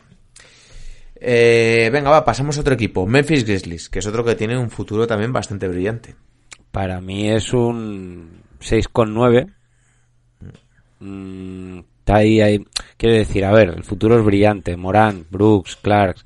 Eh, 1.20 1.88
venga, 1.92 2.10
va, 2.10 2.24
pasamos 2.24 2.58
a 2.58 2.60
otro 2.60 2.74
equipo. 2.74 3.06
Memphis 3.06 3.44
Grizzlies, 3.44 3.88
que 3.88 4.00
es 4.00 4.06
otro 4.06 4.24
que 4.24 4.34
tiene 4.34 4.58
un 4.58 4.70
futuro 4.70 5.06
también 5.06 5.32
bastante 5.32 5.68
brillante. 5.68 6.14
Para 6.70 7.00
mí 7.00 7.30
es 7.30 7.52
un 7.52 8.42
6,9. 8.60 9.46
Mm, 11.00 11.80
está 12.08 12.16
ahí, 12.16 12.40
ahí. 12.40 12.64
Quiero 12.96 13.16
decir, 13.16 13.44
a 13.44 13.52
ver, 13.52 13.68
el 13.68 13.84
futuro 13.84 14.18
es 14.18 14.24
brillante. 14.24 14.74
Morán, 14.78 15.26
Brooks, 15.30 15.76
Clarks, 15.76 16.24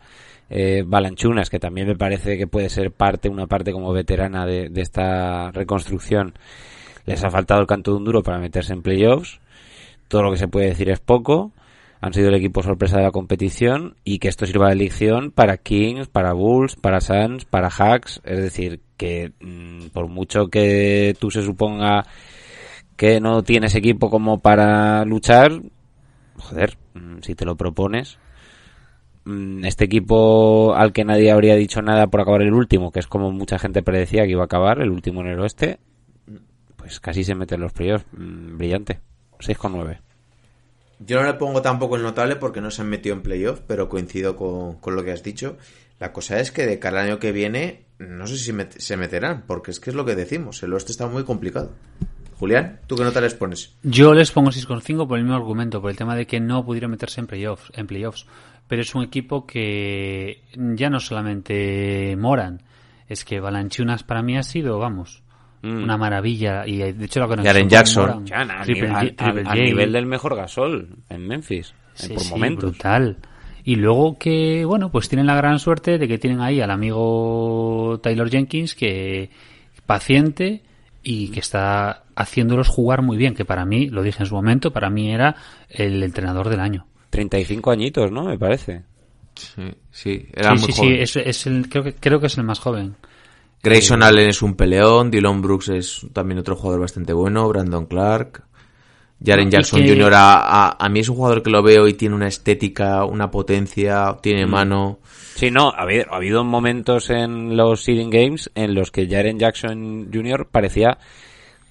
eh, 0.49 0.85
Balanchunas, 0.87 1.51
que 1.51 1.59
también 1.59 1.89
me 1.89 1.97
parece 1.97 2.39
que 2.39 2.47
puede 2.47 2.69
ser 2.69 2.93
parte, 2.93 3.29
una 3.29 3.49
parte 3.49 3.73
como 3.73 3.93
veterana 3.93 4.47
de, 4.47 4.69
de 4.69 4.81
esta 4.81 5.51
reconstrucción. 5.51 6.35
Les 7.05 7.25
ha 7.25 7.31
faltado 7.31 7.61
el 7.61 7.67
canto 7.67 7.91
de 7.91 7.97
un 7.97 8.05
duro 8.05 8.23
para 8.23 8.39
meterse 8.39 8.73
en 8.73 8.83
playoffs. 8.83 9.41
Todo 10.07 10.23
lo 10.23 10.31
que 10.31 10.39
se 10.39 10.47
puede 10.47 10.69
decir 10.69 10.89
es 10.89 11.01
poco. 11.01 11.51
Han 12.01 12.13
sido 12.13 12.29
el 12.29 12.37
equipo 12.37 12.63
sorpresa 12.63 12.99
de 12.99 13.05
la 13.05 13.11
competición 13.11 13.97
y 14.05 14.21
que 14.21 14.29
esto 14.29 14.47
sirva 14.47 14.69
de 14.69 14.77
lección 14.77 15.33
para 15.33 15.57
Kings, 15.57 16.07
para 16.07 16.33
Bulls, 16.33 16.77
para 16.77 17.01
Suns, 17.01 17.45
para 17.45 17.69
Hacks. 17.69 18.21
Es 18.25 18.39
decir, 18.39 18.81
que 18.97 19.33
mm, 19.41 19.89
por 19.93 20.07
mucho 20.07 20.47
que 20.47 21.17
tú 21.19 21.33
se 21.33 21.43
suponga 21.43 22.05
que 23.03 23.21
no 23.21 23.43
tienes 23.43 23.75
equipo 23.75 24.11
como 24.11 24.39
para 24.39 25.05
luchar, 25.05 25.61
joder, 26.39 26.79
mm, 26.95 27.19
si 27.23 27.35
te 27.35 27.45
lo 27.45 27.57
propones, 27.57 28.17
mm, 29.25 29.65
este 29.65 29.87
equipo 29.87 30.73
al 30.77 30.93
que 30.93 31.05
nadie 31.05 31.33
habría 31.33 31.57
dicho 31.57 31.83
nada 31.83 32.07
por 32.07 32.21
acabar 32.21 32.43
el 32.43 32.55
último, 32.55 32.93
que 32.93 33.01
es 33.01 33.09
como 33.09 33.33
mucha 33.33 33.59
gente 33.59 33.83
predecía 33.83 34.23
que 34.23 34.31
iba 34.31 34.43
a 34.43 34.45
acabar, 34.45 34.81
el 34.81 34.91
último 34.91 35.21
en 35.23 35.27
el 35.27 35.41
oeste, 35.41 35.81
pues 36.77 37.01
casi 37.01 37.25
se 37.25 37.35
mete 37.35 37.57
en 37.57 37.63
los 37.63 37.73
playoffs. 37.73 38.07
Mm, 38.13 38.57
brillante. 38.57 39.01
6,9. 39.41 39.99
Yo 41.01 41.21
no 41.21 41.27
le 41.27 41.35
pongo 41.35 41.61
tampoco 41.61 41.97
el 41.97 42.05
notable 42.05 42.37
porque 42.37 42.61
no 42.61 42.71
se 42.71 42.83
han 42.83 42.89
metido 42.89 43.17
en 43.17 43.23
playoff, 43.23 43.63
pero 43.67 43.89
coincido 43.89 44.37
con, 44.37 44.77
con 44.77 44.95
lo 44.95 45.03
que 45.03 45.11
has 45.11 45.25
dicho. 45.25 45.57
La 45.99 46.13
cosa 46.13 46.39
es 46.39 46.53
que 46.53 46.67
de 46.67 46.79
cara 46.79 47.01
al 47.01 47.09
año 47.09 47.19
que 47.19 47.33
viene, 47.33 47.87
no 47.99 48.29
sé 48.29 48.39
si 48.39 48.53
se 48.79 48.97
meterán, 48.97 49.43
porque 49.49 49.73
es 49.73 49.81
que 49.81 49.91
es 49.91 49.97
lo 49.97 50.05
que 50.05 50.15
decimos, 50.15 50.63
el 50.63 50.73
oeste 50.73 50.93
está 50.93 51.09
muy 51.09 51.25
complicado. 51.25 51.73
Julián, 52.43 52.81
¿tú 52.89 52.97
qué 52.97 53.05
nota 53.05 53.21
les 53.21 53.35
pones? 53.35 53.77
Yo 53.85 54.13
les 54.15 54.33
pongo 54.33 54.51
6,5 54.51 55.07
por 55.07 55.17
el 55.17 55.23
mismo 55.23 55.37
argumento, 55.37 55.81
por 55.81 55.93
el 55.93 55.97
tema 55.97 56.17
de 56.17 56.27
que 56.27 56.41
no 56.41 56.65
pudieron 56.65 56.91
meterse 56.91 57.21
en 57.21 57.29
playoffs, 57.29 57.71
en 57.77 57.87
playoffs. 57.87 58.27
Pero 58.67 58.83
es 58.83 58.93
un 58.97 59.05
equipo 59.05 59.47
que 59.47 60.43
ya 60.57 60.91
no 60.91 60.99
solamente 60.99 62.17
moran, 62.19 62.61
es 63.07 63.25
que 63.25 63.39
Balanchunas 63.39 64.03
para 64.03 64.23
mí 64.23 64.37
ha 64.37 64.43
sido, 64.43 64.81
vamos, 64.81 65.23
Mm. 65.63 65.85
una 65.85 65.97
maravilla. 65.97 66.67
Y 66.67 66.79
de 66.79 67.05
hecho 67.05 67.21
la 67.21 67.29
conexión 67.29 67.55
Jaren 67.55 67.69
Jackson. 67.69 68.25
Moran, 68.25 68.63
Triple 68.65 69.45
nivel, 69.55 69.93
del 69.93 70.07
mejor 70.07 70.35
gasol 70.35 70.89
en 71.09 71.25
Memphis, 71.29 71.73
Sí, 71.95 72.09
por 72.13 72.23
sí, 72.25 72.31
momentos. 72.31 72.71
brutal. 72.73 73.19
Y 73.63 73.77
luego 73.77 74.19
que, 74.19 74.65
bueno, 74.65 74.91
pues 74.91 75.09
tienen 75.09 75.27
la 75.29 75.37
gran 75.37 75.61
suerte 75.61 75.97
de 75.99 76.09
que 76.09 76.19
tienen 76.19 76.41
ahí 76.41 76.61
al 76.61 76.73
amigo 76.73 78.01
Taylor 78.03 78.29
Jenkins, 78.29 78.75
que 78.75 79.31
paciente 79.87 80.65
y 81.03 81.29
que 81.29 81.41
está 81.41 82.05
haciéndolos 82.15 82.69
jugar 82.69 83.03
muy 83.03 83.17
bien, 83.17 83.35
que 83.35 83.45
para 83.45 83.65
mí, 83.65 83.89
lo 83.89 84.03
dije 84.03 84.23
en 84.23 84.27
su 84.27 84.35
momento, 84.35 84.73
para 84.73 84.91
mí 84.91 85.11
era 85.13 85.35
el 85.69 86.03
entrenador 86.03 86.49
del 86.49 86.61
año. 86.61 86.87
35 87.11 87.71
añitos, 87.71 88.11
¿no? 88.13 88.25
Me 88.25 88.39
parece. 88.39 88.83
Sí, 89.35 89.63
sí, 89.91 90.27
era 90.33 90.57
sí, 90.57 90.63
muy 90.65 90.73
sí, 90.73 90.79
joven. 90.79 90.95
sí, 90.95 91.01
es, 91.01 91.17
es 91.17 91.47
el, 91.47 91.69
creo, 91.69 91.83
que, 91.85 91.95
creo 91.95 92.21
que 92.21 92.27
es 92.27 92.39
el 92.39 92.45
más 92.45 92.59
joven. 92.59 92.95
Grayson 93.63 94.03
Allen 94.03 94.29
es 94.31 94.43
un 94.43 94.55
peleón, 94.55 95.11
Dylan 95.11 95.41
Brooks 95.41 95.69
es 95.69 96.07
también 96.13 96.39
otro 96.41 96.57
jugador 96.57 96.81
bastante 96.81 97.13
bueno, 97.13 97.49
Brandon 97.49 97.87
Clark. 97.87 98.43
Jaren 99.25 99.51
Jackson 99.53 99.83
que- 99.83 99.89
Jr. 99.89 100.15
A, 100.15 100.67
a- 100.71 100.77
a 100.85 100.89
mí 100.89 100.99
es 101.01 101.09
un 101.09 101.15
jugador 101.15 101.43
que 101.45 101.51
lo 101.51 101.63
veo 101.63 101.87
y 101.87 101.95
tiene 101.95 102.15
una 102.17 102.27
estética, 102.27 103.05
una 103.05 103.31
potencia, 103.31 104.17
tiene 104.21 104.47
mano. 104.47 104.99
Sí, 105.35 105.51
no, 105.51 105.71
ha 105.71 105.83
habido, 105.83 106.05
ha 106.13 106.17
habido 106.17 106.45
momentos 106.45 107.11
en 107.11 107.57
los 107.57 107.83
Seeding 107.83 108.11
Games 108.11 108.51
en 108.55 108.75
los 108.75 108.91
que 108.91 109.09
Jaren 109.09 109.39
Jackson 109.39 110.11
Jr. 110.13 110.47
parecía 110.51 110.99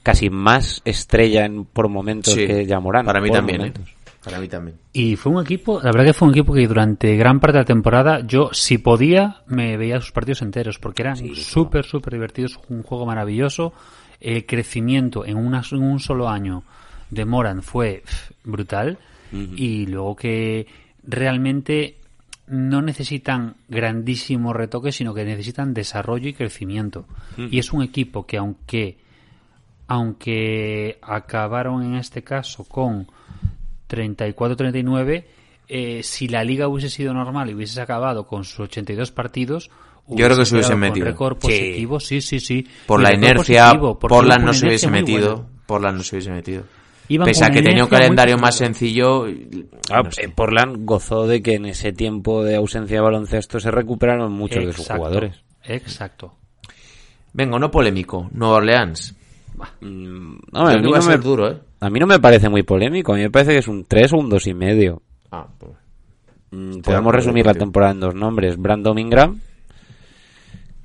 casi 0.03 0.29
más 0.29 0.81
estrella 0.85 1.45
en, 1.45 1.65
por 1.65 1.87
momentos 1.89 2.33
Sí, 2.33 2.47
que 2.47 2.65
Jamoran. 2.67 3.05
Para 3.05 3.21
mí 3.21 3.29
también, 3.29 3.61
¿eh? 3.61 3.71
momentos. 3.71 3.95
Para 4.23 4.39
mí 4.39 4.47
también. 4.47 4.77
Y 4.93 5.15
fue 5.15 5.31
un 5.31 5.41
equipo, 5.41 5.79
la 5.81 5.91
verdad 5.91 6.05
que 6.05 6.13
fue 6.13 6.27
un 6.27 6.33
equipo 6.33 6.53
que 6.53 6.67
durante 6.67 7.15
gran 7.15 7.39
parte 7.39 7.57
de 7.57 7.61
la 7.63 7.65
temporada 7.65 8.21
yo, 8.25 8.49
si 8.53 8.77
podía, 8.77 9.41
me 9.47 9.77
veía 9.77 9.99
sus 9.99 10.11
partidos 10.11 10.43
enteros, 10.43 10.77
porque 10.77 11.01
eran 11.01 11.17
súper, 11.35 11.85
súper 11.85 12.13
divertidos, 12.13 12.59
un 12.69 12.83
juego 12.83 13.05
maravilloso. 13.05 13.73
El 14.19 14.45
crecimiento 14.45 15.25
en, 15.25 15.37
una, 15.37 15.63
en 15.71 15.81
un 15.81 15.99
solo 15.99 16.29
año 16.29 16.63
de 17.09 17.25
Moran 17.25 17.63
fue 17.63 18.03
brutal. 18.43 18.97
Y 19.33 19.85
luego 19.85 20.13
que 20.17 20.67
realmente 21.07 21.95
no 22.51 22.81
necesitan 22.81 23.55
grandísimos 23.69 24.53
retoques, 24.55 24.95
sino 24.97 25.13
que 25.13 25.23
necesitan 25.23 25.73
desarrollo 25.73 26.27
y 26.27 26.33
crecimiento. 26.33 27.05
Y 27.37 27.59
es 27.59 27.71
un 27.71 27.81
equipo 27.81 28.25
que 28.27 28.37
aunque 28.37 28.97
aunque 29.87 30.99
acabaron 31.01 31.83
en 31.83 31.95
este 31.95 32.23
caso 32.23 32.63
con 32.65 33.07
34-39, 33.89 35.25
eh, 35.67 36.01
si 36.03 36.27
la 36.27 36.43
liga 36.43 36.67
hubiese 36.67 36.89
sido 36.89 37.13
normal 37.13 37.49
y 37.49 37.53
hubiese 37.53 37.81
acabado 37.81 38.27
con 38.27 38.43
sus 38.43 38.61
82 38.61 39.11
partidos, 39.11 39.69
Yo 40.07 40.25
creo 40.25 40.37
que 40.37 40.45
se 40.45 40.55
hubiese 40.55 40.73
hubiesen 40.73 40.79
metido. 40.79 41.05
récord 41.05 41.37
positivo, 41.37 41.99
sí, 41.99 42.21
sí, 42.21 42.39
sí. 42.39 42.67
Por 42.85 42.99
Y 42.99 43.03
la 43.03 43.13
inercia, 43.13 43.65
positivo, 43.65 43.99
con 43.99 44.27
no 44.45 44.53
se 44.53 44.67
hubiese 44.67 44.89
metido. 44.89 45.35
buena. 45.37 45.49
Portland 45.65 45.97
no 45.97 46.03
se 46.03 46.15
hubiese 46.15 46.31
metido. 46.31 46.63
Iban 47.11 47.25
Pese 47.25 47.43
a 47.43 47.49
que 47.49 47.61
tenía 47.61 47.83
un 47.83 47.89
calendario 47.89 48.37
más 48.37 48.55
sencillo. 48.55 49.25
Ah, 49.91 50.01
no 50.01 50.11
sé. 50.11 50.29
Portland 50.29 50.85
gozó 50.85 51.27
de 51.27 51.41
que 51.41 51.55
en 51.55 51.65
ese 51.65 51.91
tiempo 51.91 52.41
de 52.45 52.55
ausencia 52.55 52.95
de 52.95 53.01
baloncesto 53.01 53.59
se 53.59 53.69
recuperaron 53.69 54.31
muchos 54.31 54.65
de 54.65 54.71
sus 54.71 54.87
jugadores. 54.87 55.43
Exacto. 55.65 56.35
Venga, 57.33 57.59
no 57.59 57.69
polémico. 57.69 58.29
Nueva 58.31 58.55
Orleans. 58.55 59.13
Mm, 59.81 60.37
no, 60.53 60.67
a, 60.67 60.77
mí 60.77 60.89
va 60.89 60.97
a 60.97 60.99
no 60.99 61.01
ser 61.01 61.17
me, 61.17 61.23
duro, 61.23 61.51
¿eh? 61.51 61.57
a 61.81 61.89
mí 61.89 61.99
no 61.99 62.07
me 62.07 62.19
parece 62.19 62.47
muy 62.47 62.63
polémico, 62.63 63.11
a 63.11 63.17
mí 63.17 63.21
me 63.23 63.29
parece 63.29 63.51
que 63.51 63.59
es 63.59 63.67
un 63.67 63.83
3 63.83 64.13
o 64.13 64.17
un 64.17 64.29
dos 64.29 64.47
y 64.47 64.53
medio. 64.53 65.01
Ah, 65.31 65.47
pues. 65.59 65.73
Mm, 66.51 66.55
Podemos 66.55 66.83
Podemos 66.85 67.15
resumir 67.15 67.45
la 67.45 67.53
temporada 67.53 67.91
en 67.91 67.99
dos 67.99 68.15
nombres. 68.15 68.55
Brandon 68.55 68.97
Ingram, 68.97 69.41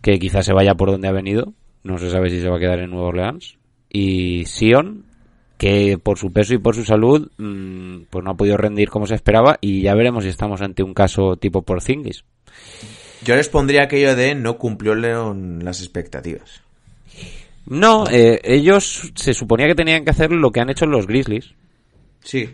que 0.03 0.19
quizás 0.19 0.45
se 0.45 0.53
vaya 0.53 0.75
por 0.75 0.91
donde 0.91 1.07
ha 1.07 1.13
venido. 1.13 1.53
No 1.85 1.99
se 1.99 2.11
sabe 2.11 2.31
si 2.31 2.41
se 2.41 2.49
va 2.49 2.57
a 2.57 2.61
quedar 2.61 2.81
en 2.81 2.91
Nueva 2.91 3.07
Orleans. 3.07 3.59
Y 3.89 4.45
Sion, 4.47 5.06
que 5.67 5.99
por 5.99 6.19
su 6.19 6.33
peso 6.33 6.55
y 6.55 6.59
por 6.59 6.75
su 6.75 6.85
salud, 6.85 7.31
mm, 7.39 8.03
pues 8.11 8.25
no 8.25 8.31
ha 8.31 8.37
podido 8.37 8.57
rendir 8.57 8.89
como 8.89 9.07
se 9.07 9.15
esperaba. 9.15 9.59
Y 9.61 9.83
ya 9.83 9.95
veremos 9.95 10.25
si 10.25 10.31
estamos 10.31 10.61
ante 10.63 10.83
un 10.83 10.95
caso 10.95 11.37
tipo 11.37 11.63
Porzingis. 11.63 12.25
Yo 13.25 13.35
les 13.35 13.49
pondría 13.49 13.83
aquello 13.85 14.15
de 14.15 14.35
no 14.35 14.59
cumplió 14.59 14.95
León 14.95 15.61
las 15.65 15.81
expectativas. 15.81 16.63
No, 17.67 18.05
eh, 18.11 18.41
ellos 18.45 19.11
se 19.17 19.35
suponía 19.35 19.67
que 19.67 19.75
tenían 19.75 20.05
que 20.05 20.11
hacer 20.11 20.31
lo 20.31 20.53
que 20.53 20.61
han 20.61 20.71
hecho 20.71 20.87
los 20.87 21.07
Grizzlies. 21.07 21.55
Sí. 22.23 22.49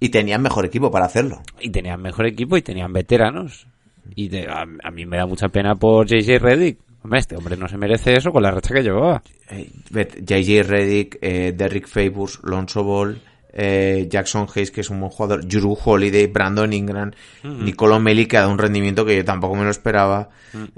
Y 0.00 0.08
tenían 0.08 0.40
mejor 0.42 0.64
equipo 0.64 0.90
para 0.90 1.04
hacerlo. 1.06 1.42
Y 1.60 1.70
tenían 1.70 2.00
mejor 2.00 2.26
equipo 2.26 2.56
y 2.56 2.62
tenían 2.62 2.92
veteranos. 2.92 3.66
Y 4.14 4.28
de- 4.28 4.46
a, 4.48 4.64
a 4.82 4.90
mí 4.90 5.04
me 5.06 5.16
da 5.18 5.26
mucha 5.26 5.48
pena 5.48 5.74
por 5.74 6.06
JJ 6.06 6.38
Reddick. 6.38 6.78
Hombre, 7.04 7.20
este 7.20 7.36
hombre 7.36 7.54
no 7.58 7.68
se 7.68 7.76
merece 7.76 8.16
eso 8.16 8.32
con 8.32 8.42
la 8.42 8.50
racha 8.50 8.72
que 8.72 8.82
llevaba. 8.82 9.22
Eh, 9.50 9.70
JJ 9.90 10.62
Reddick, 10.62 11.18
eh, 11.20 11.52
Derrick 11.54 11.86
Favors, 11.86 12.40
Lonzo 12.42 12.82
Ball, 12.82 13.20
eh, 13.52 14.08
Jackson 14.10 14.46
Hayes, 14.54 14.70
que 14.70 14.80
es 14.80 14.88
un 14.88 15.00
buen 15.00 15.12
jugador, 15.12 15.46
Drew 15.46 15.76
Holiday, 15.84 16.26
Brandon 16.28 16.72
Ingram, 16.72 17.12
Nicolo 17.42 18.00
Meli, 18.00 18.24
que 18.24 18.38
ha 18.38 18.40
dado 18.40 18.52
un 18.52 18.58
rendimiento 18.58 19.04
que 19.04 19.16
yo 19.16 19.24
tampoco 19.24 19.54
me 19.54 19.64
lo 19.64 19.70
esperaba, 19.70 20.30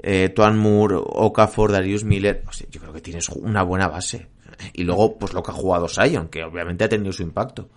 eh, 0.03 0.27
Tuan 0.35 0.57
Moore, 0.57 0.95
Okafor, 0.97 1.71
Darius 1.71 2.03
Miller. 2.03 2.43
O 2.45 2.51
sea, 2.51 2.67
yo 2.69 2.81
creo 2.81 2.91
que 2.91 3.01
tienes 3.01 3.29
una 3.29 3.63
buena 3.63 3.87
base. 3.87 4.27
Y 4.73 4.83
luego, 4.83 5.17
pues 5.17 5.33
lo 5.33 5.41
que 5.41 5.51
ha 5.51 5.53
jugado 5.53 5.87
Sion, 5.87 6.27
que 6.27 6.43
obviamente 6.43 6.83
ha 6.83 6.89
tenido 6.89 7.13
su 7.13 7.23
impacto. 7.23 7.69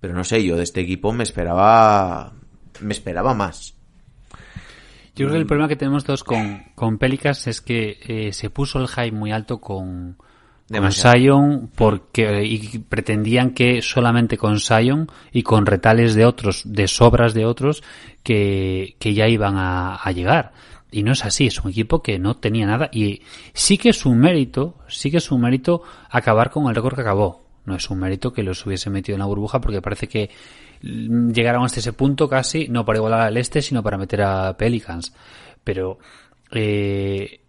Pero 0.00 0.12
no 0.12 0.24
sé, 0.24 0.42
yo 0.42 0.56
de 0.56 0.64
este 0.64 0.80
equipo 0.80 1.12
me 1.12 1.22
esperaba. 1.22 2.32
Me 2.80 2.94
esperaba 2.94 3.32
más. 3.32 3.76
Yo 5.14 5.26
creo 5.26 5.32
que 5.32 5.38
el 5.40 5.46
problema 5.46 5.68
que 5.68 5.76
tenemos 5.76 6.04
todos 6.04 6.24
con, 6.24 6.62
con 6.74 6.98
Pelicans 6.98 7.46
es 7.46 7.60
que 7.60 7.98
eh, 8.02 8.32
se 8.32 8.48
puso 8.50 8.78
el 8.80 8.88
hype 8.88 9.12
muy 9.12 9.30
alto 9.30 9.60
con, 9.60 10.16
Demasiado. 10.68 11.18
Sion 11.18 11.70
porque 11.74 12.44
y 12.44 12.78
pretendían 12.78 13.50
que 13.50 13.82
solamente 13.82 14.38
con 14.38 14.58
Sion 14.58 15.10
y 15.30 15.42
con 15.42 15.66
retales 15.66 16.14
de 16.14 16.24
otros, 16.24 16.62
de 16.64 16.88
sobras 16.88 17.34
de 17.34 17.44
otros, 17.44 17.82
que, 18.22 18.96
que 18.98 19.12
ya 19.12 19.28
iban 19.28 19.56
a, 19.56 19.96
a 19.96 20.12
llegar. 20.12 20.52
Y 20.90 21.02
no 21.02 21.12
es 21.12 21.24
así, 21.24 21.46
es 21.46 21.62
un 21.62 21.70
equipo 21.70 22.02
que 22.02 22.18
no 22.18 22.36
tenía 22.36 22.66
nada 22.66 22.88
y 22.92 23.22
sí 23.52 23.78
que 23.78 23.90
es 23.90 24.04
un 24.06 24.18
mérito, 24.18 24.76
sí 24.88 25.10
que 25.10 25.18
es 25.18 25.30
un 25.30 25.40
mérito 25.40 25.82
acabar 26.10 26.50
con 26.50 26.68
el 26.68 26.74
récord 26.74 26.94
que 26.94 27.02
acabó. 27.02 27.42
No 27.64 27.76
es 27.76 27.88
un 27.90 28.00
mérito 28.00 28.32
que 28.32 28.42
los 28.42 28.64
hubiese 28.66 28.90
metido 28.90 29.16
en 29.16 29.20
la 29.20 29.26
burbuja 29.26 29.60
porque 29.60 29.80
parece 29.80 30.08
que 30.08 30.30
mm, 30.71 30.71
llegaron 30.82 31.64
hasta 31.64 31.80
ese 31.80 31.92
punto 31.92 32.28
casi, 32.28 32.68
no 32.68 32.84
para 32.84 32.98
igualar 32.98 33.20
al 33.20 33.36
este, 33.36 33.62
sino 33.62 33.82
para 33.82 33.98
meter 33.98 34.22
a 34.22 34.56
Pelicans. 34.56 35.14
Pero 35.64 35.98
eh, 36.50 37.40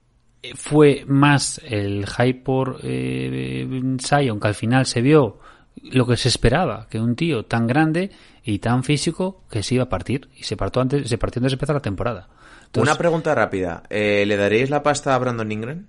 fue 0.55 1.03
más 1.07 1.61
el 1.65 2.05
hype 2.07 2.41
por 2.41 2.79
eh, 2.83 3.67
que 3.99 4.47
al 4.47 4.55
final 4.55 4.85
se 4.85 5.01
vio 5.01 5.39
lo 5.81 6.05
que 6.05 6.17
se 6.17 6.29
esperaba, 6.29 6.87
que 6.89 6.99
un 6.99 7.15
tío 7.15 7.45
tan 7.45 7.67
grande 7.67 8.11
y 8.43 8.59
tan 8.59 8.83
físico 8.83 9.43
que 9.49 9.63
se 9.63 9.75
iba 9.75 9.85
a 9.85 9.89
partir 9.89 10.29
y 10.35 10.43
se 10.43 10.55
partió 10.55 10.81
antes, 10.81 11.09
se 11.09 11.17
partió 11.17 11.39
antes 11.39 11.51
de 11.51 11.55
empezar 11.55 11.75
la 11.75 11.81
temporada. 11.81 12.29
Una 12.75 12.95
pregunta 12.95 13.35
rápida. 13.35 13.83
Eh, 13.89 14.25
¿Le 14.25 14.35
daréis 14.35 14.69
la 14.69 14.81
pasta 14.81 15.13
a 15.13 15.17
Brandon 15.17 15.51
Ingram? 15.51 15.87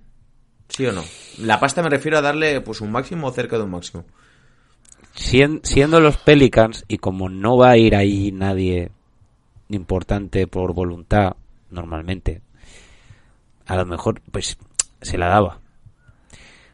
¿Sí 0.69 0.85
o 0.85 0.91
no? 0.91 1.03
La 1.39 1.59
pasta 1.59 1.81
me 1.81 1.89
refiero 1.89 2.17
a 2.17 2.21
darle 2.21 2.61
pues 2.61 2.81
un 2.81 2.91
máximo 2.91 3.27
o 3.27 3.31
cerca 3.31 3.57
de 3.57 3.63
un 3.63 3.71
máximo. 3.71 4.05
Sien- 5.15 5.61
siendo 5.63 5.99
los 5.99 6.17
Pelicans, 6.17 6.83
y 6.87 6.97
como 6.97 7.29
no 7.29 7.57
va 7.57 7.71
a 7.71 7.77
ir 7.77 7.95
ahí 7.95 8.31
nadie 8.31 8.91
importante 9.69 10.45
por 10.47 10.73
voluntad, 10.73 11.35
normalmente, 11.71 12.41
a 13.65 13.75
lo 13.77 13.85
mejor, 13.85 14.21
pues, 14.31 14.57
se 15.01 15.17
la 15.17 15.27
daba. 15.27 15.59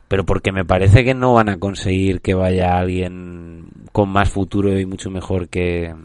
Pero 0.07 0.25
porque 0.25 0.51
me 0.51 0.65
parece 0.65 1.05
que 1.05 1.13
no 1.13 1.33
van 1.35 1.47
a 1.49 1.57
conseguir 1.59 2.19
que 2.21 2.33
vaya 2.33 2.77
alguien 2.77 3.67
con 3.93 4.09
más 4.09 4.29
futuro 4.29 4.77
y 4.77 4.85
mucho 4.85 5.09
mejor 5.09 5.47
que, 5.47 5.95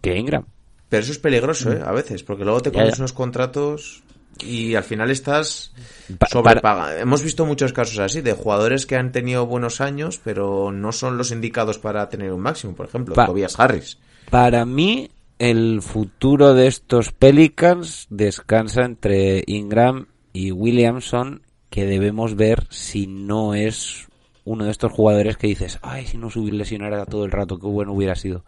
que 0.00 0.16
Ingram. 0.18 0.44
Pero 0.88 1.02
eso 1.02 1.12
es 1.12 1.18
peligroso, 1.18 1.72
¿eh? 1.72 1.80
A 1.84 1.92
veces, 1.92 2.22
porque 2.24 2.44
luego 2.44 2.60
te 2.60 2.70
pones 2.70 2.98
unos 2.98 3.12
contratos 3.12 4.02
y 4.44 4.74
al 4.74 4.84
final 4.84 5.10
estás 5.10 5.72
Pa- 6.18 6.26
sobrepaga. 6.26 7.00
Hemos 7.00 7.22
visto 7.22 7.46
muchos 7.46 7.72
casos 7.72 7.98
así, 7.98 8.20
de 8.20 8.32
jugadores 8.32 8.86
que 8.86 8.96
han 8.96 9.12
tenido 9.12 9.46
buenos 9.46 9.80
años, 9.80 10.20
pero 10.22 10.72
no 10.72 10.92
son 10.92 11.16
los 11.18 11.30
indicados 11.32 11.78
para 11.78 12.08
tener 12.08 12.32
un 12.32 12.40
máximo. 12.40 12.74
Por 12.74 12.86
ejemplo, 12.86 13.14
Pa- 13.14 13.26
Tobias 13.26 13.58
Harris. 13.58 13.98
Para 14.30 14.64
mí, 14.64 15.10
el 15.38 15.82
futuro 15.82 16.54
de 16.54 16.66
estos 16.66 17.12
Pelicans 17.12 18.06
descansa 18.10 18.84
entre 18.84 19.42
Ingram 19.46 20.06
y 20.32 20.50
Williamson, 20.52 21.42
que 21.70 21.84
debemos 21.86 22.36
ver 22.36 22.66
si 22.70 23.06
no 23.06 23.54
es 23.54 24.06
uno 24.44 24.64
de 24.64 24.70
estos 24.70 24.92
jugadores 24.92 25.36
que 25.36 25.48
dices, 25.48 25.78
ay, 25.82 26.06
si 26.06 26.18
no 26.18 26.30
se 26.30 26.38
lesionara 26.40 27.04
todo 27.04 27.24
el 27.24 27.32
rato, 27.32 27.58
qué 27.58 27.66
bueno 27.66 27.92
hubiera 27.92 28.14
sido. 28.14 28.44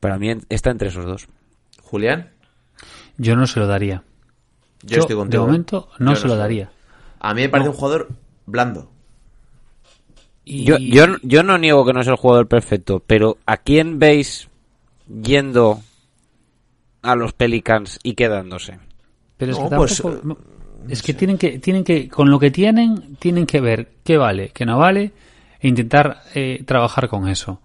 Para 0.00 0.18
mí 0.18 0.30
está 0.48 0.70
entre 0.70 0.88
esos 0.88 1.04
dos. 1.04 1.28
Julián, 1.82 2.30
yo 3.16 3.36
no 3.36 3.46
se 3.46 3.60
lo 3.60 3.66
daría. 3.66 4.02
Yo, 4.82 4.98
estoy 5.00 5.16
contigo. 5.16 5.42
De 5.42 5.46
¿eh? 5.46 5.52
momento 5.52 5.88
no 5.98 6.12
Yo 6.14 6.16
se 6.20 6.28
lo 6.28 6.34
sé. 6.34 6.38
daría. 6.40 6.70
A 7.20 7.34
mí 7.34 7.42
me 7.42 7.48
parece 7.48 7.68
No. 7.68 7.72
un 7.72 7.78
jugador 7.78 8.08
blando. 8.46 8.90
Y- 10.44 10.64
Yo, 10.64 10.78
yo, 10.78 11.06
yo 11.22 11.42
no 11.42 11.58
niego 11.58 11.84
que 11.84 11.92
no 11.92 12.00
es 12.00 12.06
el 12.06 12.16
jugador 12.16 12.46
perfecto, 12.46 13.02
pero 13.04 13.36
¿a 13.46 13.56
quién 13.56 13.98
veis 13.98 14.48
yendo 15.22 15.80
a 17.02 17.16
los 17.16 17.32
Pelicans 17.32 17.98
y 18.02 18.14
quedándose? 18.14 18.78
Pero 19.36 19.52
es 19.52 19.58
No, 19.58 19.68
que 19.70 19.76
pues, 19.76 20.00
tampoco- 20.02 20.40
eh, 20.40 20.44
es 20.90 21.02
que 21.02 21.14
tienen 21.14 21.36
que 21.36 21.58
tienen 21.58 21.82
que 21.82 22.08
con 22.08 22.30
lo 22.30 22.38
que 22.38 22.50
tienen 22.52 23.16
tienen 23.16 23.44
que 23.44 23.60
ver 23.60 23.88
qué 24.04 24.16
vale, 24.16 24.50
qué 24.54 24.64
no 24.64 24.78
vale 24.78 25.10
e 25.60 25.66
intentar 25.68 26.22
eh, 26.34 26.62
trabajar 26.64 27.08
con 27.08 27.28
eso. 27.28 27.60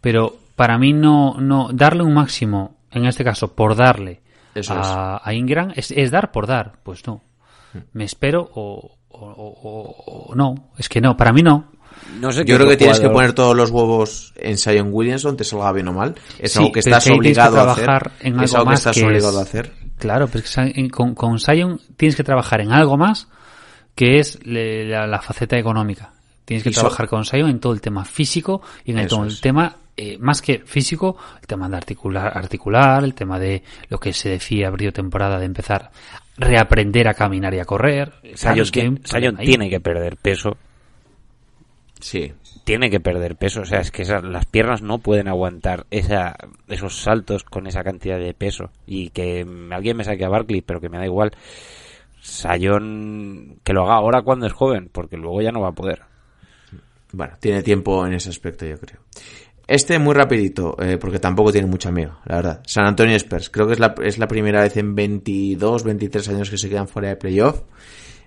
Pero 0.00 0.34
para 0.56 0.78
mí 0.78 0.92
no 0.92 1.36
no 1.40 1.68
darle 1.72 2.02
un 2.02 2.14
máximo 2.14 2.74
en 2.90 3.06
este 3.06 3.22
caso 3.22 3.52
por 3.54 3.76
darle 3.76 4.20
Eso 4.60 4.74
a, 4.74 5.20
a 5.22 5.34
Ingram 5.34 5.72
es, 5.76 5.90
es 5.90 6.10
dar 6.10 6.32
por 6.32 6.46
dar, 6.46 6.78
pues 6.82 7.06
no. 7.06 7.22
Me 7.92 8.04
espero 8.04 8.48
o, 8.54 8.96
o- 9.10 9.18
o- 9.18 10.24
o 10.30 10.34
no, 10.34 10.70
es 10.78 10.88
que 10.88 11.00
no, 11.00 11.16
para 11.16 11.32
mí 11.32 11.42
no. 11.42 11.72
No 12.20 12.30
sé 12.30 12.44
Yo 12.44 12.56
creo 12.56 12.68
que 12.68 12.76
tienes 12.76 13.00
que 13.00 13.08
poner 13.08 13.32
todos 13.32 13.56
los 13.56 13.70
huevos 13.70 14.32
en 14.36 14.56
Sion 14.58 14.88
Williamson, 14.92 15.36
te 15.36 15.44
salga 15.44 15.72
bien 15.72 15.88
o 15.88 15.92
mal. 15.92 16.14
Es 16.38 16.52
Sí, 16.52 16.58
algo 16.58 16.72
que 16.72 16.80
estás 16.80 17.06
obligado 17.08 17.58
a 17.58 17.72
hacer. 17.72 17.84
trabajar 17.84 18.12
en 18.20 18.40
es 18.40 18.54
algo 18.54 18.68
que 18.68 18.74
estás 18.74 18.96
que 18.96 19.04
obligado 19.04 19.32
es- 19.32 19.38
a 19.38 19.42
hacer. 19.42 19.72
Claro, 19.98 20.26
pero 20.28 20.44
es 20.44 20.54
que 20.54 20.60
en- 20.80 20.88
con, 20.90 21.14
con 21.14 21.38
Sion 21.38 21.80
tienes 21.96 22.14
que 22.16 22.22
trabajar 22.24 22.60
en 22.60 22.70
algo 22.72 22.96
más 22.98 23.28
que 23.94 24.18
es 24.18 24.38
le- 24.46 24.86
la, 24.88 25.06
la 25.06 25.20
faceta 25.22 25.56
económica. 25.58 26.12
Tienes 26.44 26.62
que 26.62 26.68
Y 26.70 26.72
so- 26.74 26.82
trabajar 26.82 27.08
con 27.08 27.24
Sion 27.24 27.48
en 27.48 27.60
todo 27.60 27.72
el 27.72 27.80
tema 27.80 28.04
físico 28.04 28.60
y 28.84 28.92
en 28.92 28.98
el, 28.98 29.08
todo 29.08 29.22
el 29.24 29.28
es. 29.32 29.40
tema, 29.40 29.76
eh, 29.96 30.18
más 30.18 30.42
que 30.42 30.58
físico, 30.60 31.16
el 31.40 31.46
tema 31.46 31.68
de 31.68 31.76
articular, 31.76 32.36
articular, 32.36 33.02
el 33.04 33.14
tema 33.14 33.38
de 33.38 33.62
lo 33.88 33.98
que 33.98 34.12
se 34.12 34.28
decía 34.28 34.68
abrió 34.68 34.92
temporada 34.92 35.38
de 35.38 35.46
empezar 35.46 35.90
reaprender 36.38 37.08
a 37.08 37.14
caminar 37.14 37.54
y 37.54 37.60
a 37.60 37.64
correr. 37.64 38.12
Problema 39.10 39.38
ahí. 39.40 39.46
tiene 39.46 39.70
que 39.70 39.80
perder 39.80 40.16
peso. 40.18 40.56
Sí. 42.00 42.32
Tiene 42.64 42.90
que 42.90 43.00
perder 43.00 43.36
peso. 43.36 43.62
O 43.62 43.64
sea, 43.64 43.80
es 43.80 43.90
que 43.90 44.02
esas- 44.02 44.22
las 44.22 44.44
piernas 44.44 44.82
no 44.82 44.98
pueden 44.98 45.28
aguantar 45.28 45.86
esa, 45.90 46.36
esos 46.68 46.96
saltos 47.00 47.42
con 47.44 47.66
esa 47.66 47.82
cantidad 47.84 48.18
de 48.18 48.34
peso. 48.34 48.70
Y 48.86 49.10
que 49.10 49.46
alguien 49.70 49.96
me 49.96 50.04
saque 50.04 50.24
a 50.24 50.28
Barkley, 50.28 50.60
pero 50.60 50.80
que 50.80 50.88
me 50.90 50.98
da 50.98 51.06
igual. 51.06 51.32
Sion, 52.20 53.58
que 53.64 53.72
lo 53.72 53.84
haga 53.84 53.94
ahora 53.94 54.22
cuando 54.22 54.46
es 54.46 54.52
joven, 54.52 54.88
porque 54.92 55.16
luego 55.16 55.40
ya 55.42 55.52
no 55.52 55.60
va 55.60 55.68
a 55.68 55.72
poder. 55.74 56.02
Bueno, 57.12 57.34
tiene 57.40 57.62
tiempo 57.62 58.06
en 58.06 58.14
ese 58.14 58.30
aspecto, 58.30 58.66
yo 58.66 58.78
creo. 58.78 59.00
Este 59.68 59.98
muy 59.98 60.14
rapidito, 60.14 60.76
eh, 60.80 60.96
porque 60.96 61.18
tampoco 61.18 61.50
tiene 61.50 61.66
mucha 61.66 61.88
amiga, 61.88 62.20
la 62.24 62.36
verdad. 62.36 62.62
San 62.66 62.86
Antonio 62.86 63.16
Spurs, 63.16 63.50
creo 63.50 63.66
que 63.66 63.72
es 63.72 63.80
la, 63.80 63.94
es 64.04 64.16
la 64.18 64.28
primera 64.28 64.60
vez 64.62 64.76
en 64.76 64.94
22, 64.94 65.82
23 65.82 66.28
años 66.28 66.50
que 66.50 66.56
se 66.58 66.68
quedan 66.68 66.86
fuera 66.86 67.08
de 67.08 67.16
playoff. 67.16 67.62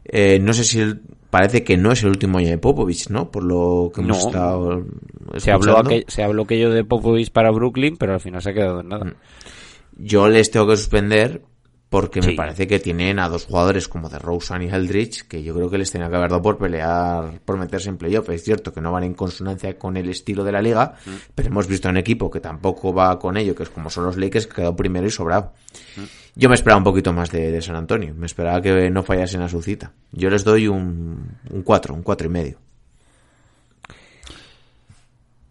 Eh, 0.04 0.40
no 0.40 0.54
sé 0.54 0.64
si 0.66 0.80
el- 0.80 1.00
parece 1.30 1.64
que 1.64 1.78
no 1.78 1.92
es 1.94 2.04
el 2.04 2.10
último 2.10 2.40
año 2.40 2.50
de 2.50 2.58
Popovich, 2.58 3.10
¿no? 3.10 3.32
Por 3.32 3.44
lo 3.44 3.92
que 3.94 4.02
hemos 4.02 4.18
No. 4.24 4.28
estado 4.28 4.86
Se 5.38 5.52
habló, 5.52 5.72
escuchando. 5.74 5.90
aquel- 5.92 6.06
se 6.08 6.24
habló 6.24 6.44
aquello 6.44 6.72
de 6.72 6.84
Popovich 6.84 7.32
para 7.32 7.52
Brooklyn, 7.52 7.96
pero 7.98 8.14
al 8.14 8.20
final 8.20 8.42
se 8.42 8.50
ha 8.50 8.54
quedado 8.54 8.82
en 8.82 8.90
nada. 8.90 9.14
Yo 9.98 10.28
les 10.28 10.52
tengo 10.52 10.68
que 10.68 10.76
suspender 10.78 11.42
porque 11.90 12.22
me 12.22 12.34
parece 12.36 12.68
que 12.68 12.78
tienen 12.80 13.18
a 13.18 13.28
dos 13.30 13.46
jugadores 13.46 13.88
como 13.88 14.10
de 14.10 14.20
Rosen 14.20 14.62
y 14.62 14.68
Eldridge 14.68 15.24
que 15.28 15.42
yo 15.42 15.56
creo 15.56 15.72
que 15.72 15.80
les 15.80 15.92
tenía 15.92 16.08
que 16.08 16.16
haber 16.18 16.30
dado 16.30 16.42
por 16.44 16.58
pelear, 16.60 17.40
por 17.44 17.58
meterse 17.58 17.90
en 17.90 17.98
playoff. 17.98 18.30
Es 18.30 18.44
cierto 18.44 18.72
que 18.72 18.80
no 18.80 18.92
van 18.92 19.04
en 19.06 19.16
consonancia 19.16 19.76
con 19.78 19.98
el 19.98 20.08
estilo 20.10 20.44
de 20.44 20.52
la 20.52 20.62
liga, 20.62 20.94
pero 21.34 21.48
hemos 21.50 21.66
visto 21.68 21.90
un 21.90 21.98
equipo 21.98 22.30
que 22.30 22.40
tampoco 22.40 22.94
va 22.94 23.18
con 23.18 23.38
ello, 23.38 23.56
que 23.56 23.64
es 23.64 23.70
como 23.70 23.90
son 23.90 24.06
los 24.06 24.18
Lakers, 24.18 24.46
que 24.46 24.58
quedó 24.58 24.76
primero 24.76 25.08
y 25.08 25.10
sobrado. 25.10 25.54
Yo 26.36 26.48
me 26.48 26.54
esperaba 26.56 26.78
un 26.78 26.84
poquito 26.84 27.12
más 27.12 27.32
de, 27.32 27.52
de 27.52 27.62
San 27.62 27.76
Antonio, 27.76 28.14
me 28.16 28.28
esperaba 28.28 28.62
que 28.62 28.90
no 28.92 29.02
fallasen 29.02 29.42
a 29.42 29.50
su 29.50 29.60
cita. 29.64 29.92
Yo 30.12 30.30
les 30.30 30.44
doy 30.44 30.68
un, 30.68 31.38
un 31.50 31.64
4, 31.64 31.96
un 31.96 32.04
4 32.04 32.28
y 32.28 32.30
medio. 32.30 32.58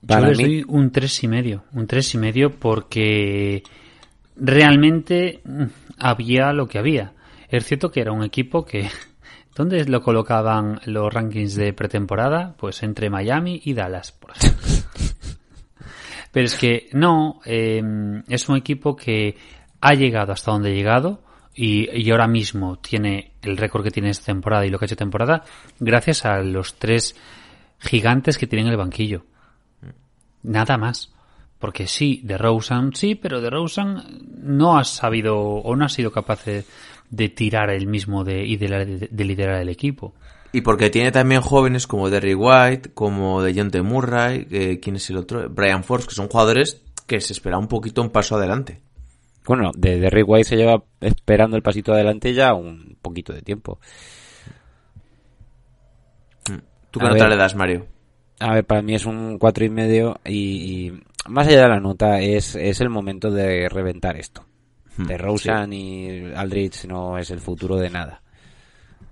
Para 0.06 0.20
Yo 0.22 0.26
les 0.28 0.38
mí- 0.38 0.44
doy 0.44 0.64
un 0.68 0.90
tres 0.90 1.22
y 1.24 1.28
medio, 1.28 1.64
un 1.72 1.86
tres 1.86 2.14
y 2.14 2.18
medio 2.18 2.50
porque 2.54 3.62
realmente 4.40 5.40
mm, 5.44 5.64
había 5.98 6.52
lo 6.52 6.66
que 6.66 6.78
había. 6.78 7.12
Es 7.48 7.64
cierto 7.66 7.90
que 7.90 8.00
era 8.00 8.12
un 8.12 8.22
equipo 8.22 8.64
que 8.64 8.88
¿dónde 9.56 9.84
lo 9.84 10.02
colocaban 10.02 10.80
los 10.86 11.12
rankings 11.12 11.54
de 11.54 11.72
pretemporada? 11.72 12.54
Pues 12.56 12.82
entre 12.82 13.10
Miami 13.10 13.60
y 13.64 13.74
Dallas, 13.74 14.12
por 14.12 14.30
ejemplo. 14.30 14.68
Pero 16.32 16.46
es 16.46 16.56
que 16.56 16.88
no, 16.92 17.40
eh, 17.44 17.82
es 18.28 18.48
un 18.48 18.56
equipo 18.56 18.94
que 18.94 19.36
ha 19.80 19.94
llegado 19.94 20.32
hasta 20.32 20.52
donde 20.52 20.70
ha 20.70 20.74
llegado 20.74 21.22
y, 21.54 21.88
y 21.90 22.10
ahora 22.10 22.28
mismo 22.28 22.78
tiene 22.78 23.32
el 23.42 23.56
récord 23.56 23.82
que 23.82 23.90
tiene 23.90 24.10
esta 24.10 24.26
temporada 24.26 24.66
y 24.66 24.70
lo 24.70 24.78
que 24.78 24.84
ha 24.84 24.86
hecho 24.86 24.96
temporada 24.96 25.44
gracias 25.80 26.24
a 26.24 26.40
los 26.40 26.74
tres 26.74 27.16
gigantes 27.80 28.38
que 28.38 28.46
tienen 28.46 28.66
en 28.66 28.72
el 28.72 28.78
banquillo. 28.78 29.24
Nada 30.42 30.76
más. 30.76 31.12
Porque 31.58 31.86
sí, 31.86 32.20
de 32.24 32.38
Rosen 32.38 32.94
sí, 32.94 33.14
pero 33.16 33.40
de 33.40 33.50
Rosen 33.50 33.96
no 34.42 34.78
ha 34.78 34.84
sabido 34.84 35.38
o 35.40 35.74
no 35.76 35.84
ha 35.84 35.88
sido 35.88 36.12
capaz 36.12 36.44
de, 36.44 36.64
de 37.10 37.28
tirar 37.28 37.70
el 37.70 37.86
mismo 37.86 38.22
de, 38.24 38.44
y 38.46 38.56
de, 38.56 38.68
la- 38.68 38.84
de- 38.84 39.08
de 39.10 39.24
liderar 39.24 39.60
el 39.60 39.68
equipo. 39.68 40.14
Y 40.52 40.60
porque 40.62 40.88
tiene 40.88 41.10
también 41.12 41.40
jóvenes 41.42 41.86
como 41.86 42.08
Derry 42.10 42.34
White, 42.34 42.92
como 42.94 43.42
de 43.42 43.54
Jonte 43.54 43.82
Murray, 43.82 44.46
eh, 44.50 44.78
¿quién 44.80 44.96
es 44.96 45.10
el 45.10 45.16
otro? 45.18 45.48
Brian 45.50 45.84
Forbes, 45.84 46.06
que 46.06 46.14
son 46.14 46.28
jugadores 46.28 46.80
que 47.06 47.20
se 47.20 47.32
espera 47.32 47.58
un 47.58 47.68
poquito 47.68 48.02
un 48.02 48.10
paso 48.10 48.36
adelante. 48.36 48.80
Bueno, 49.46 49.72
de 49.74 49.98
Derrick 49.98 50.28
White 50.28 50.48
se 50.48 50.56
lleva 50.56 50.84
esperando 51.00 51.56
el 51.56 51.62
pasito 51.62 51.92
adelante 51.92 52.34
ya 52.34 52.54
un 52.54 52.96
poquito 53.02 53.32
de 53.32 53.42
tiempo. 53.42 53.78
¿Tú 56.90 57.00
qué 57.00 57.06
A 57.06 57.10
nota 57.10 57.28
le 57.28 57.36
das, 57.36 57.54
Mario? 57.54 57.86
A 58.40 58.54
ver, 58.54 58.64
para 58.64 58.82
mí 58.82 58.94
es 58.94 59.04
un 59.04 59.38
cuatro 59.38 59.64
y 59.64 59.70
medio 59.70 60.20
y, 60.24 60.36
y 60.86 61.02
más 61.28 61.46
allá 61.46 61.62
de 61.62 61.68
la 61.68 61.80
nota 61.80 62.20
es, 62.20 62.54
es 62.54 62.80
el 62.80 62.90
momento 62.90 63.30
de 63.30 63.68
reventar 63.68 64.16
esto. 64.16 64.44
Hmm, 64.96 65.06
De 65.06 65.18
Rosen 65.18 65.72
y 65.72 66.32
Aldrich 66.34 66.84
no 66.86 67.18
es 67.18 67.30
el 67.30 67.40
futuro 67.40 67.76
de 67.76 67.90
nada. 67.90 68.22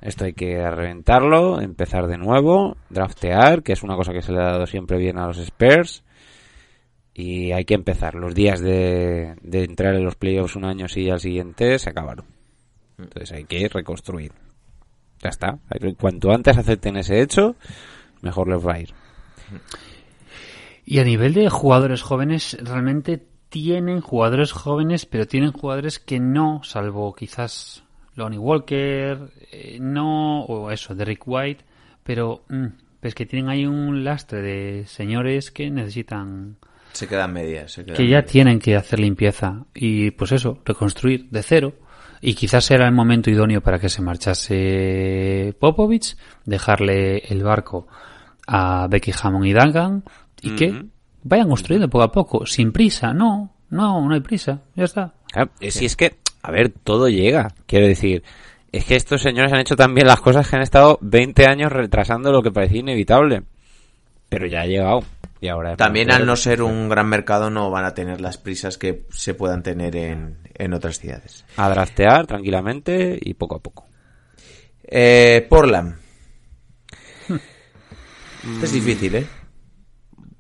Esto 0.01 0.25
hay 0.25 0.35
que 0.35 0.59
reventarlo, 0.71 1.61
empezar 1.61 2.07
de 2.07 2.19
nuevo, 2.19 2.77
draftear, 2.91 3.63
que 3.63 3.73
es 3.73 3.83
una 3.83 3.97
cosa 3.97 4.13
que 4.13 4.23
se 4.23 4.33
le 4.33 4.41
ha 4.41 4.53
dado 4.53 4.67
siempre 4.67 4.99
bien 4.99 5.19
a 5.19 5.27
los 5.27 5.39
Spurs. 5.39 6.05
Y 7.15 7.53
hay 7.53 7.65
que 7.65 7.75
empezar. 7.75 8.15
Los 8.15 8.35
días 8.35 8.61
de, 8.61 9.37
de 9.41 9.65
entrar 9.65 9.95
en 9.95 10.05
los 10.05 10.17
playoffs 10.17 10.55
un 10.55 10.67
año 10.67 10.87
sí 10.87 11.03
y 11.03 11.11
al 11.11 11.21
siguiente 11.21 11.79
se 11.79 11.91
acabaron. 11.91 12.27
Entonces 12.99 13.33
hay 13.33 13.45
que 13.45 13.69
reconstruir. 13.69 14.33
Ya 15.23 15.31
está. 15.31 15.59
Cuanto 15.99 16.31
antes 16.31 16.59
acepten 16.59 16.97
ese 16.97 17.21
hecho, 17.23 17.57
mejor 18.21 18.49
les 18.49 18.65
va 18.65 18.75
a 18.75 18.81
ir. 18.81 18.91
Y 20.89 21.01
a 21.01 21.05
nivel 21.05 21.35
de 21.35 21.51
jugadores 21.51 22.01
jóvenes, 22.01 22.57
realmente 22.63 23.27
tienen 23.49 24.01
jugadores 24.01 24.53
jóvenes, 24.53 25.05
pero 25.05 25.27
tienen 25.27 25.51
jugadores 25.51 25.99
que 25.99 26.21
no, 26.21 26.61
salvo 26.63 27.13
quizás 27.13 27.83
Lonnie 28.15 28.39
Walker, 28.39 29.19
eh, 29.51 29.79
no, 29.81 30.45
o 30.45 30.71
eso, 30.71 30.95
Derrick 30.95 31.25
White, 31.27 31.65
pero 32.05 32.45
mm, 32.49 32.67
pues 33.01 33.17
que 33.17 33.27
tienen 33.27 33.51
ahí 33.51 33.67
un 33.67 34.05
lastre 34.05 34.41
de 34.43 34.87
señores 34.87 35.51
que 35.51 35.71
necesitan 35.71 36.57
Se 36.93 37.09
quedan 37.09 37.33
medias. 37.33 37.73
se 37.73 37.85
quedan 37.85 37.97
que 37.97 38.05
ya 38.05 38.19
medias. 38.19 38.31
tienen 38.31 38.59
que 38.61 38.77
hacer 38.77 39.01
limpieza 39.01 39.65
y 39.75 40.13
pues 40.13 40.31
eso, 40.31 40.61
reconstruir 40.65 41.29
de 41.31 41.43
cero. 41.43 41.73
Y 42.21 42.35
quizás 42.35 42.71
era 42.71 42.87
el 42.87 42.95
momento 42.95 43.29
idóneo 43.29 43.61
para 43.61 43.79
que 43.81 43.89
se 43.89 44.03
marchase 44.03 45.55
Popovich, 45.59 46.17
dejarle 46.45 47.19
el 47.29 47.43
barco 47.43 47.89
a 48.47 48.87
Becky 48.89 49.13
Hammond 49.21 49.47
y 49.47 49.53
Duncan 49.53 50.05
y 50.41 50.55
que 50.57 50.71
Ujú. 50.71 50.89
vayan 51.23 51.49
construyendo 51.49 51.89
poco 51.89 52.05
a 52.05 52.13
poco, 52.13 52.47
sin 52.47 52.73
prisa, 52.73 53.13
no, 53.13 53.55
no, 53.71 54.07
no 54.07 54.15
hay 54.15 54.21
prisa, 54.21 54.63
ya 54.75 54.85
está. 54.85 55.15
Claro, 55.33 55.51
eh, 55.61 55.71
si 55.71 55.87
es 55.87 55.97
que, 55.97 56.17
a 56.43 56.51
ver, 56.51 56.71
todo 56.71 57.09
llega. 57.09 57.55
Quiero 57.67 57.87
decir, 57.87 58.23
es 58.73 58.85
que 58.85 58.97
estos 58.97 59.23
señores 59.23 59.53
han 59.53 59.61
hecho 59.61 59.77
también 59.77 60.07
las 60.07 60.21
cosas 60.21 60.49
que 60.49 60.57
han 60.57 60.63
estado 60.63 60.99
20 61.01 61.47
años 61.47 61.73
retrasando 61.73 62.31
lo 62.33 62.43
que 62.43 62.53
parecía 62.53 62.81
inevitable. 62.81 63.43
Pero 64.29 64.47
ya 64.47 64.63
ha 64.63 64.67
llegado. 64.67 65.03
Y 65.41 65.49
ahora 65.49 65.77
También 65.77 66.11
al 66.11 66.25
no 66.25 66.35
ser 66.35 66.63
un 66.63 66.89
gran 66.89 67.09
mercado 67.09 67.51
no 67.51 67.71
van 67.71 67.85
a 67.85 67.95
tener 67.95 68.21
las 68.21 68.39
prisas 68.39 68.79
que 68.79 69.05
se 69.11 69.35
puedan 69.35 69.63
tener 69.63 69.95
en, 69.95 70.39
en 70.55 70.73
otras 70.73 70.99
ciudades. 70.99 71.45
A 71.57 71.69
draftear 71.69 72.27
tranquilamente 72.27 73.19
y 73.21 73.35
poco 73.35 73.57
a 73.57 73.59
poco. 73.61 73.87
Eh, 74.83 75.47
Portland. 75.49 75.97
es 78.63 78.73
difícil, 78.73 79.15
¿eh? 79.17 79.27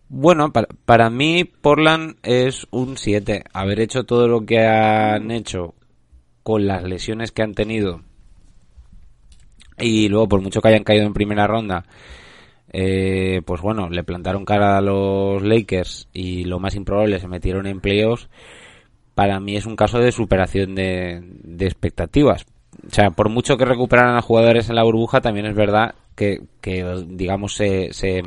Bueno, 0.09 0.53
para, 0.53 0.69
para 0.85 1.11
mí 1.11 1.45
Portland 1.45 2.17
es 2.23 2.67
un 2.71 2.97
7. 2.97 3.45
Haber 3.53 3.81
hecho 3.81 4.05
todo 4.05 4.29
lo 4.29 4.47
que 4.47 4.67
han 4.67 5.31
hecho 5.31 5.75
con 6.43 6.67
las 6.67 6.85
lesiones 6.85 7.33
que 7.33 7.43
han 7.43 7.55
tenido 7.55 8.03
y 9.79 10.09
luego 10.09 10.29
por 10.29 10.41
mucho 10.41 10.61
que 10.61 10.69
hayan 10.69 10.85
caído 10.85 11.07
en 11.07 11.13
primera 11.13 11.47
ronda, 11.47 11.85
eh, 12.73 13.43
pues 13.45 13.61
bueno, 13.61 13.89
le 13.91 14.05
plantaron 14.05 14.45
cara 14.45 14.79
a 14.79 14.81
los 14.81 15.43
Lakers 15.43 16.09
y 16.13 16.45
lo 16.45 16.59
más 16.59 16.75
improbable 16.75 17.21
se 17.21 17.29
metieron 17.29 17.67
en 17.67 17.81
playoffs. 17.81 18.29
Para 19.15 19.41
mí 19.41 19.57
es 19.57 19.67
un 19.67 19.77
caso 19.77 19.99
de 19.99 20.13
superación 20.13 20.75
de, 20.75 21.23
expectativas. 21.61 22.47
O 22.87 22.93
sea, 22.93 23.11
por 23.11 23.31
mucho 23.31 23.57
que 23.57 23.65
recuperaran 23.65 24.17
a 24.17 24.23
jugadores 24.23 24.69
en 24.69 24.77
la 24.77 24.83
burbuja, 24.83 25.21
también 25.21 25.47
es 25.47 25.55
verdad 25.55 25.95
que, 26.15 26.43
que 26.61 27.05
digamos, 27.09 27.55
se, 27.55 27.93
se 27.93 28.23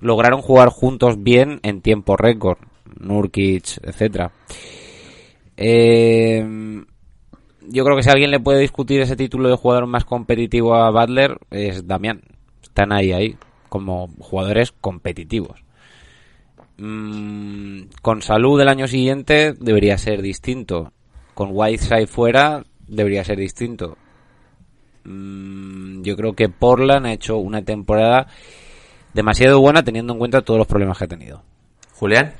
lograron 0.00 0.42
jugar 0.42 0.68
juntos 0.68 1.22
bien 1.22 1.60
en 1.62 1.80
tiempo 1.80 2.16
récord. 2.16 2.58
Nurkic, 2.98 3.78
etcétera. 3.82 4.32
Eh, 5.56 6.84
yo 7.68 7.84
creo 7.84 7.96
que 7.96 8.02
si 8.02 8.10
alguien 8.10 8.30
le 8.30 8.40
puede 8.40 8.60
discutir 8.60 9.00
ese 9.00 9.16
título 9.16 9.48
de 9.48 9.56
jugador 9.56 9.86
más 9.86 10.04
competitivo 10.04 10.74
a 10.74 10.90
Butler 10.90 11.38
es 11.50 11.86
Damián. 11.86 12.22
Están 12.62 12.92
ahí, 12.92 13.12
ahí, 13.12 13.36
como 13.68 14.08
jugadores 14.18 14.72
competitivos. 14.72 15.64
Mm, 16.78 17.84
con 18.02 18.20
salud 18.20 18.60
el 18.60 18.68
año 18.68 18.86
siguiente 18.86 19.54
debería 19.54 19.98
ser 19.98 20.22
distinto. 20.22 20.92
Con 21.34 21.50
Whiteside 21.52 22.06
fuera 22.06 22.64
debería 22.86 23.24
ser 23.24 23.38
distinto. 23.38 23.96
Mm, 25.04 26.02
yo 26.02 26.16
creo 26.16 26.34
que 26.34 26.48
Portland 26.48 27.06
ha 27.06 27.12
hecho 27.12 27.38
una 27.38 27.62
temporada 27.62 28.28
demasiado 29.16 29.60
buena 29.60 29.82
teniendo 29.82 30.12
en 30.12 30.18
cuenta 30.20 30.42
todos 30.42 30.58
los 30.58 30.66
problemas 30.66 30.98
que 30.98 31.04
ha 31.04 31.08
tenido. 31.08 31.42
Julián. 31.94 32.34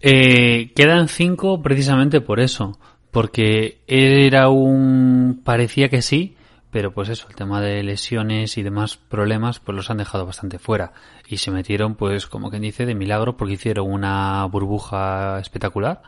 Eh, 0.00 0.72
quedan 0.76 1.08
cinco 1.08 1.62
precisamente 1.62 2.20
por 2.20 2.38
eso, 2.38 2.78
porque 3.10 3.78
era 3.86 4.50
un 4.50 5.40
parecía 5.42 5.88
que 5.88 6.02
sí, 6.02 6.36
pero 6.70 6.92
pues 6.92 7.08
eso, 7.08 7.26
el 7.28 7.34
tema 7.34 7.62
de 7.62 7.82
lesiones 7.82 8.58
y 8.58 8.62
demás 8.62 8.96
problemas, 8.96 9.60
pues 9.60 9.74
los 9.74 9.90
han 9.90 9.96
dejado 9.96 10.26
bastante 10.26 10.58
fuera 10.58 10.92
y 11.26 11.38
se 11.38 11.50
metieron, 11.50 11.94
pues 11.94 12.26
como 12.26 12.50
quien 12.50 12.62
dice, 12.62 12.84
de 12.84 12.94
milagro 12.94 13.36
porque 13.36 13.54
hicieron 13.54 13.90
una 13.90 14.44
burbuja 14.44 15.38
espectacular 15.40 16.02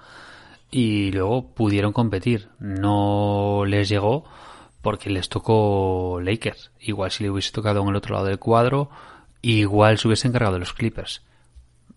y 0.70 1.10
luego 1.12 1.54
pudieron 1.54 1.92
competir. 1.92 2.48
No 2.58 3.64
les 3.66 3.88
llegó 3.88 4.24
porque 4.82 5.08
les 5.08 5.28
tocó 5.30 6.20
Lakers. 6.22 6.70
Igual 6.80 7.10
si 7.10 7.24
le 7.24 7.30
hubiese 7.30 7.52
tocado 7.52 7.80
en 7.82 7.88
el 7.88 7.96
otro 7.96 8.14
lado 8.14 8.26
del 8.26 8.38
cuadro, 8.38 8.90
igual 9.52 9.98
se 9.98 10.08
hubiese 10.08 10.28
encargado 10.28 10.54
de 10.54 10.60
los 10.60 10.72
Clippers. 10.72 11.22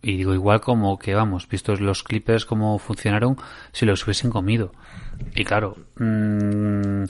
Y 0.02 0.18
digo 0.18 0.34
igual 0.34 0.62
como 0.62 0.98
que, 0.98 1.14
vamos, 1.14 1.48
vistos 1.48 1.82
los 1.82 2.04
Clippers 2.04 2.46
cómo 2.46 2.80
funcionaron, 2.80 3.38
si 3.72 3.86
los 3.86 4.04
hubiesen 4.06 4.30
comido. 4.30 4.72
Y 5.36 5.44
claro, 5.44 5.76
mmm, 5.98 7.04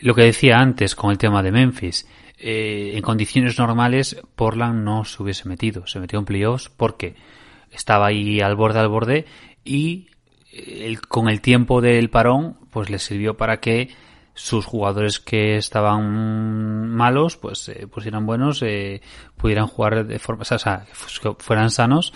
lo 0.00 0.14
que 0.14 0.22
decía 0.22 0.58
antes 0.58 0.94
con 0.94 1.10
el 1.10 1.18
tema 1.18 1.42
de 1.42 1.52
Memphis, 1.52 2.06
eh, 2.38 2.92
en 2.94 3.02
condiciones 3.02 3.58
normales 3.58 4.20
Portland 4.34 4.84
no 4.84 5.04
se 5.04 5.22
hubiese 5.22 5.48
metido. 5.48 5.86
Se 5.86 5.98
metió 5.98 6.18
en 6.18 6.26
playoffs 6.26 6.68
porque 6.68 7.16
estaba 7.70 8.06
ahí 8.06 8.40
al 8.40 8.56
borde 8.56 8.78
al 8.80 8.88
borde 8.88 9.24
y 9.64 10.08
el, 10.52 11.00
con 11.00 11.28
el 11.28 11.40
tiempo 11.40 11.80
del 11.80 12.10
parón 12.10 12.58
pues 12.70 12.90
le 12.90 12.98
sirvió 12.98 13.36
para 13.36 13.60
que 13.60 13.90
sus 14.36 14.66
jugadores 14.66 15.18
que 15.18 15.56
estaban 15.56 16.90
malos 16.90 17.38
pues 17.38 17.70
eh, 17.70 17.86
pusieran 17.86 18.26
buenos 18.26 18.62
eh, 18.62 19.00
pudieran 19.36 19.66
jugar 19.66 20.06
de 20.06 20.18
forma 20.18 20.42
o 20.42 20.44
sea 20.44 20.86
que 21.22 21.34
fueran 21.38 21.70
sanos 21.70 22.12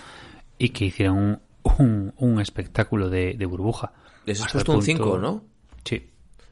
y 0.59 0.69
que 0.69 0.85
hicieran 0.85 1.17
un, 1.17 1.41
un, 1.79 2.15
un 2.19 2.41
espectáculo 2.41 3.09
de, 3.09 3.35
de, 3.35 3.47
burbuja 3.47 3.93
les 4.27 4.39
has 4.43 4.53
puesto 4.53 4.73
un 4.73 4.83
5 4.83 5.19
¿no? 5.19 5.45
sí 5.83 6.11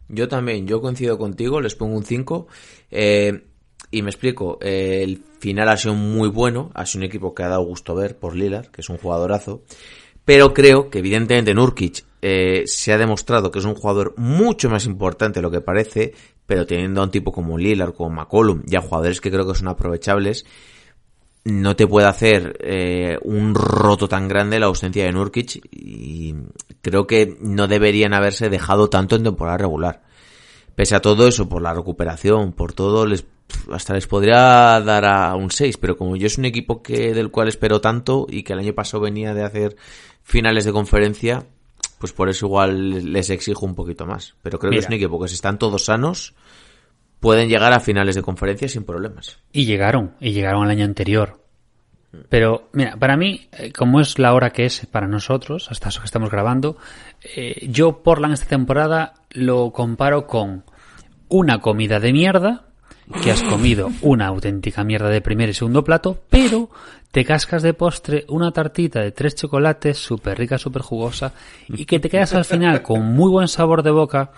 yo 0.08 0.26
también 0.26 0.66
yo 0.66 0.80
coincido 0.80 1.18
contigo 1.18 1.60
les 1.60 1.74
pongo 1.74 1.98
un 1.98 2.04
5 2.04 2.46
eh, 2.90 3.44
y 3.90 4.00
me 4.00 4.08
explico 4.08 4.58
eh, 4.62 5.02
el 5.04 5.22
final 5.38 5.68
ha 5.68 5.76
sido 5.76 5.94
muy 5.94 6.30
bueno 6.30 6.70
ha 6.72 6.86
sido 6.86 7.00
un 7.00 7.08
equipo 7.08 7.34
que 7.34 7.42
ha 7.42 7.48
dado 7.48 7.62
gusto 7.62 7.94
ver 7.94 8.18
por 8.18 8.34
Lillard 8.34 8.68
que 8.68 8.80
es 8.80 8.88
un 8.88 8.96
jugadorazo 8.96 9.64
pero 10.28 10.52
creo 10.52 10.90
que 10.90 10.98
evidentemente 10.98 11.54
Nurkic 11.54 12.04
eh, 12.20 12.64
se 12.66 12.92
ha 12.92 12.98
demostrado 12.98 13.50
que 13.50 13.60
es 13.60 13.64
un 13.64 13.74
jugador 13.74 14.12
mucho 14.18 14.68
más 14.68 14.84
importante 14.84 15.38
de 15.38 15.42
lo 15.42 15.50
que 15.50 15.62
parece, 15.62 16.12
pero 16.44 16.66
teniendo 16.66 17.00
a 17.00 17.04
un 17.04 17.10
tipo 17.10 17.32
como 17.32 17.56
Lillard, 17.56 17.94
como 17.94 18.10
McCollum, 18.10 18.62
ya 18.66 18.82
jugadores 18.82 19.22
que 19.22 19.30
creo 19.30 19.46
que 19.48 19.54
son 19.54 19.68
aprovechables, 19.68 20.44
no 21.44 21.76
te 21.76 21.86
puede 21.86 22.08
hacer 22.08 22.58
eh, 22.60 23.16
un 23.22 23.54
roto 23.54 24.06
tan 24.06 24.28
grande 24.28 24.60
la 24.60 24.66
ausencia 24.66 25.06
de 25.06 25.12
Nurkic 25.12 25.66
y 25.72 26.34
creo 26.82 27.06
que 27.06 27.38
no 27.40 27.66
deberían 27.66 28.12
haberse 28.12 28.50
dejado 28.50 28.90
tanto 28.90 29.16
en 29.16 29.22
temporada 29.22 29.56
regular. 29.56 30.02
Pese 30.74 30.94
a 30.94 31.00
todo 31.00 31.26
eso, 31.26 31.48
por 31.48 31.62
la 31.62 31.72
recuperación, 31.72 32.52
por 32.52 32.74
todo, 32.74 33.06
les 33.06 33.24
hasta 33.72 33.94
les 33.94 34.06
podría 34.06 34.80
dar 34.80 35.04
a 35.04 35.34
un 35.34 35.50
6, 35.50 35.78
pero 35.78 35.96
como 35.96 36.16
yo 36.16 36.26
es 36.26 36.38
un 36.38 36.44
equipo 36.44 36.82
que 36.82 37.14
del 37.14 37.30
cual 37.30 37.48
espero 37.48 37.80
tanto 37.80 38.26
y 38.28 38.42
que 38.42 38.52
el 38.52 38.58
año 38.58 38.74
pasado 38.74 39.02
venía 39.02 39.34
de 39.34 39.42
hacer 39.42 39.76
finales 40.28 40.66
de 40.66 40.72
conferencia, 40.72 41.46
pues 41.98 42.12
por 42.12 42.28
eso 42.28 42.44
igual 42.44 43.12
les 43.12 43.30
exijo 43.30 43.64
un 43.64 43.74
poquito 43.74 44.04
más. 44.04 44.34
Pero 44.42 44.58
creo 44.58 44.70
Mira. 44.70 44.80
que 44.80 44.84
es 44.84 44.88
un 44.88 44.94
equipo 44.94 45.18
que 45.18 45.28
si 45.28 45.34
están 45.34 45.58
todos 45.58 45.86
sanos, 45.86 46.34
pueden 47.18 47.48
llegar 47.48 47.72
a 47.72 47.80
finales 47.80 48.14
de 48.14 48.20
conferencia 48.20 48.68
sin 48.68 48.84
problemas. 48.84 49.38
Y 49.52 49.64
llegaron, 49.64 50.14
y 50.20 50.32
llegaron 50.32 50.64
el 50.64 50.70
año 50.70 50.84
anterior. 50.84 51.42
Pero, 52.28 52.68
mira, 52.72 52.96
para 52.96 53.16
mí, 53.16 53.48
eh, 53.52 53.72
como 53.72 54.00
es 54.00 54.18
la 54.18 54.34
hora 54.34 54.50
que 54.50 54.66
es 54.66 54.84
para 54.84 55.08
nosotros, 55.08 55.70
hasta 55.70 55.88
eso 55.88 56.00
que 56.00 56.06
estamos 56.06 56.30
grabando, 56.30 56.76
eh, 57.34 57.66
yo 57.66 58.02
Portland 58.02 58.34
esta 58.34 58.46
temporada 58.46 59.14
lo 59.30 59.72
comparo 59.72 60.26
con 60.26 60.64
una 61.28 61.60
comida 61.60 62.00
de 62.00 62.12
mierda, 62.12 62.67
que 63.22 63.30
has 63.30 63.42
comido 63.42 63.90
una 64.02 64.26
auténtica 64.26 64.84
mierda 64.84 65.08
de 65.08 65.20
primer 65.20 65.48
y 65.48 65.54
segundo 65.54 65.84
plato, 65.84 66.18
pero 66.28 66.70
te 67.10 67.24
cascas 67.24 67.62
de 67.62 67.74
postre 67.74 68.24
una 68.28 68.52
tartita 68.52 69.00
de 69.00 69.12
tres 69.12 69.34
chocolates 69.34 69.98
súper 69.98 70.38
rica, 70.38 70.58
súper 70.58 70.82
jugosa, 70.82 71.32
y 71.68 71.84
que 71.84 72.00
te 72.00 72.10
quedas 72.10 72.34
al 72.34 72.44
final 72.44 72.82
con 72.82 73.04
muy 73.04 73.30
buen 73.30 73.48
sabor 73.48 73.82
de 73.82 73.90
boca, 73.90 74.32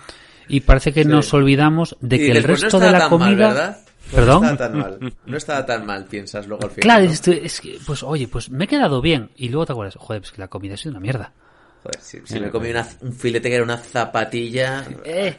y 0.47 0.61
parece 0.61 0.93
que 0.93 1.03
sí. 1.03 1.09
nos 1.09 1.33
olvidamos 1.33 1.95
de 2.01 2.17
que 2.17 2.31
el 2.31 2.43
resto 2.43 2.79
no 2.79 2.85
de 2.85 2.91
la 2.91 3.09
comida... 3.09 3.53
Mal, 3.53 3.77
¿Perdón? 4.11 4.41
No 4.41 4.49
estaba 4.49 4.57
tan 4.57 4.77
mal. 4.77 5.13
No 5.25 5.37
estaba 5.37 5.65
tan 5.65 5.85
mal, 5.85 6.05
piensas 6.05 6.45
luego 6.45 6.65
al 6.65 6.71
final. 6.71 6.81
Claro, 6.81 7.05
es 7.05 7.61
que, 7.61 7.79
pues 7.85 8.03
oye, 8.03 8.27
pues 8.27 8.49
me 8.49 8.65
he 8.65 8.67
quedado 8.67 8.99
bien. 8.99 9.29
Y 9.37 9.47
luego 9.47 9.65
te 9.65 9.71
acuerdas, 9.71 9.95
joder, 9.97 10.21
pues 10.21 10.33
que 10.33 10.41
la 10.41 10.49
comida 10.49 10.73
ha 10.73 10.77
sido 10.77 10.91
una 10.91 10.99
mierda. 10.99 11.31
Joder, 11.83 11.99
si, 11.99 12.19
si 12.25 12.39
me 12.39 12.51
comí 12.51 12.69
una- 12.69 12.87
un 13.01 13.11
filete 13.13 13.49
que 13.49 13.55
era 13.55 13.63
una 13.63 13.77
zapatilla. 13.77 14.85
Eh, 15.03 15.37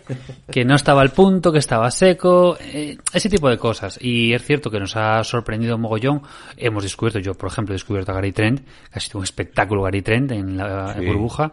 que 0.50 0.64
no 0.64 0.74
estaba 0.74 1.00
al 1.00 1.10
punto, 1.10 1.52
que 1.52 1.60
estaba 1.60 1.88
seco, 1.90 2.56
eh, 2.60 2.98
ese 3.12 3.28
tipo 3.28 3.48
de 3.48 3.58
cosas. 3.58 3.96
Y 4.00 4.34
es 4.34 4.42
cierto 4.44 4.68
que 4.70 4.80
nos 4.80 4.96
ha 4.96 5.22
sorprendido 5.22 5.78
mogollón. 5.78 6.22
Hemos 6.56 6.82
descubierto, 6.82 7.20
yo 7.20 7.34
por 7.34 7.48
ejemplo 7.50 7.74
he 7.74 7.76
descubierto 7.76 8.10
a 8.10 8.16
Gary 8.16 8.32
Trent, 8.32 8.60
que 8.60 8.98
ha 8.98 9.00
sido 9.00 9.18
un 9.18 9.24
espectáculo 9.24 9.82
Gary 9.82 10.02
Trent 10.02 10.32
en 10.32 10.56
la 10.56 10.94
en 10.96 11.00
Sí. 11.00 11.06
burbuja, 11.06 11.52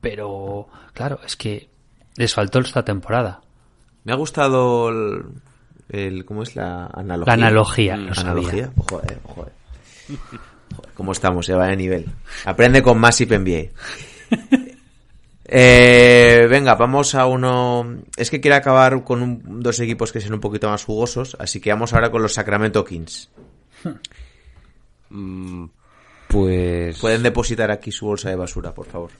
pero 0.00 0.68
claro, 0.94 1.20
es 1.26 1.36
que 1.36 1.68
les 2.16 2.32
faltó 2.32 2.60
esta 2.60 2.82
temporada. 2.82 3.42
Me 4.04 4.12
ha 4.12 4.16
gustado 4.16 4.88
el, 4.88 5.22
el- 5.90 6.24
¿cómo 6.24 6.44
es 6.44 6.56
la 6.56 6.86
analogía? 6.86 7.36
La 7.36 7.46
analogía, 7.46 7.96
Mm, 7.98 8.08
analogía. 8.16 8.70
Joder, 8.88 9.18
joder. 9.22 9.52
Joder, 10.14 10.40
¿Cómo 10.94 11.12
estamos? 11.12 11.46
Se 11.46 11.54
va 11.54 11.66
de 11.66 11.76
nivel. 11.76 12.06
Aprende 12.44 12.82
con 12.82 12.98
Massive 12.98 13.36
NBA. 13.38 13.70
Eh, 15.52 16.46
venga, 16.48 16.76
vamos 16.76 17.14
a 17.16 17.26
uno. 17.26 17.96
Es 18.16 18.30
que 18.30 18.40
quiero 18.40 18.56
acabar 18.56 19.02
con 19.02 19.20
un- 19.22 19.60
dos 19.60 19.80
equipos 19.80 20.12
que 20.12 20.20
sean 20.20 20.34
un 20.34 20.40
poquito 20.40 20.68
más 20.68 20.84
jugosos, 20.84 21.36
así 21.40 21.60
que 21.60 21.70
vamos 21.70 21.92
ahora 21.92 22.10
con 22.10 22.22
los 22.22 22.34
Sacramento 22.34 22.84
Kings. 22.84 23.28
Mm, 25.08 25.64
Pues... 26.28 26.98
Pueden 27.00 27.24
depositar 27.24 27.70
aquí 27.72 27.90
su 27.90 28.06
bolsa 28.06 28.28
de 28.30 28.36
basura, 28.36 28.72
por 28.72 28.86
favor. 28.86 29.10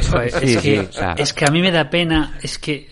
Sí, 0.00 0.56
que, 0.56 0.88
es 1.18 1.32
que 1.34 1.44
a 1.44 1.50
mí 1.50 1.60
me 1.60 1.70
da 1.70 1.90
pena, 1.90 2.38
es 2.42 2.58
que 2.58 2.88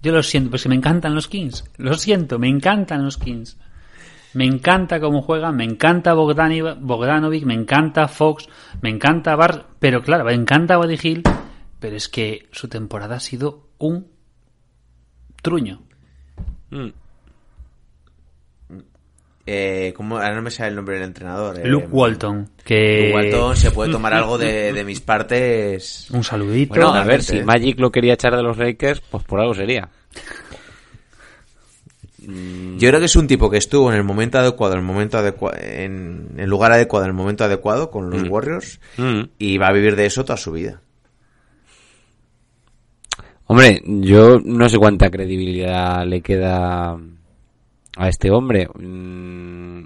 yo 0.00 0.12
lo 0.12 0.22
siento, 0.22 0.48
pues 0.48 0.62
que 0.62 0.70
me 0.70 0.76
encantan 0.76 1.14
los 1.14 1.28
Kings. 1.28 1.64
Lo 1.76 1.92
siento, 1.98 2.38
me 2.38 2.48
encantan 2.48 3.04
los 3.04 3.18
Kings. 3.18 3.58
Me 4.34 4.44
encanta 4.44 5.00
cómo 5.00 5.22
juegan, 5.22 5.56
me 5.56 5.64
encanta 5.64 6.14
Bogdani- 6.14 6.76
Bogdanovic, 6.80 7.44
me 7.44 7.54
encanta 7.54 8.08
Fox, 8.08 8.48
me 8.82 8.90
encanta 8.90 9.34
Bar, 9.36 9.66
pero 9.78 10.02
claro, 10.02 10.24
me 10.24 10.34
encanta 10.34 10.76
Buddy 10.76 10.98
Hill, 11.02 11.22
pero 11.80 11.96
es 11.96 12.08
que 12.08 12.48
su 12.52 12.68
temporada 12.68 13.16
ha 13.16 13.20
sido 13.20 13.68
un 13.78 14.08
truño. 15.42 15.82
Mm. 16.70 16.88
Eh, 19.50 19.94
¿cómo? 19.96 20.16
Ahora 20.18 20.34
no 20.34 20.42
me 20.42 20.50
sale 20.50 20.68
el 20.68 20.76
nombre 20.76 20.96
del 20.96 21.04
entrenador. 21.04 21.58
eh. 21.58 21.62
Luke 21.66 21.88
Walton, 21.90 22.50
que 22.64 23.06
Luke 23.06 23.14
Walton 23.14 23.56
se 23.56 23.70
puede 23.70 23.90
tomar 23.90 24.12
algo 24.12 24.36
de, 24.36 24.72
de 24.74 24.84
mis 24.84 25.00
partes. 25.00 26.10
un 26.10 26.22
saludito. 26.22 26.74
Bueno, 26.74 26.92
a 26.92 27.02
ver, 27.04 27.22
si 27.22 27.38
¿eh? 27.38 27.44
Magic 27.44 27.80
lo 27.80 27.90
quería 27.90 28.12
echar 28.12 28.36
de 28.36 28.42
los 28.42 28.58
Lakers, 28.58 29.00
pues 29.00 29.24
por 29.24 29.40
algo 29.40 29.54
sería. 29.54 29.88
Yo 32.78 32.88
creo 32.88 33.00
que 33.00 33.06
es 33.06 33.16
un 33.16 33.26
tipo 33.26 33.48
que 33.50 33.56
estuvo 33.56 33.90
en 33.90 33.96
el 33.96 34.04
momento 34.04 34.38
adecuado, 34.38 34.74
en 34.74 34.80
el 34.80 34.84
momento 34.84 35.16
adecuado, 35.18 35.56
en 35.60 36.34
el 36.36 36.48
lugar 36.50 36.72
adecuado, 36.72 37.06
en 37.06 37.10
el 37.10 37.16
momento 37.16 37.44
adecuado 37.44 37.90
con 37.90 38.10
los 38.10 38.28
Warriors 38.28 38.80
Mm. 38.98 39.20
y 39.38 39.56
va 39.58 39.68
a 39.68 39.72
vivir 39.72 39.96
de 39.96 40.06
eso 40.06 40.24
toda 40.24 40.36
su 40.36 40.52
vida. 40.52 40.82
Hombre, 43.46 43.80
yo 43.86 44.38
no 44.44 44.68
sé 44.68 44.76
cuánta 44.78 45.10
credibilidad 45.10 46.04
le 46.06 46.20
queda 46.20 46.98
a 47.96 48.08
este 48.08 48.30
hombre. 48.30 48.66
Mm, 48.74 49.84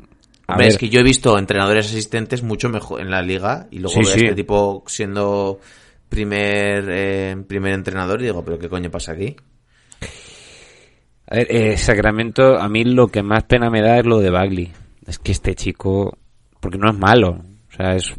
a 0.48 0.52
Hombre, 0.54 0.64
ver, 0.66 0.66
es 0.66 0.78
que 0.78 0.88
yo 0.88 0.98
he 1.00 1.04
visto 1.04 1.38
entrenadores 1.38 1.86
asistentes 1.86 2.42
mucho 2.42 2.68
mejor 2.68 3.00
en 3.00 3.10
la 3.10 3.22
liga 3.22 3.68
y 3.70 3.78
luego 3.78 3.94
Sí, 3.94 4.00
veo 4.02 4.10
a 4.10 4.14
sí. 4.14 4.24
este 4.24 4.34
tipo 4.34 4.82
siendo 4.88 5.60
primer 6.08 6.86
eh, 6.90 7.36
primer 7.46 7.72
entrenador 7.74 8.20
y 8.20 8.24
digo, 8.24 8.44
pero 8.44 8.58
qué 8.58 8.68
coño 8.68 8.90
pasa 8.90 9.12
aquí? 9.12 9.36
Eh, 11.32 11.76
Sacramento, 11.76 12.58
a 12.58 12.68
mí 12.68 12.84
lo 12.84 13.08
que 13.08 13.22
más 13.22 13.44
pena 13.44 13.70
me 13.70 13.80
da 13.80 13.98
es 13.98 14.06
lo 14.06 14.20
de 14.20 14.30
Bagley. 14.30 14.72
Es 15.06 15.18
que 15.18 15.32
este 15.32 15.54
chico, 15.54 16.18
porque 16.60 16.78
no 16.78 16.90
es 16.90 16.96
malo, 16.96 17.40
o 17.70 17.76
sea, 17.76 17.96
es 17.96 18.14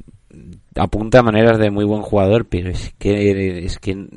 apunta 0.75 1.19
a 1.19 1.23
maneras 1.23 1.59
de 1.59 1.71
muy 1.71 1.85
buen 1.85 2.01
jugador, 2.01 2.45
pero 2.45 2.69
es 2.69 2.93
que 2.97 3.65
es 3.65 3.77
que 3.79 4.07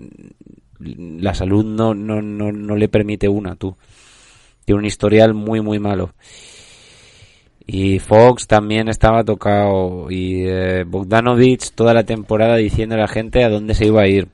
la 0.78 1.34
salud 1.34 1.64
no 1.64 1.94
no 1.94 2.22
no, 2.22 2.52
no 2.52 2.76
le 2.76 2.88
permite 2.88 3.28
una, 3.28 3.56
tú. 3.56 3.76
Tiene 4.64 4.80
un 4.80 4.86
historial 4.86 5.34
muy 5.34 5.60
muy 5.60 5.78
malo. 5.78 6.12
Y 7.68 7.98
Fox 7.98 8.46
también 8.46 8.88
estaba 8.88 9.24
tocado. 9.24 10.10
Y 10.10 10.44
eh, 10.46 10.84
Bogdanovich 10.84 11.72
toda 11.72 11.92
la 11.94 12.04
temporada 12.04 12.56
diciendo 12.56 12.94
a 12.94 12.98
la 12.98 13.08
gente 13.08 13.42
a 13.42 13.48
dónde 13.50 13.74
se 13.74 13.86
iba 13.86 14.02
a 14.02 14.06
ir. 14.06 14.28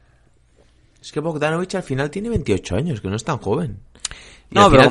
Es 1.00 1.12
que 1.12 1.20
Bogdanovich 1.20 1.74
al 1.74 1.82
final 1.82 2.10
tiene 2.10 2.28
28 2.28 2.76
años, 2.76 3.00
que 3.00 3.08
no 3.08 3.16
es 3.16 3.24
tan 3.24 3.38
joven. 3.38 3.78
Y 4.52 4.54
No, 4.54 4.66
al 4.66 4.70
pero 4.70 4.82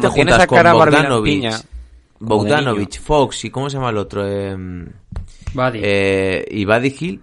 como 0.47 0.47
cara 0.47 0.73
barbilampiña, 0.73 1.51
como 1.51 2.43
de 2.43 2.51
Bogdanovich, 2.51 2.99
Fox 2.99 3.45
y 3.45 3.49
¿cómo 3.51 3.69
se 3.69 3.77
llama 3.77 3.91
el 3.91 3.97
otro? 3.97 4.27
Eh, 4.27 4.55
Buddy. 5.53 5.79
eh, 5.83 6.45
y 6.49 6.65
Buddy 6.65 6.95
Hill, 6.99 7.21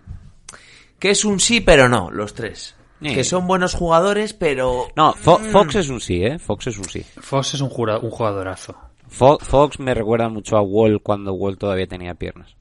que 0.98 1.10
es 1.10 1.24
un 1.24 1.40
sí 1.40 1.60
pero 1.60 1.88
no, 1.88 2.10
los 2.10 2.32
tres. 2.34 2.74
Sí. 3.00 3.14
Que 3.14 3.22
son 3.22 3.46
buenos 3.46 3.74
jugadores, 3.74 4.32
pero... 4.34 4.88
No, 4.96 5.14
Fo- 5.14 5.38
Fox 5.52 5.76
es 5.76 5.88
un 5.88 6.00
sí, 6.00 6.24
¿eh? 6.24 6.38
Fox 6.40 6.66
es 6.66 6.78
un 6.78 6.84
sí. 6.84 7.04
Fox 7.20 7.54
es 7.54 7.60
un, 7.60 7.68
un 7.70 8.10
jugadorazo. 8.10 8.74
Fo- 9.08 9.38
Fox 9.40 9.78
me 9.78 9.94
recuerda 9.94 10.28
mucho 10.28 10.56
a 10.56 10.62
Wall 10.62 11.00
cuando 11.00 11.32
Wall 11.34 11.56
todavía 11.58 11.86
tenía 11.86 12.14
piernas. 12.14 12.56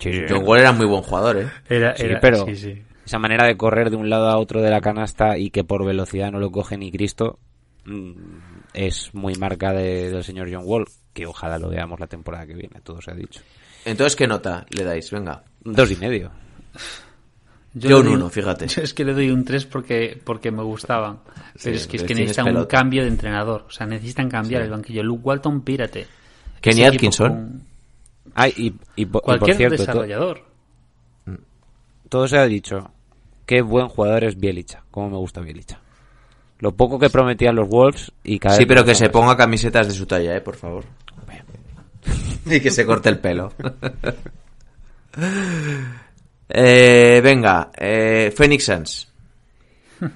Sí, 0.00 0.12
sí. 0.12 0.22
John 0.28 0.42
Wall 0.44 0.60
era 0.60 0.72
muy 0.72 0.84
buen 0.86 1.02
jugador, 1.02 1.38
¿eh? 1.38 1.50
Era, 1.68 1.96
Sí, 1.96 2.02
era- 2.04 2.20
pero 2.20 2.44
sí, 2.44 2.56
sí. 2.56 2.82
Esa 3.04 3.18
manera 3.18 3.46
de 3.46 3.56
correr 3.56 3.90
de 3.90 3.96
un 3.96 4.08
lado 4.10 4.28
a 4.28 4.38
otro 4.38 4.62
de 4.62 4.70
la 4.70 4.80
canasta 4.80 5.36
y 5.38 5.50
que 5.50 5.64
por 5.64 5.84
velocidad 5.84 6.30
no 6.32 6.38
lo 6.40 6.50
coge 6.50 6.76
ni 6.78 6.90
Cristo 6.90 7.38
mm, 7.84 8.12
es 8.72 9.10
muy 9.14 9.34
marca 9.34 9.72
de- 9.72 10.10
del 10.10 10.24
señor 10.24 10.48
John 10.52 10.62
Wall, 10.64 10.86
que 11.12 11.26
ojalá 11.26 11.58
lo 11.58 11.68
veamos 11.68 12.00
la 12.00 12.06
temporada 12.06 12.46
que 12.46 12.54
viene, 12.54 12.80
todo 12.82 13.00
se 13.02 13.10
ha 13.10 13.14
dicho. 13.14 13.40
Entonces, 13.84 14.16
¿qué 14.16 14.26
nota 14.26 14.64
le 14.70 14.82
dais? 14.84 15.10
Venga. 15.10 15.44
Dos 15.62 15.90
y 15.90 15.96
medio. 15.96 16.30
Yo 17.74 17.98
un 17.98 18.04
doy- 18.04 18.14
uno, 18.14 18.30
fíjate. 18.30 18.66
Yo 18.68 18.82
es 18.82 18.94
que 18.94 19.04
le 19.04 19.12
doy 19.12 19.30
un 19.30 19.44
3 19.44 19.66
porque, 19.66 20.18
porque 20.24 20.50
me 20.50 20.62
gustaban. 20.62 21.20
Pero 21.62 21.76
es 21.76 21.86
que, 21.86 21.96
es 21.98 22.02
que 22.04 22.14
necesitan 22.14 22.56
un 22.56 22.64
cambio 22.66 23.02
de 23.02 23.08
entrenador. 23.08 23.64
O 23.68 23.70
sea, 23.70 23.86
necesitan 23.86 24.30
cambiar 24.30 24.62
el 24.62 24.70
banquillo. 24.70 25.02
Luke 25.02 25.22
Walton, 25.24 25.60
pírate. 25.62 26.06
Kenny 26.60 26.84
Atkinson. 26.84 27.28
con 27.28 27.62
Ay, 28.34 28.52
y, 28.56 28.66
y 28.68 28.74
y 29.02 29.06
por 29.06 29.22
Cualquier 29.22 29.56
cierto, 29.56 29.76
to- 29.76 29.82
desarrollador. 29.82 30.42
todo 32.08 32.26
se 32.28 32.38
ha 32.38 32.46
dicho. 32.46 32.90
Qué 33.46 33.62
buen 33.62 33.88
jugador 33.88 34.24
es 34.24 34.38
Bielicha. 34.38 34.82
Cómo 34.90 35.10
me 35.10 35.16
gusta 35.16 35.40
Bielicha. 35.40 35.78
Lo 36.60 36.72
poco 36.72 36.98
que 36.98 37.10
prometían 37.10 37.54
los 37.56 37.68
Wolves 37.68 38.12
y 38.22 38.38
cada 38.38 38.56
Sí, 38.56 38.64
pero 38.66 38.84
que 38.84 38.94
se 38.94 39.10
ponga 39.10 39.36
camisetas 39.36 39.86
de 39.88 39.92
su 39.94 40.06
talla, 40.06 40.36
¿eh? 40.36 40.40
Por 40.40 40.56
favor. 40.56 40.84
y 42.46 42.60
que 42.60 42.70
se 42.70 42.86
corte 42.86 43.08
el 43.08 43.18
pelo. 43.18 43.52
eh, 46.48 47.20
venga, 47.22 47.70
eh, 47.76 48.32
Phoenix 48.36 48.64
Suns. 48.64 49.08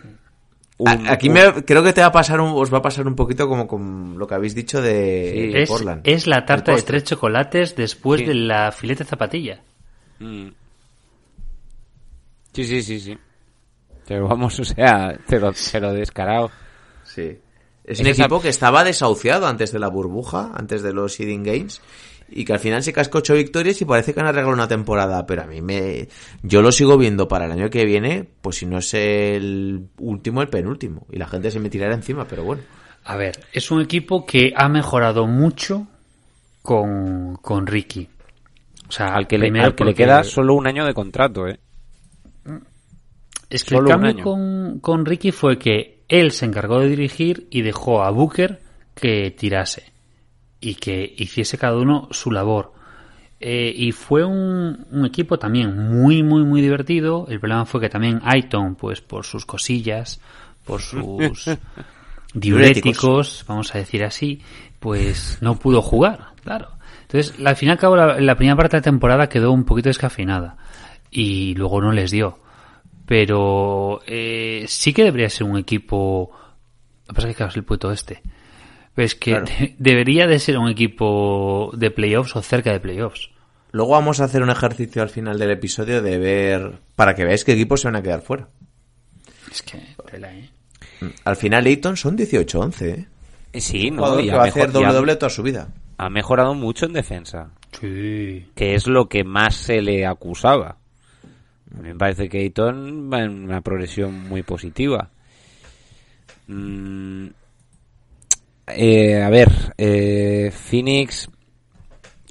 Un- 0.80 0.88
A- 0.88 1.12
Aquí 1.14 1.28
un- 1.28 1.34
me, 1.34 1.64
creo 1.64 1.82
que 1.82 1.92
te 1.92 2.00
va 2.02 2.06
a 2.06 2.12
pasar 2.12 2.40
un, 2.40 2.52
os 2.54 2.72
va 2.72 2.78
a 2.78 2.82
pasar 2.82 3.04
un 3.08 3.16
poquito 3.16 3.48
como 3.48 3.66
con 3.66 4.16
lo 4.16 4.28
que 4.28 4.34
habéis 4.36 4.54
dicho 4.54 4.80
de, 4.80 5.30
Sí. 5.34 5.46
de 5.52 5.62
Es, 5.64 5.68
Portland. 5.68 6.02
es 6.04 6.26
la 6.28 6.46
tarta 6.46 6.72
de 6.72 6.82
tres 6.82 7.02
chocolates 7.02 7.74
después 7.74 8.20
Sí. 8.20 8.26
de 8.26 8.34
la 8.34 8.70
filete 8.70 9.04
zapatilla. 9.04 9.60
Mm. 10.20 10.46
Sí, 12.52 12.64
sí, 12.64 12.82
sí, 12.82 13.00
sí. 13.00 13.18
Pero 14.06 14.26
vamos, 14.28 14.58
o 14.58 14.64
sea, 14.64 15.18
cero, 15.28 15.50
cero 15.54 15.92
descarado. 15.92 16.50
Sí. 17.04 17.22
Es 17.84 17.98
Es 17.98 18.00
un 18.00 18.06
esa- 18.08 18.22
equipo 18.24 18.40
que 18.40 18.48
estaba 18.48 18.84
desahuciado 18.84 19.46
antes 19.46 19.72
de 19.72 19.78
la 19.78 19.88
burbuja, 19.88 20.50
antes 20.54 20.82
de 20.82 20.92
los 20.92 21.14
seeding 21.14 21.42
games, 21.42 21.80
y 22.30 22.44
que 22.44 22.52
al 22.52 22.58
final 22.58 22.82
se 22.82 22.92
cascó 22.92 23.18
ocho 23.18 23.34
victorias 23.34 23.80
y 23.80 23.84
parece 23.86 24.12
que 24.12 24.20
han 24.20 24.26
arreglado 24.26 24.52
una 24.54 24.68
temporada, 24.68 25.24
pero 25.26 25.42
a 25.42 25.46
mí 25.46 25.62
me, 25.62 26.08
yo 26.42 26.60
lo 26.60 26.70
sigo 26.72 26.98
viendo 26.98 27.28
para 27.28 27.46
el 27.46 27.52
año 27.52 27.70
que 27.70 27.84
viene, 27.86 28.28
pues 28.42 28.56
si 28.56 28.66
no 28.66 28.78
es 28.78 28.92
el 28.94 29.88
último, 29.98 30.42
el 30.42 30.48
penúltimo, 30.48 31.06
y 31.10 31.16
la 31.18 31.26
gente 31.26 31.50
se 31.50 31.60
me 31.60 31.70
tirará 31.70 31.94
encima, 31.94 32.26
pero 32.26 32.44
bueno. 32.44 32.62
A 33.04 33.16
ver, 33.16 33.38
es 33.52 33.70
un 33.70 33.80
equipo 33.80 34.26
que 34.26 34.52
ha 34.54 34.68
mejorado 34.68 35.26
mucho 35.26 35.86
con, 36.62 37.36
con 37.36 37.66
Ricky. 37.66 38.08
O 38.88 38.92
sea, 38.92 39.14
Al 39.14 39.26
que, 39.26 39.38
le, 39.38 39.48
al 39.60 39.74
que 39.74 39.84
le 39.84 39.94
queda 39.94 40.24
solo 40.24 40.54
un 40.54 40.66
año 40.66 40.84
de 40.84 40.92
contrato, 40.94 41.46
¿eh? 41.46 41.58
Es 43.50 43.64
que 43.64 43.74
Solo 43.76 43.88
el 43.88 43.92
cambio 43.92 44.22
con, 44.22 44.78
con 44.80 45.06
Ricky 45.06 45.32
fue 45.32 45.58
que 45.58 46.02
él 46.08 46.32
se 46.32 46.46
encargó 46.46 46.80
de 46.80 46.88
dirigir 46.88 47.46
y 47.50 47.62
dejó 47.62 48.02
a 48.02 48.10
Booker 48.10 48.60
que 48.94 49.30
tirase 49.30 49.92
y 50.60 50.74
que 50.74 51.14
hiciese 51.16 51.56
cada 51.56 51.76
uno 51.76 52.08
su 52.10 52.30
labor. 52.30 52.72
Eh, 53.40 53.72
y 53.74 53.92
fue 53.92 54.24
un, 54.24 54.86
un 54.90 55.06
equipo 55.06 55.38
también 55.38 55.76
muy, 55.76 56.22
muy, 56.22 56.44
muy 56.44 56.60
divertido. 56.60 57.26
El 57.28 57.38
problema 57.38 57.64
fue 57.64 57.80
que 57.80 57.88
también 57.88 58.20
Aiton, 58.24 58.74
pues 58.74 59.00
por 59.00 59.24
sus 59.24 59.46
cosillas, 59.46 60.20
por 60.64 60.80
sus 60.82 61.48
diuréticos, 62.34 63.44
vamos 63.46 63.74
a 63.74 63.78
decir 63.78 64.04
así, 64.04 64.42
pues 64.80 65.38
no 65.40 65.56
pudo 65.56 65.82
jugar, 65.82 66.32
claro. 66.42 66.70
Entonces, 67.02 67.34
al 67.44 67.56
fin 67.56 67.68
y 67.68 67.72
al 67.72 67.78
cabo, 67.78 67.96
la, 67.96 68.20
la 68.20 68.34
primera 68.34 68.56
parte 68.56 68.76
de 68.76 68.80
la 68.80 68.84
temporada 68.84 69.28
quedó 69.28 69.52
un 69.52 69.64
poquito 69.64 69.88
descafinada 69.88 70.56
y 71.10 71.54
luego 71.54 71.80
no 71.80 71.92
les 71.92 72.10
dio. 72.10 72.40
Pero 73.08 74.02
eh, 74.06 74.66
sí 74.68 74.92
que 74.92 75.02
debería 75.02 75.30
ser 75.30 75.46
un 75.46 75.56
equipo. 75.58 76.30
Lo 77.06 77.06
que 77.08 77.14
pasa 77.14 77.28
es 77.28 77.34
que 77.34 77.36
claro, 77.38 77.50
es 77.50 77.56
el 77.56 77.64
puto 77.64 77.90
este. 77.90 78.20
Pero 78.94 79.06
es 79.06 79.14
que 79.14 79.30
Claro. 79.30 79.46
de- 79.46 79.74
debería 79.78 80.26
de 80.26 80.38
ser 80.38 80.58
un 80.58 80.68
equipo 80.68 81.70
de 81.74 81.90
playoffs 81.90 82.36
o 82.36 82.42
cerca 82.42 82.70
de 82.70 82.80
playoffs. 82.80 83.30
Luego 83.72 83.92
vamos 83.92 84.20
a 84.20 84.24
hacer 84.24 84.42
un 84.42 84.50
ejercicio 84.50 85.00
al 85.00 85.08
final 85.08 85.38
del 85.38 85.50
episodio 85.52 86.02
de 86.02 86.18
ver, 86.18 86.80
para 86.96 87.14
que 87.14 87.24
veáis 87.24 87.44
qué 87.44 87.52
equipos 87.52 87.80
se 87.80 87.88
van 87.88 87.96
a 87.96 88.02
quedar 88.02 88.20
fuera. 88.20 88.48
Es 89.50 89.62
que, 89.62 89.80
tela, 90.10 90.34
¿eh? 90.34 90.50
Al 91.24 91.36
final 91.36 91.64
Ayton 91.64 91.96
son 91.96 92.16
18-11, 92.16 93.06
¿eh? 93.52 93.60
Sí, 93.60 93.88
Un 93.88 93.96
no, 93.96 94.02
jugador 94.02 94.20
y 94.22 94.26
que 94.26 94.32
ha 94.32 94.36
va 94.36 94.44
a 94.44 94.48
hacer 94.48 94.68
y 94.68 94.72
doble 94.72 94.86
ha- 94.88 94.92
doble 94.92 95.16
toda 95.16 95.30
su 95.30 95.42
vida. 95.42 95.68
ha 95.96 96.10
mejorado 96.10 96.54
mucho 96.54 96.84
en 96.86 96.92
defensa, 96.92 97.52
Sí. 97.80 98.46
que 98.54 98.74
es 98.74 98.86
lo 98.86 99.08
que 99.08 99.24
más 99.24 99.54
se 99.54 99.80
le 99.80 100.04
acusaba. 100.06 100.76
A 101.74 101.82
mí 101.82 101.88
me 101.88 101.94
parece 101.96 102.28
que 102.28 102.38
Ayton 102.38 103.10
va 103.12 103.22
en 103.22 103.44
una 103.44 103.60
progresión 103.60 104.28
muy 104.28 104.42
positiva. 104.42 105.10
Mm, 106.46 107.26
eh, 108.68 109.22
a 109.22 109.28
ver, 109.30 109.74
eh, 109.76 110.50
Phoenix 110.52 111.28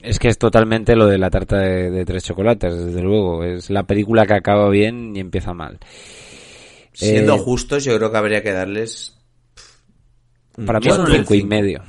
es 0.01 0.19
que 0.19 0.27
es 0.29 0.37
totalmente 0.37 0.95
lo 0.95 1.07
de 1.07 1.17
la 1.17 1.29
tarta 1.29 1.57
de, 1.59 1.89
de 1.91 2.05
tres 2.05 2.23
chocolates, 2.23 2.73
desde 2.85 3.01
luego. 3.01 3.43
Es 3.43 3.69
la 3.69 3.83
película 3.83 4.25
que 4.25 4.33
acaba 4.35 4.69
bien 4.69 5.15
y 5.15 5.19
empieza 5.19 5.53
mal. 5.53 5.79
Siendo 6.93 7.35
Eh, 7.35 7.39
justos, 7.39 7.83
yo 7.83 7.95
creo 7.97 8.11
que 8.11 8.17
habría 8.17 8.41
que 8.43 8.51
darles 8.51 9.15
Para 10.65 10.79
mí 10.79 10.87
es 10.87 10.97
un 10.97 11.05
no 11.05 11.09
le 11.09 11.17
5 11.19 11.35
y 11.35 11.43
medio. 11.43 11.83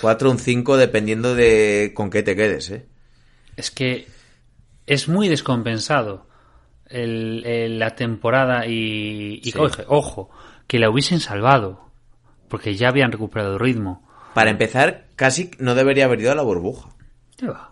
4 0.00 0.30
un 0.30 0.38
5 0.38 0.76
dependiendo 0.76 1.34
de 1.34 1.92
con 1.94 2.10
qué 2.10 2.22
te 2.22 2.36
quedes, 2.36 2.70
¿eh? 2.70 2.86
Es 3.56 3.70
que 3.70 4.06
es 4.86 5.08
muy 5.08 5.28
descompensado 5.28 6.26
el- 6.92 7.44
el- 7.46 7.78
la 7.78 7.94
temporada 7.94 8.66
y, 8.66 9.40
y 9.42 9.50
Sí. 9.50 9.58
ojo, 9.88 10.30
que 10.66 10.78
la 10.78 10.90
hubiesen 10.90 11.20
salvado, 11.20 11.86
porque 12.48 12.74
ya 12.74 12.88
habían 12.88 13.12
recuperado 13.12 13.58
ritmo. 13.58 14.06
Para 14.34 14.50
empezar, 14.50 15.06
casi 15.16 15.50
no 15.58 15.74
debería 15.74 16.04
haber 16.06 16.20
ido 16.20 16.32
a 16.32 16.34
la 16.34 16.42
burbuja. 16.42 16.88
¿Qué 17.36 17.46
va? 17.48 17.70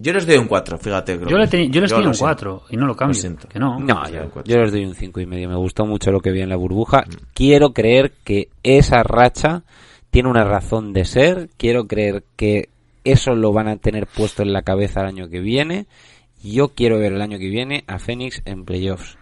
Yo 0.00 0.12
les 0.12 0.26
doy 0.26 0.36
un 0.38 0.48
4, 0.48 0.76
fíjate. 0.78 1.16
creo 1.16 1.28
Yo, 1.28 1.38
le 1.38 1.48
que- 1.48 1.56
teni- 1.58 1.70
yo 1.70 1.80
les 1.80 1.90
tenía 1.90 2.08
un 2.08 2.14
siento. 2.14 2.24
4 2.24 2.62
y 2.70 2.76
no 2.76 2.86
lo 2.86 2.96
cambio. 2.96 3.14
siento. 3.14 3.48
que 3.48 3.60
no. 3.60 3.78
No, 3.78 4.02
yo, 4.44 4.58
les 4.58 4.72
doy 4.72 4.84
un 4.84 4.94
cinco 4.96 5.20
y 5.20 5.26
medio. 5.26 5.48
Me 5.48 5.54
gustó 5.56 5.86
mucho 5.86 6.10
lo 6.10 6.20
que 6.20 6.32
vi 6.32 6.40
en 6.40 6.48
la 6.48 6.56
burbuja. 6.56 7.04
Quiero 7.32 7.72
creer 7.72 8.12
que 8.24 8.48
esa 8.64 9.04
racha 9.04 9.62
tiene 10.10 10.28
una 10.28 10.42
razón 10.44 10.92
de 10.92 11.04
ser. 11.04 11.48
Quiero 11.56 11.86
creer 11.86 12.24
que 12.36 12.68
eso 13.04 13.34
lo 13.36 13.52
van 13.52 13.68
a 13.68 13.76
tener 13.76 14.08
puesto 14.08 14.42
en 14.42 14.52
la 14.52 14.62
cabeza 14.62 15.00
el 15.02 15.06
año 15.06 15.28
que 15.28 15.38
viene. 15.38 15.86
Yo 16.44 16.68
quiero 16.68 16.98
ver 16.98 17.12
el 17.14 17.22
año 17.22 17.38
que 17.38 17.48
viene 17.48 17.84
a 17.86 17.98
Phoenix 17.98 18.42
en 18.44 18.64
playoffs. 18.64 19.16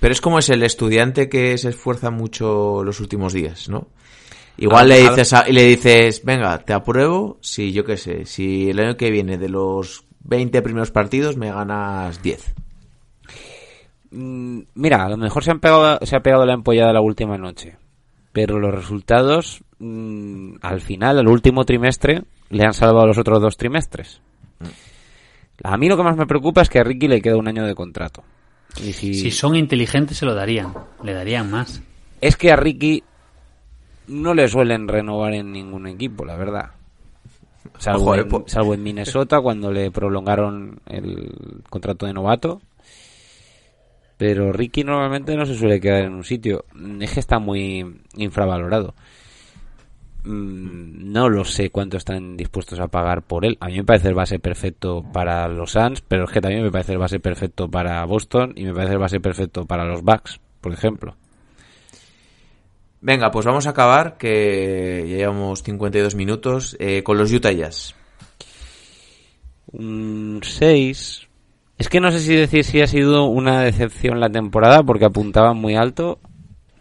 Pero 0.00 0.12
es 0.12 0.20
como 0.20 0.38
es 0.38 0.48
el 0.50 0.62
estudiante 0.62 1.28
que 1.28 1.56
se 1.56 1.70
esfuerza 1.70 2.10
mucho 2.10 2.82
los 2.84 3.00
últimos 3.00 3.32
días, 3.32 3.68
¿no? 3.68 3.86
Igual 4.58 4.86
A- 4.90 4.94
le 4.94 5.06
a- 5.06 5.10
dices 5.10 5.32
a- 5.32 5.48
y 5.48 5.52
le 5.52 5.62
dices, 5.64 6.22
venga, 6.24 6.58
te 6.58 6.72
apruebo, 6.72 7.38
si 7.40 7.72
yo 7.72 7.84
qué 7.84 7.96
sé, 7.96 8.26
si 8.26 8.68
el 8.70 8.78
año 8.80 8.96
que 8.96 9.10
viene 9.10 9.38
de 9.38 9.48
los 9.48 10.04
20 10.20 10.60
primeros 10.60 10.90
partidos 10.90 11.36
me 11.36 11.50
ganas 11.52 12.22
10. 12.22 12.52
Mm, 14.10 14.60
Mira, 14.74 15.04
a 15.04 15.08
lo 15.08 15.16
mejor 15.16 15.44
se, 15.44 15.50
han 15.50 15.60
pegado, 15.60 15.98
se 16.02 16.16
ha 16.16 16.20
pegado 16.20 16.44
la 16.46 16.54
empollada 16.54 16.92
la 16.92 17.00
última 17.00 17.36
noche. 17.38 17.76
Pero 18.32 18.58
los 18.58 18.74
resultados, 18.74 19.62
mm, 19.78 20.56
al 20.62 20.80
final, 20.80 21.18
al 21.18 21.28
último 21.28 21.64
trimestre, 21.64 22.22
le 22.50 22.64
han 22.64 22.74
salvado 22.74 23.06
los 23.06 23.18
otros 23.18 23.40
dos 23.40 23.56
trimestres. 23.56 24.20
A 25.64 25.76
mí 25.76 25.88
lo 25.88 25.96
que 25.96 26.02
más 26.02 26.16
me 26.16 26.26
preocupa 26.26 26.62
es 26.62 26.68
que 26.68 26.78
a 26.78 26.84
Ricky 26.84 27.08
le 27.08 27.20
queda 27.22 27.36
un 27.36 27.48
año 27.48 27.64
de 27.64 27.74
contrato. 27.74 28.22
Y 28.82 28.92
si, 28.92 29.14
Si 29.14 29.30
son 29.30 29.56
inteligentes 29.56 30.18
se 30.18 30.26
lo 30.26 30.34
darían, 30.34 30.72
le 31.02 31.14
darían 31.14 31.50
más. 31.50 31.82
Es 32.20 32.36
que 32.36 32.52
a 32.52 32.56
Ricky 32.56 33.02
no 34.08 34.34
le 34.34 34.48
suelen 34.48 34.86
renovar 34.88 35.32
en 35.34 35.52
ningún 35.52 35.86
equipo, 35.86 36.24
la 36.24 36.36
verdad. 36.36 36.70
Salvo, 37.78 38.02
Ojo, 38.02 38.14
eh, 38.14 38.20
en, 38.20 38.28
po- 38.28 38.44
salvo 38.46 38.74
en 38.74 38.82
Minnesota 38.82 39.40
cuando 39.40 39.72
le 39.72 39.90
prolongaron 39.90 40.78
el 40.86 41.62
contrato 41.68 42.06
de 42.06 42.12
novato. 42.12 42.60
Pero 44.18 44.52
Ricky 44.52 44.82
normalmente 44.82 45.36
no 45.36 45.44
se 45.44 45.56
suele 45.56 45.80
quedar 45.80 46.04
en 46.04 46.14
un 46.14 46.24
sitio. 46.24 46.64
Es 47.00 47.12
que 47.12 47.20
está 47.20 47.38
muy 47.38 48.00
infravalorado. 48.16 48.94
Mm, 50.26 51.12
No 51.12 51.28
lo 51.28 51.44
sé 51.44 51.70
cuánto 51.70 51.96
están 51.96 52.36
dispuestos 52.36 52.80
a 52.80 52.88
pagar 52.88 53.22
por 53.22 53.44
él. 53.44 53.56
A 53.60 53.68
mí 53.68 53.76
me 53.76 53.84
parece 53.84 54.08
el 54.08 54.14
base 54.14 54.38
perfecto 54.38 55.04
para 55.12 55.46
los 55.48 55.72
Suns, 55.72 56.02
pero 56.02 56.24
es 56.24 56.30
que 56.30 56.40
también 56.40 56.64
me 56.64 56.70
parece 56.70 56.92
el 56.92 56.98
base 56.98 57.20
perfecto 57.20 57.70
para 57.70 58.04
Boston 58.04 58.52
y 58.56 58.64
me 58.64 58.74
parece 58.74 58.94
el 58.94 58.98
base 58.98 59.20
perfecto 59.20 59.64
para 59.64 59.84
los 59.84 60.02
Bucks, 60.02 60.40
por 60.60 60.72
ejemplo. 60.72 61.16
Venga, 63.00 63.30
pues 63.30 63.46
vamos 63.46 63.66
a 63.66 63.70
acabar, 63.70 64.16
que 64.18 65.06
ya 65.08 65.16
llevamos 65.16 65.62
52 65.62 66.16
minutos, 66.16 66.76
eh, 66.80 67.02
con 67.04 67.18
los 67.18 67.32
Utah 67.32 67.52
Jazz. 67.52 67.94
Un 69.72 70.40
6. 70.42 71.28
Es 71.78 71.88
que 71.88 72.00
no 72.00 72.10
sé 72.10 72.20
si 72.20 72.34
decir 72.34 72.64
si 72.64 72.80
ha 72.80 72.86
sido 72.86 73.26
una 73.26 73.60
decepción 73.60 74.18
la 74.18 74.30
temporada 74.30 74.82
porque 74.82 75.04
apuntaban 75.04 75.56
muy 75.56 75.76
alto. 75.76 76.18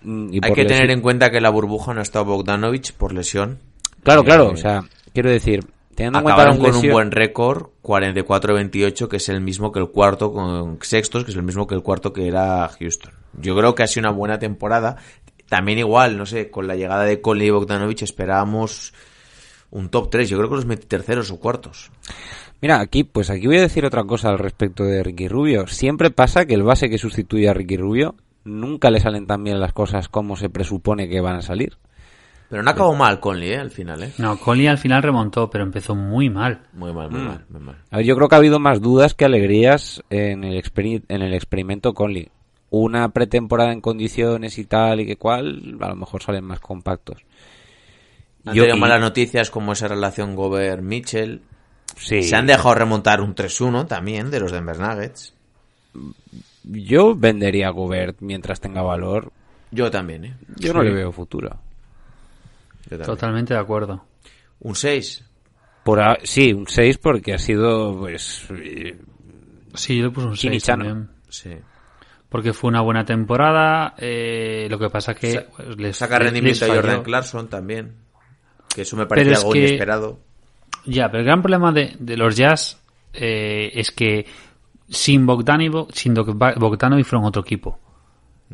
Mm, 0.06 0.34
y 0.34 0.40
Hay 0.44 0.54
que 0.54 0.66
tener 0.66 0.90
en 0.92 1.02
cuenta 1.02 1.32
que 1.32 1.42
la 1.42 1.50
burbuja 1.50 1.94
no 1.94 2.00
ha 2.00 2.04
estado 2.04 2.26
Bogdanovich 2.26 2.94
por 2.94 3.14
lesión. 3.14 3.60
Claro, 4.04 4.24
claro, 4.24 4.50
Eh, 4.50 4.54
o 4.54 4.58
sea, 4.58 4.84
quiero 5.14 5.30
decir, 5.30 5.66
teniendo 5.96 6.20
en 6.20 6.24
cuenta 6.24 6.44
Acabaron 6.44 6.64
las 6.64 6.72
con 6.72 6.86
un 6.86 6.92
buen 6.92 7.12
récord, 7.12 7.70
44-28, 7.82 9.08
que 9.08 9.18
es 9.18 9.30
el 9.30 9.42
mismo 9.42 9.72
que 9.72 9.80
el 9.80 9.90
cuarto, 9.90 10.32
con 10.32 10.78
sextos, 10.82 11.26
que 11.26 11.32
es 11.32 11.38
el 11.38 11.44
mismo 11.44 11.66
que 11.66 11.76
el 11.76 11.82
cuarto 11.82 12.14
que 12.14 12.28
era 12.28 12.68
Houston. 12.80 13.14
Yo 13.40 13.56
creo 13.56 13.74
que 13.74 13.84
ha 13.84 13.88
sido 13.88 14.08
una 14.08 14.16
buena 14.16 14.40
temporada. 14.40 14.98
También 15.50 15.80
igual, 15.80 16.18
no 16.18 16.26
sé, 16.26 16.50
con 16.50 16.68
la 16.68 16.76
llegada 16.76 17.04
de 17.04 17.22
Conley 17.22 17.48
y 17.48 17.52
Bogdanovich 17.52 18.04
esperábamos 18.04 18.94
un 19.72 19.90
top 19.90 20.10
3. 20.10 20.30
Yo 20.30 20.38
creo 20.38 20.50
que 20.50 20.56
los 20.56 20.66
metí 20.66 20.88
terceros 20.88 21.32
o 21.32 21.40
cuartos. 21.40 21.92
Mira, 22.62 22.80
aquí, 22.80 23.04
pues 23.04 23.30
aquí 23.30 23.46
voy 23.46 23.58
a 23.58 23.62
decir 23.62 23.86
otra 23.86 24.04
cosa 24.06 24.30
al 24.30 24.40
respecto 24.40 24.84
de 24.84 25.04
Ricky 25.04 25.28
Rubio. 25.28 25.68
Siempre 25.68 26.10
pasa 26.10 26.46
que 26.46 26.54
el 26.54 26.64
base 26.64 26.90
que 26.90 26.98
sustituye 26.98 27.50
a 27.50 27.54
Ricky 27.54 27.78
Rubio 27.78 28.16
nunca 28.46 28.90
le 28.90 29.00
salen 29.02 29.28
tan 29.28 29.44
bien 29.44 29.60
las 29.60 29.74
cosas 29.74 30.08
como 30.08 30.38
se 30.38 30.50
presupone 30.50 31.10
que 31.10 31.20
van 31.22 31.36
a 31.36 31.42
salir. 31.42 31.78
Pero 32.48 32.62
no 32.62 32.70
acabó 32.70 32.94
mal 32.94 33.20
Conley, 33.20 33.50
¿eh? 33.54 33.58
Al 33.58 33.72
final, 33.72 34.04
¿eh? 34.04 34.14
No, 34.20 34.38
Conley 34.38 34.68
al 34.68 34.78
final 34.78 35.02
remontó, 35.04 35.50
pero 35.50 35.64
empezó 35.64 35.96
muy 35.96 36.30
mal. 36.30 36.62
Muy 36.74 36.94
mal, 36.94 37.10
Mm. 37.10 37.14
muy 37.14 37.22
mal, 37.24 37.46
muy 37.50 37.62
mal. 37.62 37.78
A 37.90 37.98
ver, 37.98 38.06
yo 38.06 38.16
creo 38.16 38.30
que 38.30 38.36
ha 38.36 38.38
habido 38.38 38.60
más 38.60 38.82
dudas 38.82 39.14
que 39.16 39.26
alegrías 39.26 40.04
en 40.12 40.44
el, 40.44 40.56
experi- 40.64 41.04
en 41.10 41.22
el 41.24 41.34
experimento 41.34 41.94
Conley. 41.94 42.30
Una 42.70 43.10
pretemporada 43.10 43.72
en 43.74 43.82
condiciones 43.82 44.58
y 44.60 44.66
tal 44.66 45.00
y 45.02 45.06
que 45.08 45.18
cual, 45.18 45.78
a 45.82 45.90
lo 45.90 45.96
mejor 45.96 46.22
salen 46.22 46.44
más 46.44 46.60
compactos. 46.60 47.18
Han 48.46 48.54
Yo- 48.54 48.62
tenido 48.64 48.78
y- 48.78 48.80
malas 48.80 49.02
noticias 49.02 49.50
como 49.50 49.74
esa 49.74 49.88
relación 49.88 50.36
Gobert-Mitchell. 50.36 51.42
Sí. 51.98 52.22
Se 52.24 52.36
han 52.36 52.46
dejado 52.46 52.76
remontar 52.76 53.22
un 53.22 53.34
3-1 53.34 53.88
también 53.88 54.30
de 54.30 54.40
los 54.40 54.52
Denver 54.52 54.78
Nuggets. 54.80 55.34
Yo 56.68 57.16
vendería 57.16 57.68
a 57.68 57.72
Gobert 57.72 58.18
mientras 58.22 58.60
tenga 58.60 58.82
valor. 58.82 59.32
Yo 59.72 59.92
también, 59.92 60.26
¿eh? 60.26 60.34
Yo 60.58 60.74
no 60.74 60.82
Sí. 60.82 60.88
le 60.88 60.94
veo 60.94 61.12
futuro. 61.12 61.60
Totalmente 63.06 63.54
de 63.54 63.60
acuerdo. 63.60 64.06
Un 64.60 64.76
6. 64.76 65.24
Por 65.84 66.00
a- 66.02 66.18
sí, 66.24 66.54
un 66.54 66.68
6 66.68 66.98
porque 66.98 67.34
ha 67.34 67.38
sido, 67.38 67.98
pues... 68.00 68.48
eh, 68.52 68.98
Sí, 69.74 69.98
yo 69.98 70.06
le 70.06 70.12
puse 70.12 70.28
un 70.28 70.38
6 70.38 70.42
Chinichano. 70.42 70.86
también. 70.86 71.10
Sí. 71.30 71.52
Porque 72.30 72.54
fue 72.54 72.70
una 72.70 72.82
buena 72.82 73.06
temporada. 73.06 73.94
eh, 73.98 74.68
lo 74.70 74.80
que 74.80 74.90
pasa 74.90 75.14
que 75.14 75.32
Sa- 75.34 75.46
pues, 75.56 75.78
les, 75.78 75.98
Saca 75.98 76.20
rendimiento 76.20 76.66
les 76.66 76.72
a 76.72 76.76
Jordan. 76.76 77.04
Clarkson 77.04 77.48
también. 77.50 77.94
Que 78.74 78.82
eso 78.84 78.96
me 78.98 79.06
es 79.32 79.40
algo 79.40 79.52
que- 79.54 79.60
inesperado. 79.60 80.20
Ya, 80.86 81.08
pero 81.10 81.20
el 81.20 81.26
gran 81.26 81.42
problema 81.42 81.72
de, 81.72 81.96
de 82.00 82.18
los 82.18 82.36
Jazz 82.36 82.80
eh, 83.14 83.72
es 83.74 83.92
que 83.92 84.26
sin 84.90 85.26
Bogdanovic, 85.26 85.92
sin 85.94 86.14
Bogdanovic 86.14 87.06
fueron 87.06 87.26
otro 87.26 87.42
equipo. 87.42 87.80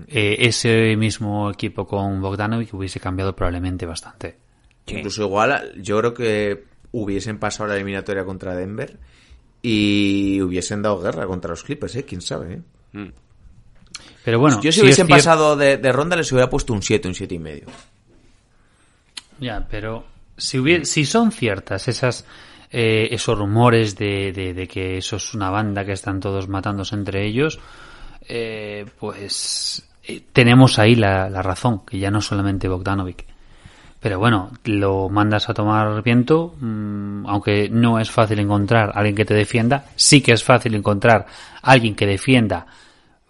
Eh, 0.08 0.38
ese 0.40 0.96
mismo 0.96 1.50
equipo 1.52 1.86
con 1.86 2.22
Bogdanovic 2.22 2.74
hubiese 2.74 3.00
cambiado 3.00 3.36
probablemente 3.36 3.86
bastante. 3.86 4.38
Incluso 4.88 5.24
igual, 5.24 5.74
yo 5.82 5.98
creo 6.00 6.14
que 6.14 6.64
hubiesen 6.94 7.38
pasado 7.40 7.68
la 7.70 7.76
eliminatoria 7.76 8.24
contra 8.26 8.56
Denver 8.56 8.98
y 9.62 10.42
hubiesen 10.42 10.82
dado 10.82 11.00
guerra 11.02 11.28
contra 11.28 11.52
los 11.52 11.64
Clippers, 11.64 11.96
¿eh? 11.98 12.04
¿Quién 12.06 12.22
sabe, 12.22 12.54
eh? 12.54 12.62
Pero 14.24 14.40
bueno, 14.40 14.58
yo 14.62 14.72
si 14.72 14.78
sí 14.80 14.82
hubiesen 14.86 15.08
pasado 15.18 15.56
de, 15.56 15.78
de 15.78 15.92
ronda 15.92 16.16
les 16.16 16.32
hubiera 16.32 16.50
puesto 16.50 16.74
un 16.74 16.82
7, 16.82 17.08
un 17.08 17.16
7 17.16 17.36
y 17.36 17.40
medio. 17.40 17.66
Ya, 19.40 19.68
pero 19.70 20.06
si, 20.38 20.58
hubie- 20.60 20.86
si 20.86 21.06
son 21.06 21.32
ciertas 21.32 21.88
esas 21.88 22.26
eh, 22.72 23.10
esos 23.12 23.38
rumores 23.38 23.96
de, 23.98 24.32
de- 24.32 24.54
de 24.54 24.68
que 24.68 24.98
eso 24.98 25.18
es 25.18 25.34
una 25.34 25.50
banda 25.50 25.86
que 25.86 25.92
están 25.94 26.20
todos 26.20 26.48
matándose 26.48 26.96
entre 26.96 27.26
ellos, 27.26 27.60
eh, 28.28 28.86
pues 29.00 29.88
eh, 30.04 30.22
tenemos 30.34 30.80
ahí 30.80 30.96
la, 30.96 31.30
la 31.30 31.42
razón, 31.42 31.82
que 31.86 32.00
ya 32.00 32.12
no 32.12 32.22
solamente 32.22 32.68
Bogdanovic. 32.68 33.26
Pero 34.00 34.18
bueno, 34.18 34.50
lo 34.64 35.10
mandas 35.10 35.48
a 35.50 35.54
tomar 35.54 36.02
viento, 36.02 36.56
mm, 36.60 37.28
aunque 37.28 37.70
no 37.70 38.00
es 38.00 38.10
fácil 38.10 38.40
encontrar 38.40 38.90
a 38.90 39.00
alguien 39.00 39.16
que 39.16 39.26
te 39.26 39.36
defienda, 39.36 39.86
sí 39.96 40.22
que 40.22 40.32
es 40.32 40.44
fácil 40.44 40.74
encontrar 40.74 41.28
a 41.62 41.72
alguien 41.72 41.94
que 41.96 42.08
defienda 42.08 42.66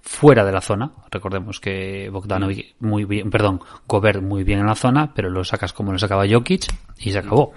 fuera 0.02 0.46
de 0.46 0.52
la 0.54 0.62
zona. 0.62 0.90
Recordemos 1.12 1.60
que 1.60 2.10
Bogdanovic 2.10 2.76
muy 2.80 3.04
bien, 3.04 3.30
perdón, 3.30 3.60
Gobert 3.86 4.22
muy 4.22 4.44
bien 4.46 4.60
en 4.60 4.66
la 4.68 4.76
zona, 4.76 5.14
pero 5.14 5.30
lo 5.30 5.44
sacas 5.44 5.74
como 5.74 5.92
lo 5.92 6.00
sacaba 6.00 6.26
Jokic 6.30 6.74
y 7.00 7.12
se 7.12 7.18
acabó. 7.20 7.52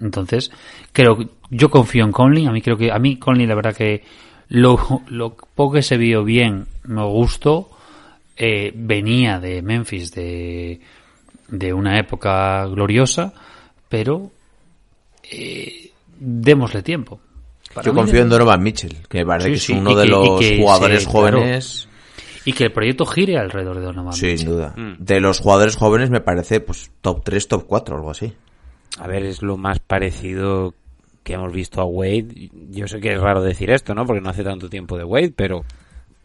Entonces, 0.00 0.50
creo 0.92 1.16
que- 1.18 1.28
yo 1.50 1.70
confío 1.70 2.04
en 2.04 2.12
Conley. 2.12 2.46
A 2.46 2.50
mí 2.52 2.60
creo 2.62 2.76
que 2.76 2.90
a 2.90 2.98
mí 2.98 3.16
Conley 3.18 3.46
la 3.46 3.54
verdad 3.54 3.74
que 3.76 4.02
lo, 4.48 5.02
lo 5.08 5.34
poco 5.34 5.74
que 5.74 5.82
se 5.82 5.96
vio 5.96 6.24
bien 6.24 6.66
me 6.84 7.04
gustó. 7.04 7.70
Eh, 8.36 8.72
venía 8.74 9.40
de 9.40 9.62
Memphis 9.62 10.12
de, 10.12 10.80
de 11.48 11.72
una 11.72 11.98
época 11.98 12.66
gloriosa, 12.66 13.32
pero 13.88 14.30
eh, 15.30 15.90
démosle 16.18 16.82
tiempo. 16.82 17.20
Para 17.74 17.86
Yo 17.86 17.94
confío 17.94 18.22
en 18.22 18.28
Donovan 18.28 18.62
Mitchell, 18.62 18.96
que 19.08 19.18
me 19.18 19.26
parece 19.26 19.48
Sí, 19.48 19.52
que 19.54 19.58
sí, 19.60 19.72
es 19.72 19.78
uno 19.78 19.94
de 19.94 20.02
que- 20.02 20.08
y 20.08 20.10
los 20.10 20.40
que 20.40 20.58
jugadores 20.58 21.04
claro. 21.06 21.12
jóvenes. 21.40 21.88
Y 22.44 22.52
que 22.52 22.64
el 22.64 22.72
proyecto 22.72 23.04
gire 23.06 23.38
alrededor 23.38 23.76
de 23.80 23.82
Donovan. 23.86 24.12
Sin 24.12 24.30
Mitchell. 24.30 24.48
duda. 24.48 24.74
Mm. 24.76 24.92
De 24.98 25.20
los 25.20 25.40
jugadores 25.40 25.76
jóvenes 25.76 26.10
me 26.10 26.20
parece 26.20 26.60
pues 26.60 26.90
top 27.00 27.24
3, 27.24 27.48
top 27.48 27.64
4, 27.66 27.96
algo 27.96 28.10
así. 28.10 28.32
A 28.98 29.06
ver, 29.06 29.24
es 29.24 29.42
lo 29.42 29.56
más 29.56 29.78
parecido 29.78 30.74
que 31.22 31.34
hemos 31.34 31.52
visto 31.52 31.80
a 31.80 31.84
Wade. 31.84 32.50
Yo 32.70 32.86
sé 32.86 33.00
que 33.00 33.12
es 33.12 33.20
raro 33.20 33.42
decir 33.42 33.70
esto, 33.70 33.94
¿no? 33.94 34.06
Porque 34.06 34.20
no 34.20 34.30
hace 34.30 34.44
tanto 34.44 34.68
tiempo 34.68 34.96
de 34.96 35.04
Wade, 35.04 35.32
pero 35.34 35.64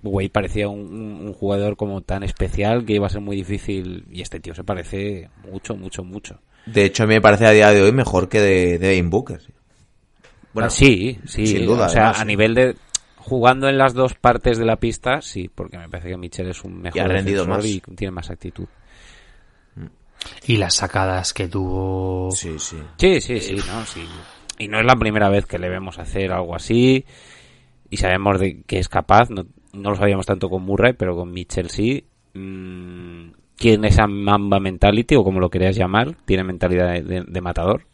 Wade 0.03 0.29
parecía 0.29 0.69
un, 0.69 1.33
jugador 1.33 1.75
como 1.75 2.01
tan 2.01 2.23
especial 2.23 2.85
que 2.85 2.93
iba 2.93 3.07
a 3.07 3.09
ser 3.09 3.21
muy 3.21 3.35
difícil. 3.35 4.05
Y 4.11 4.21
este 4.21 4.39
tío 4.39 4.53
se 4.53 4.63
parece 4.63 5.29
mucho, 5.51 5.75
mucho, 5.75 6.03
mucho. 6.03 6.39
De 6.65 6.85
hecho, 6.85 7.03
a 7.03 7.07
mí 7.07 7.15
me 7.15 7.21
parece 7.21 7.47
a 7.47 7.51
día 7.51 7.71
de 7.71 7.81
hoy 7.81 7.91
mejor 7.91 8.29
que 8.29 8.39
de, 8.39 8.77
de 8.77 9.01
Booker. 9.01 9.41
Bueno, 10.53 10.69
sí, 10.69 11.17
sí. 11.25 11.47
sin 11.47 11.65
duda, 11.65 11.87
O 11.87 11.89
sea, 11.89 12.01
además, 12.09 12.17
a 12.17 12.21
sí. 12.21 12.27
nivel 12.27 12.53
de 12.53 12.75
jugando 13.17 13.69
en 13.69 13.77
las 13.77 13.93
dos 13.93 14.15
partes 14.15 14.57
de 14.57 14.65
la 14.65 14.77
pista, 14.77 15.21
sí, 15.21 15.49
porque 15.53 15.77
me 15.77 15.87
parece 15.87 16.09
que 16.09 16.17
Mitchell 16.17 16.49
es 16.49 16.63
un 16.63 16.81
mejor 16.81 17.01
ha 17.01 17.07
rendido 17.07 17.47
más. 17.47 17.65
y 17.65 17.79
tiene 17.95 18.11
más 18.11 18.29
actitud. 18.29 18.65
Y 20.47 20.57
las 20.57 20.75
sacadas 20.75 21.33
que 21.33 21.47
tuvo. 21.47 22.29
Sí, 22.31 22.57
sí. 22.59 22.77
Sí, 22.97 23.21
sí, 23.21 23.39
sí, 23.39 23.55
no, 23.67 23.85
sí. 23.85 24.01
Y 24.59 24.67
no 24.67 24.79
es 24.79 24.85
la 24.85 24.95
primera 24.95 25.29
vez 25.29 25.45
que 25.45 25.57
le 25.59 25.69
vemos 25.69 25.97
hacer 25.99 26.31
algo 26.31 26.55
así. 26.55 27.05
Y 27.89 27.97
sabemos 27.97 28.39
de 28.39 28.61
que 28.63 28.79
es 28.79 28.87
capaz. 28.89 29.29
No, 29.29 29.45
no 29.73 29.89
lo 29.91 29.95
sabíamos 29.95 30.25
tanto 30.25 30.49
con 30.49 30.63
Murray, 30.63 30.93
pero 30.93 31.15
con 31.15 31.31
Mitchell 31.31 31.69
sí. 31.69 32.05
Mm, 32.33 33.31
tiene 33.55 33.87
esa 33.89 34.07
mamba 34.07 34.59
mentality, 34.59 35.15
o 35.15 35.23
como 35.23 35.39
lo 35.39 35.49
querías 35.49 35.75
llamar. 35.75 36.15
Tiene 36.25 36.43
mentalidad 36.43 36.91
de, 36.93 37.01
de- 37.01 37.25
de 37.27 37.41
matador. 37.41 37.85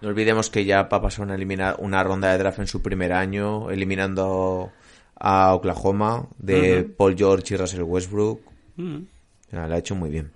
No 0.00 0.08
olvidemos 0.08 0.50
que 0.50 0.64
ya 0.64 0.88
pa- 0.88 1.00
pasó 1.00 1.22
una, 1.22 1.36
elimina- 1.36 1.76
una 1.78 2.02
ronda 2.02 2.32
de 2.32 2.38
draft 2.38 2.58
en 2.58 2.66
su 2.66 2.82
primer 2.82 3.12
año, 3.12 3.70
eliminando 3.70 4.72
a 5.16 5.54
Oklahoma 5.54 6.26
de 6.38 6.82
Paul 6.96 7.14
George 7.16 7.54
y 7.54 7.56
Russell 7.56 7.82
Westbrook. 7.82 8.40
O 8.78 9.50
sea, 9.50 9.68
la 9.68 9.76
ha 9.76 9.78
hecho 9.78 9.94
muy 9.94 10.10
bien. 10.10 10.32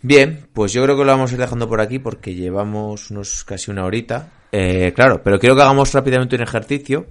Bien, 0.00 0.46
pues 0.52 0.72
yo 0.72 0.82
creo 0.84 0.96
que 0.96 1.04
lo 1.04 1.10
vamos 1.10 1.30
a 1.30 1.34
ir 1.34 1.40
dejando 1.40 1.68
por 1.68 1.80
aquí 1.80 1.98
porque 1.98 2.34
llevamos 2.34 3.10
unos 3.10 3.44
casi 3.44 3.70
una 3.70 3.84
horita. 3.84 4.30
Eh, 4.52 4.92
claro, 4.94 5.22
pero 5.22 5.38
quiero 5.38 5.56
que 5.56 5.62
hagamos 5.62 5.92
rápidamente 5.92 6.36
un 6.36 6.42
ejercicio. 6.42 7.06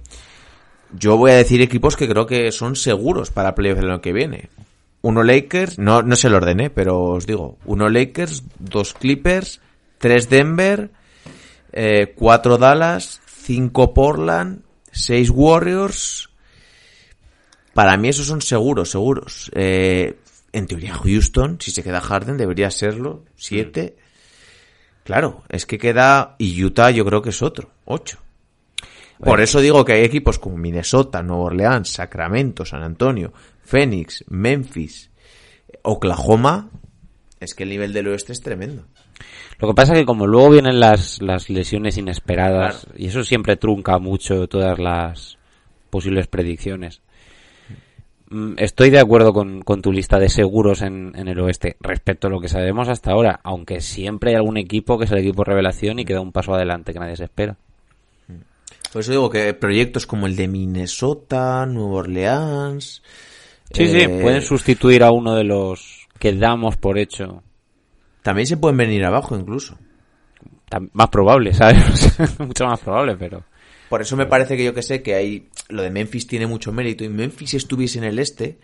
Yo 0.96 1.18
voy 1.18 1.32
a 1.32 1.36
decir 1.36 1.60
equipos 1.60 1.96
que 1.96 2.08
creo 2.08 2.26
que 2.26 2.50
son 2.50 2.76
seguros 2.76 3.30
para 3.30 3.54
playoff 3.54 3.80
el 3.80 3.90
año 3.90 4.00
que 4.00 4.12
viene. 4.12 4.48
Uno 5.02 5.22
Lakers, 5.22 5.78
no, 5.78 6.02
no 6.02 6.16
se 6.16 6.30
lo 6.30 6.38
ordené, 6.38 6.70
pero 6.70 7.02
os 7.02 7.26
digo, 7.26 7.58
uno 7.66 7.88
Lakers, 7.88 8.42
dos 8.58 8.94
Clippers, 8.94 9.60
tres 9.98 10.28
Denver, 10.28 10.90
eh, 11.72 12.14
cuatro 12.16 12.56
Dallas, 12.56 13.20
cinco 13.26 13.92
Portland, 13.92 14.62
seis 14.90 15.30
Warriors. 15.30 16.30
Para 17.74 17.96
mí 17.96 18.08
esos 18.08 18.26
son 18.26 18.40
seguros, 18.40 18.90
seguros. 18.90 19.50
Eh, 19.54 20.16
en 20.52 20.66
teoría 20.66 20.94
Houston, 20.94 21.58
si 21.60 21.70
se 21.70 21.82
queda 21.82 22.00
Harden, 22.00 22.36
debería 22.36 22.70
serlo. 22.70 23.24
Siete. 23.36 23.96
Claro, 25.04 25.42
es 25.48 25.64
que 25.66 25.78
queda... 25.78 26.34
Y 26.38 26.62
Utah 26.62 26.90
yo 26.90 27.04
creo 27.04 27.22
que 27.22 27.30
es 27.30 27.42
otro. 27.42 27.70
Ocho. 27.84 28.18
Por 29.18 29.28
Bueno. 29.28 29.42
eso 29.42 29.60
digo 29.60 29.84
que 29.84 29.94
hay 29.94 30.04
equipos 30.04 30.38
como 30.38 30.56
Minnesota, 30.56 31.22
Nueva 31.22 31.44
Orleans, 31.44 31.88
Sacramento, 31.90 32.64
San 32.64 32.82
Antonio, 32.82 33.32
Phoenix, 33.64 34.24
Memphis, 34.28 35.10
Oklahoma. 35.82 36.70
Es 37.40 37.54
que 37.54 37.62
el 37.64 37.70
nivel 37.70 37.92
del 37.92 38.08
oeste 38.08 38.32
es 38.32 38.40
tremendo. 38.40 38.84
Lo 39.58 39.68
que 39.68 39.74
pasa 39.74 39.92
es 39.94 40.00
que 40.00 40.04
como 40.06 40.26
luego 40.26 40.50
vienen 40.50 40.78
las, 40.78 41.20
las 41.22 41.50
lesiones 41.50 41.96
inesperadas, 41.96 42.84
Claro. 42.84 42.98
y 42.98 43.06
eso 43.06 43.24
siempre 43.24 43.56
trunca 43.56 43.98
mucho 43.98 44.46
todas 44.48 44.78
las 44.78 45.38
posibles 45.90 46.26
predicciones. 46.28 47.00
Mm, 48.30 48.54
Estoy 48.58 48.90
de 48.90 49.00
acuerdo 49.00 49.32
con, 49.32 49.62
con 49.62 49.82
tu 49.82 49.92
lista 49.92 50.18
de 50.18 50.28
seguros 50.28 50.82
en, 50.82 51.12
en 51.16 51.28
el 51.28 51.40
oeste 51.40 51.76
respecto 51.80 52.26
a 52.26 52.30
lo 52.30 52.40
que 52.40 52.48
sabemos 52.48 52.88
hasta 52.88 53.12
ahora, 53.12 53.40
aunque 53.42 53.80
siempre 53.80 54.30
hay 54.30 54.36
algún 54.36 54.56
equipo 54.56 54.98
que 54.98 55.04
es 55.04 55.10
el 55.12 55.18
equipo 55.18 55.44
revelación 55.44 55.98
y 55.98 56.04
que 56.04 56.14
da 56.14 56.20
un 56.20 56.32
paso 56.32 56.54
adelante 56.54 56.92
que 56.92 56.98
nadie 56.98 57.16
se 57.16 57.24
espera. 57.24 57.56
Por 58.92 59.00
eso 59.00 59.10
digo 59.10 59.30
que 59.30 59.52
proyectos 59.54 60.06
como 60.06 60.26
el 60.26 60.36
de 60.36 60.48
Minnesota, 60.48 61.66
Nueva 61.66 61.96
Orleans. 61.96 63.02
Sí, 63.72 63.86
sí, 63.86 64.00
eh, 64.00 64.08
pueden 64.22 64.40
sustituir 64.40 65.02
a 65.02 65.10
uno 65.10 65.34
de 65.34 65.44
los 65.44 66.08
que 66.18 66.32
damos 66.32 66.76
por 66.76 66.98
hecho. 66.98 67.42
También 68.22 68.46
se 68.46 68.56
pueden 68.56 68.78
venir 68.78 69.04
abajo 69.04 69.36
incluso. 69.36 69.78
Más 70.92 71.08
probable, 71.08 71.52
¿sabes? 71.54 72.18
Mucho 72.38 72.66
más 72.66 72.80
probable, 72.80 73.16
pero... 73.16 73.44
Por 73.90 74.02
eso 74.02 74.16
me 74.16 74.26
parece 74.26 74.56
que 74.56 74.64
yo 74.64 74.74
que 74.74 74.82
sé 74.82 75.02
que 75.02 75.14
hay 75.14 75.48
lo 75.68 75.82
de 75.82 75.90
Memphis 75.90 76.26
tiene 76.26 76.46
mucho 76.46 76.72
mérito 76.72 77.04
y 77.04 77.08
Memphis 77.08 77.54
estuviese 77.54 77.98
en 77.98 78.04
el 78.04 78.18
este, 78.18 78.58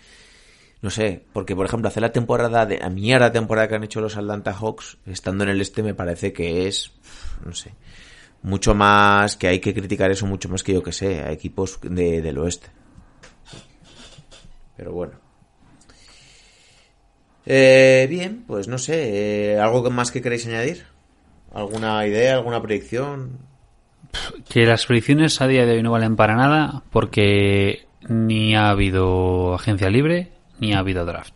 no 0.83 0.91
sé, 0.91 1.25
porque 1.33 1.55
por 1.55 1.67
ejemplo 1.67 1.89
hacer 1.89 2.03
la 2.03 2.13
temporada 2.13 2.67
de 2.67 2.79
la 2.79 2.91
mierda 2.91 3.33
temporada 3.33 3.69
que 3.69 3.75
han 3.75 3.85
hecho 3.85 4.01
los 4.01 4.17
Atlanta 4.17 4.53
Hawks 4.53 4.99
estando 5.07 5.45
en 5.45 5.51
el 5.51 5.61
este 5.61 5.83
me 5.83 5.95
parece 5.95 6.33
que 6.33 6.67
es 6.67 6.93
no 7.45 7.53
sé, 7.53 7.73
mucho 8.43 8.75
más 8.75 9.37
que 9.37 9.49
hay 9.49 9.59
que 9.61 9.75
criticar 9.75 10.11
eso 10.11 10.27
mucho 10.27 10.49
más 10.49 10.63
que 10.63 10.75
yo 10.75 10.83
que 10.83 10.93
sé, 10.93 11.23
a 11.23 11.33
equipos 11.33 11.79
de, 11.83 12.21
del 12.21 12.39
oeste. 12.39 12.69
Pero 14.77 14.93
bueno. 14.93 15.13
Eh, 17.47 18.07
bien, 18.09 18.45
pues 18.47 18.69
no 18.69 18.79
sé, 18.79 19.53
eh, 19.53 19.61
algo 19.61 19.89
más 19.91 20.11
que 20.11 20.23
queréis 20.23 20.47
añadir? 20.47 20.85
¿Alguna 21.53 22.07
idea, 22.07 22.35
alguna 22.35 22.61
predicción? 22.61 23.39
Que 24.49 24.67
las 24.67 24.87
predicciones 24.87 25.41
a 25.41 25.47
día 25.47 25.67
de 25.67 25.73
hoy 25.73 25.83
no 25.83 25.91
valen 25.91 26.17
para 26.17 26.37
nada 26.37 26.83
porque 26.91 27.87
ni 28.09 28.55
ha 28.55 28.71
habido 28.71 29.55
agencia 29.55 29.91
libre 29.91 30.33
ni 30.59 30.73
ha 30.73 30.79
habido 30.79 31.05
draft. 31.05 31.35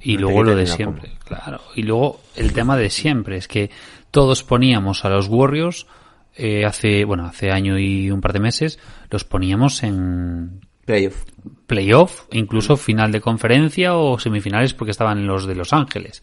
Y 0.00 0.14
No 0.14 0.22
luego 0.22 0.42
lo 0.42 0.56
de 0.56 0.66
siempre, 0.66 1.12
claro. 1.24 1.60
Y 1.76 1.82
luego 1.82 2.20
el 2.34 2.52
tema 2.52 2.76
de 2.76 2.90
siempre 2.90 3.36
es 3.36 3.46
que 3.46 3.70
todos 4.10 4.42
poníamos 4.42 5.04
a 5.04 5.08
los 5.08 5.28
Warriors 5.28 5.86
eh, 6.34 6.64
hace, 6.64 7.04
bueno, 7.04 7.26
hace 7.26 7.50
año 7.50 7.78
y 7.78 8.10
un 8.10 8.20
par 8.20 8.32
de 8.32 8.40
meses, 8.40 8.78
los 9.10 9.24
poníamos 9.24 9.82
en 9.82 10.60
Playoff. 10.84 11.24
playoff, 11.66 12.22
incluso 12.32 12.76
final 12.76 13.12
de 13.12 13.20
conferencia 13.20 13.94
o 13.94 14.18
semifinales 14.18 14.74
porque 14.74 14.90
estaban 14.90 15.26
los 15.26 15.46
de 15.46 15.54
Los 15.54 15.72
Ángeles. 15.72 16.22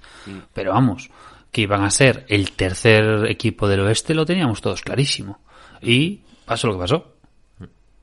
Pero 0.53 0.73
vamos, 0.73 1.09
que 1.51 1.61
iban 1.61 1.83
a 1.83 1.89
ser 1.89 2.25
el 2.27 2.51
tercer 2.51 3.25
equipo 3.27 3.67
del 3.67 3.81
oeste 3.81 4.13
lo 4.13 4.25
teníamos 4.25 4.61
todos 4.61 4.81
clarísimo. 4.81 5.39
Y 5.81 6.19
pasó 6.45 6.67
lo 6.67 6.73
que 6.73 6.79
pasó. 6.79 7.13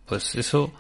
Pues 0.07 0.35
eso 0.35 0.73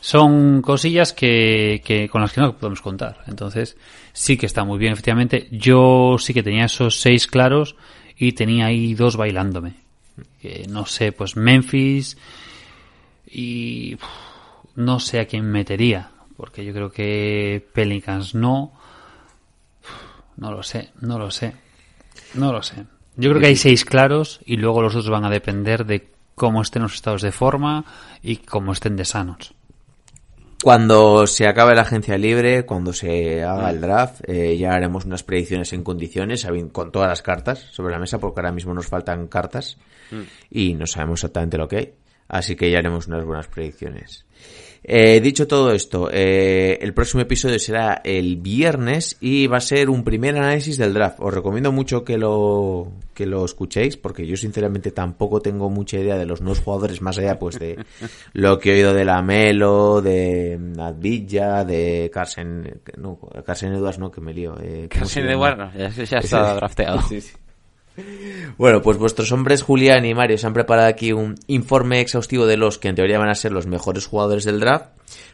son 0.00 0.62
cosillas 0.62 1.12
que, 1.12 1.82
que 1.84 2.08
con 2.08 2.22
las 2.22 2.32
que 2.32 2.40
no 2.40 2.56
podemos 2.56 2.80
contar. 2.80 3.22
Entonces, 3.26 3.76
sí 4.12 4.36
que 4.36 4.46
está 4.46 4.64
muy 4.64 4.78
bien, 4.78 4.92
efectivamente. 4.92 5.48
Yo 5.50 6.16
sí 6.18 6.32
que 6.34 6.42
tenía 6.42 6.64
esos 6.64 7.00
seis 7.00 7.26
claros 7.26 7.76
y 8.16 8.32
tenía 8.32 8.66
ahí 8.66 8.94
dos 8.94 9.16
bailándome. 9.16 9.74
Que 10.40 10.66
no 10.68 10.86
sé, 10.86 11.12
pues 11.12 11.36
Memphis 11.36 12.16
y 13.26 13.94
uf, 13.94 14.02
no 14.76 15.00
sé 15.00 15.20
a 15.20 15.26
quién 15.26 15.50
metería, 15.50 16.10
porque 16.36 16.64
yo 16.64 16.72
creo 16.72 16.90
que 16.90 17.66
Pelicans 17.72 18.34
no. 18.34 18.72
No 20.36 20.50
lo 20.50 20.62
sé, 20.62 20.90
no 21.00 21.18
lo 21.18 21.30
sé. 21.30 21.54
No 22.34 22.52
lo 22.52 22.62
sé. 22.62 22.84
Yo 23.16 23.30
creo 23.30 23.40
que 23.40 23.48
hay 23.48 23.56
seis 23.56 23.84
claros 23.84 24.40
y 24.46 24.56
luego 24.56 24.82
los 24.82 24.94
otros 24.94 25.10
van 25.10 25.24
a 25.24 25.30
depender 25.30 25.84
de 25.84 26.08
cómo 26.40 26.62
estén 26.62 26.80
los 26.80 26.94
estados 26.94 27.20
de 27.20 27.32
forma 27.32 27.84
y 28.22 28.38
cómo 28.38 28.72
estén 28.72 28.96
de 28.96 29.04
sanos. 29.04 29.52
Cuando 30.64 31.26
se 31.26 31.46
acabe 31.46 31.74
la 31.74 31.82
agencia 31.82 32.16
libre, 32.16 32.64
cuando 32.64 32.94
se 32.94 33.44
haga 33.44 33.68
el 33.68 33.82
draft, 33.82 34.22
eh, 34.26 34.56
ya 34.56 34.72
haremos 34.72 35.04
unas 35.04 35.22
predicciones 35.22 35.74
en 35.74 35.84
condiciones, 35.84 36.46
con 36.72 36.92
todas 36.92 37.10
las 37.10 37.20
cartas 37.20 37.58
sobre 37.72 37.92
la 37.92 37.98
mesa, 37.98 38.18
porque 38.18 38.40
ahora 38.40 38.52
mismo 38.52 38.72
nos 38.72 38.86
faltan 38.86 39.26
cartas 39.26 39.76
y 40.50 40.72
no 40.72 40.86
sabemos 40.86 41.20
exactamente 41.20 41.58
lo 41.58 41.68
que 41.68 41.76
hay. 41.76 41.94
Así 42.26 42.56
que 42.56 42.70
ya 42.70 42.78
haremos 42.78 43.06
unas 43.06 43.22
buenas 43.26 43.48
predicciones. 43.48 44.24
Eh, 44.82 45.20
dicho 45.20 45.46
todo 45.46 45.72
esto, 45.72 46.08
eh, 46.10 46.78
el 46.80 46.94
próximo 46.94 47.20
episodio 47.20 47.58
será 47.58 48.00
el 48.02 48.36
viernes 48.36 49.18
y 49.20 49.46
va 49.46 49.58
a 49.58 49.60
ser 49.60 49.90
un 49.90 50.04
primer 50.04 50.36
análisis 50.36 50.78
del 50.78 50.94
draft. 50.94 51.20
Os 51.20 51.34
recomiendo 51.34 51.70
mucho 51.70 52.02
que 52.02 52.16
lo, 52.16 52.90
que 53.12 53.26
lo 53.26 53.44
escuchéis 53.44 53.98
porque 53.98 54.26
yo 54.26 54.36
sinceramente 54.36 54.90
tampoco 54.90 55.40
tengo 55.40 55.68
mucha 55.68 55.98
idea 55.98 56.16
de 56.16 56.24
los 56.24 56.40
nuevos 56.40 56.60
jugadores 56.60 57.02
más 57.02 57.18
allá 57.18 57.38
pues 57.38 57.58
de 57.58 57.78
lo 58.32 58.58
que 58.58 58.70
he 58.70 58.74
oído 58.76 58.94
de 58.94 59.04
la 59.04 59.20
Melo, 59.20 60.00
de 60.00 60.58
Advilla, 60.78 61.64
de 61.64 62.10
Carsen, 62.12 62.80
no, 62.96 63.18
Carsen 63.44 63.74
Edwards 63.74 63.98
no, 63.98 64.10
que 64.10 64.20
me 64.22 64.32
lío. 64.32 64.56
Eh, 64.62 64.88
¿cómo 64.90 65.04
se 65.04 65.20
Casi 65.20 65.20
de 65.20 65.28
llama? 65.28 65.38
bueno, 65.38 65.72
ya, 65.76 65.88
ya 66.04 66.18
está 66.18 66.54
drafteado. 66.54 67.00
Sí, 67.10 67.20
sí. 67.20 67.32
Bueno, 68.58 68.82
pues 68.82 68.98
vuestros 68.98 69.32
hombres 69.32 69.62
Julián 69.62 70.04
y 70.04 70.14
Mario 70.14 70.36
se 70.36 70.46
han 70.46 70.52
preparado 70.52 70.88
aquí 70.88 71.12
un 71.12 71.34
informe 71.46 72.00
exhaustivo 72.00 72.46
de 72.46 72.56
los 72.56 72.78
que 72.78 72.88
en 72.88 72.94
teoría 72.94 73.18
van 73.18 73.30
a 73.30 73.34
ser 73.34 73.52
los 73.52 73.66
mejores 73.66 74.06
jugadores 74.06 74.44
del 74.44 74.60
draft 74.60 74.86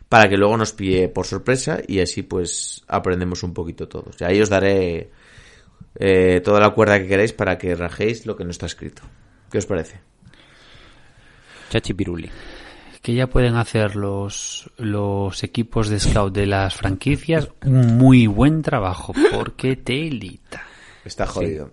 para 0.08 0.28
que 0.28 0.36
luego 0.36 0.56
nos 0.56 0.72
pille 0.72 1.08
por 1.08 1.26
sorpresa 1.26 1.80
y 1.86 2.00
así 2.00 2.22
pues 2.22 2.84
aprendemos 2.86 3.42
un 3.42 3.52
poquito 3.52 3.88
todos. 3.88 4.16
Y 4.20 4.24
ahí 4.24 4.40
os 4.40 4.48
daré 4.48 5.10
eh, 5.96 6.40
toda 6.44 6.60
la 6.60 6.70
cuerda 6.70 7.00
que 7.00 7.08
queráis 7.08 7.32
para 7.32 7.58
que 7.58 7.74
rajéis 7.74 8.26
lo 8.26 8.36
que 8.36 8.44
no 8.44 8.50
está 8.50 8.66
escrito. 8.66 9.02
¿Qué 9.50 9.58
os 9.58 9.66
parece? 9.66 10.00
Chachi 11.70 11.94
Piruli. 11.94 12.30
que 13.02 13.14
ya 13.14 13.26
pueden 13.26 13.56
hacer 13.56 13.96
los, 13.96 14.70
los 14.76 15.42
equipos 15.42 15.88
de 15.88 15.98
scout 16.00 16.34
de 16.34 16.46
las 16.46 16.74
franquicias 16.74 17.48
un 17.64 17.96
muy 17.96 18.26
buen 18.26 18.62
trabajo, 18.62 19.12
porque 19.32 19.76
telita. 19.76 20.62
Está 21.04 21.26
jodido. 21.26 21.66
Sí, 21.66 21.72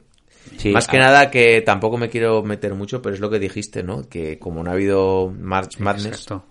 Más 0.73 0.87
que 0.87 0.97
ah, 0.97 1.01
nada 1.01 1.31
que 1.31 1.61
tampoco 1.61 1.97
me 1.97 2.09
quiero 2.09 2.43
meter 2.43 2.73
mucho, 2.75 3.01
pero 3.01 3.15
es 3.15 3.21
lo 3.21 3.29
que 3.29 3.39
dijiste, 3.39 3.83
¿no? 3.83 4.07
Que 4.07 4.39
como 4.39 4.63
no 4.63 4.69
ha 4.69 4.73
habido 4.73 5.33
March 5.37 5.79
Madness, 5.79 6.05
Exacto. 6.05 6.45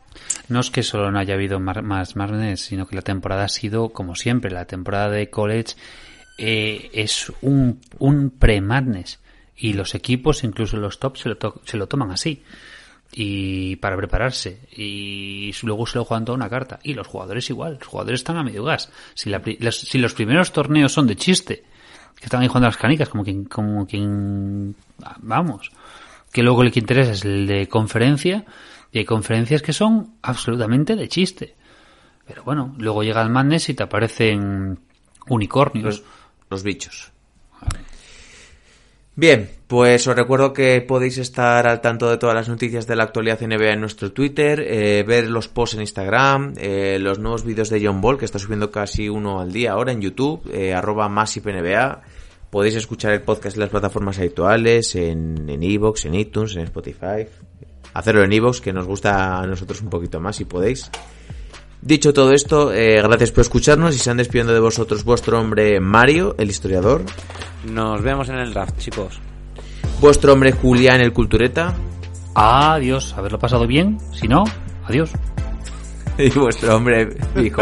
No 0.49 0.61
es 0.61 0.70
que 0.70 0.82
solo 0.82 1.11
no 1.11 1.18
haya 1.18 1.34
habido 1.34 1.59
mar- 1.61 1.82
más 1.82 2.16
Madness, 2.16 2.61
sino 2.61 2.86
que 2.86 2.97
la 2.97 3.03
temporada 3.03 3.45
ha 3.45 3.49
sido, 3.49 3.90
como 3.90 4.14
siempre, 4.14 4.51
la 4.51 4.66
temporada 4.66 5.09
de 5.09 5.30
college 5.30 5.74
eh, 6.38 6.90
es 6.93 7.32
un, 7.40 7.80
un 7.99 8.30
pre-Madness. 8.30 9.20
Y 9.57 9.72
los 9.74 9.95
equipos, 9.95 10.45
incluso 10.45 10.76
los 10.76 10.99
top, 10.99 11.16
se 11.16 11.28
lo, 11.30 11.36
to- 11.38 11.62
se 11.64 11.76
lo 11.76 11.86
toman 11.86 12.11
así. 12.11 12.43
Y 13.14 13.76
para 13.76 13.97
prepararse. 13.97 14.61
Y 14.76 15.53
luego 15.62 15.86
se 15.86 15.99
lo 15.99 16.05
juegan 16.05 16.24
toda 16.24 16.36
una 16.36 16.49
carta. 16.49 16.78
Y 16.82 16.95
los 16.95 17.07
jugadores 17.07 17.49
igual. 17.51 17.76
Los 17.78 17.86
jugadores 17.88 18.20
están 18.20 18.36
a 18.38 18.43
medio 18.43 18.64
gas. 18.64 18.90
Si, 19.14 19.30
la 19.30 19.40
pri- 19.40 19.59
los, 19.61 19.78
si 19.80 19.99
los 19.99 20.14
primeros 20.14 20.53
torneos 20.53 20.93
son 20.93 21.07
de 21.07 21.16
chiste, 21.16 21.64
que 22.23 22.27
están 22.27 22.41
ahí 22.41 22.47
jugando 22.47 22.68
las 22.68 22.77
canicas, 22.77 23.09
como 23.09 23.25
quien, 23.25 23.47
como 23.47 23.85
quien, 23.85 24.77
vamos, 25.23 25.73
que 26.31 26.45
luego 26.45 26.62
el 26.62 26.70
que 26.70 26.79
interesa 26.79 27.11
es 27.11 27.25
el 27.25 27.49
de 27.49 27.66
conferencia, 27.66 28.45
y 28.93 28.99
hay 28.99 29.05
conferencias 29.05 29.61
que 29.61 29.73
son 29.73 30.14
absolutamente 30.23 30.95
de 30.95 31.09
chiste. 31.09 31.57
Pero 32.25 32.45
bueno, 32.45 32.77
luego 32.79 33.03
llega 33.03 33.23
el 33.23 33.29
Madness 33.29 33.70
y 33.70 33.75
te 33.75 33.83
aparecen 33.83 34.79
unicornios. 35.27 36.05
los 36.49 36.62
bichos. 36.62 37.12
Bien, 39.15 39.51
pues 39.67 40.07
os 40.09 40.17
recuerdo 40.17 40.55
que 40.55 40.81
podéis 40.81 41.19
estar 41.19 41.67
al 41.67 41.83
tanto 41.83 42.09
de 42.09 42.17
todas 42.17 42.35
las 42.35 42.49
noticias 42.49 42.87
de 42.87 42.97
la 42.97 43.05
actualidad 43.05 43.43
NBA 43.43 43.75
en 43.75 43.81
nuestro 43.81 44.11
Twitter, 44.11 44.65
eh, 44.67 45.05
ver 45.07 45.29
los 45.29 45.49
posts 45.49 45.75
en 45.75 45.83
Instagram, 45.83 46.55
eh, 46.57 46.97
los 46.99 47.19
nuevos 47.19 47.45
vídeos 47.45 47.69
de 47.69 47.85
John 47.85 48.01
Ball, 48.01 48.17
que 48.17 48.25
está 48.25 48.39
subiendo 48.39 48.71
casi 48.71 49.11
uno 49.11 49.41
al 49.41 49.53
día 49.53 49.73
ahora 49.73 49.93
en 49.93 50.01
YouTube, 50.01 50.51
eh, 50.51 50.73
arroba 50.73 51.11
MassipNBA. 51.11 52.01
Podéis 52.49 52.77
escuchar 52.77 53.13
el 53.13 53.21
podcast 53.21 53.57
en 53.57 53.61
las 53.61 53.71
plataformas 53.71 54.19
habituales, 54.19 54.95
en 54.95 55.47
en 55.47 55.63
iVoox, 55.63 56.07
en 56.07 56.15
iTunes, 56.15 56.57
en 56.57 56.63
Spotify. 56.63 57.27
Hacerlo 57.93 58.25
en 58.25 58.33
iVoox, 58.33 58.63
que 58.63 58.73
nos 58.73 58.87
gusta 58.87 59.41
a 59.41 59.47
nosotros 59.47 59.83
un 59.83 59.91
poquito 59.91 60.21
más, 60.21 60.37
si 60.37 60.47
podéis. 60.47 60.91
Dicho 61.83 62.12
todo 62.12 62.33
esto, 62.33 62.72
eh, 62.72 63.03
gracias 63.03 63.33
por 63.33 63.41
escucharnos 63.43 63.95
y 63.97 63.99
se 63.99 64.09
han 64.11 64.16
despidiendo 64.16 64.53
de 64.55 64.61
vosotros 64.61 65.03
vuestro 65.05 65.41
hombre 65.41 65.80
Mario, 65.80 66.37
el 66.39 66.49
historiador, 66.49 67.03
Nos 67.64 68.01
vemos 68.03 68.28
en 68.28 68.37
el 68.37 68.55
draft, 68.55 68.78
chicos. 68.78 69.20
vuestro 70.01 70.33
hombre 70.33 70.53
Julián, 70.53 71.01
el 71.01 71.12
cultureta, 71.12 71.74
Adiós, 72.35 73.12
haberlo 73.18 73.39
pasado 73.39 73.66
bien. 73.66 73.99
Si 74.12 74.26
no, 74.26 74.45
adiós. 74.85 75.11
y 76.18 76.30
vuestro 76.30 76.76
hombre 76.76 77.16
hijo. 77.37 77.61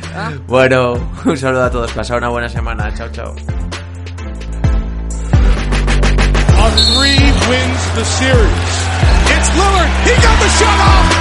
bueno, 0.46 0.94
un 1.24 1.36
saludo 1.36 1.64
a 1.64 1.70
todos, 1.70 1.92
pasad 1.92 2.18
una 2.18 2.28
buena 2.28 2.48
semana, 2.48 2.92
chao, 2.92 3.08
chao. 3.12 3.34
A 6.58 6.70
three 6.72 7.32
wins 7.48 7.94
the 7.94 8.04
series. 8.04 8.86
It's 9.32 9.50
Lillard. 9.54 9.90
He 10.04 10.14
got 10.16 10.38
the 10.38 10.48
shot 10.58 10.80
off. 10.80 11.19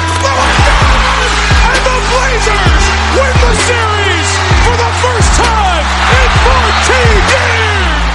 Blazers 2.30 2.86
win 3.18 3.34
the 3.42 3.54
series 3.66 4.30
for 4.62 4.76
the 4.78 4.92
first 5.02 5.32
time 5.34 5.86
in 6.14 6.30
14 6.46 7.34
years! 7.34 8.06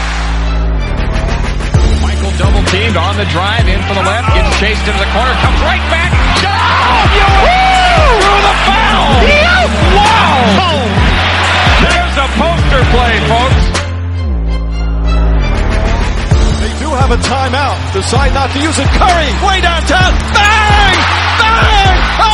Michael 1.98 2.30
double 2.38 2.62
teamed 2.70 2.94
on 2.94 3.18
the 3.18 3.26
drive 3.34 3.66
in 3.66 3.82
for 3.90 3.98
the 3.98 4.06
left, 4.06 4.30
gets 4.38 4.54
chased 4.62 4.86
into 4.86 5.02
the 5.02 5.10
corner, 5.10 5.34
comes 5.42 5.58
right 5.66 5.82
back. 5.90 6.14
Oh, 6.14 7.10
through 8.22 8.38
the 8.38 8.54
foul. 8.70 9.18
Wow. 9.98 10.78
There's 11.82 12.14
a 12.14 12.30
poster 12.38 12.86
play, 12.94 13.18
folks. 13.26 13.66
They 16.62 16.70
do 16.78 16.94
have 16.94 17.10
a 17.10 17.18
timeout. 17.18 17.82
Decide 17.90 18.30
not 18.30 18.54
to 18.54 18.62
use 18.62 18.78
it. 18.78 18.86
Curry, 18.94 19.30
way 19.42 19.58
downtown. 19.58 20.14
Bang! 20.38 21.02
Bang! 21.42 21.98
Oh, 22.22 22.33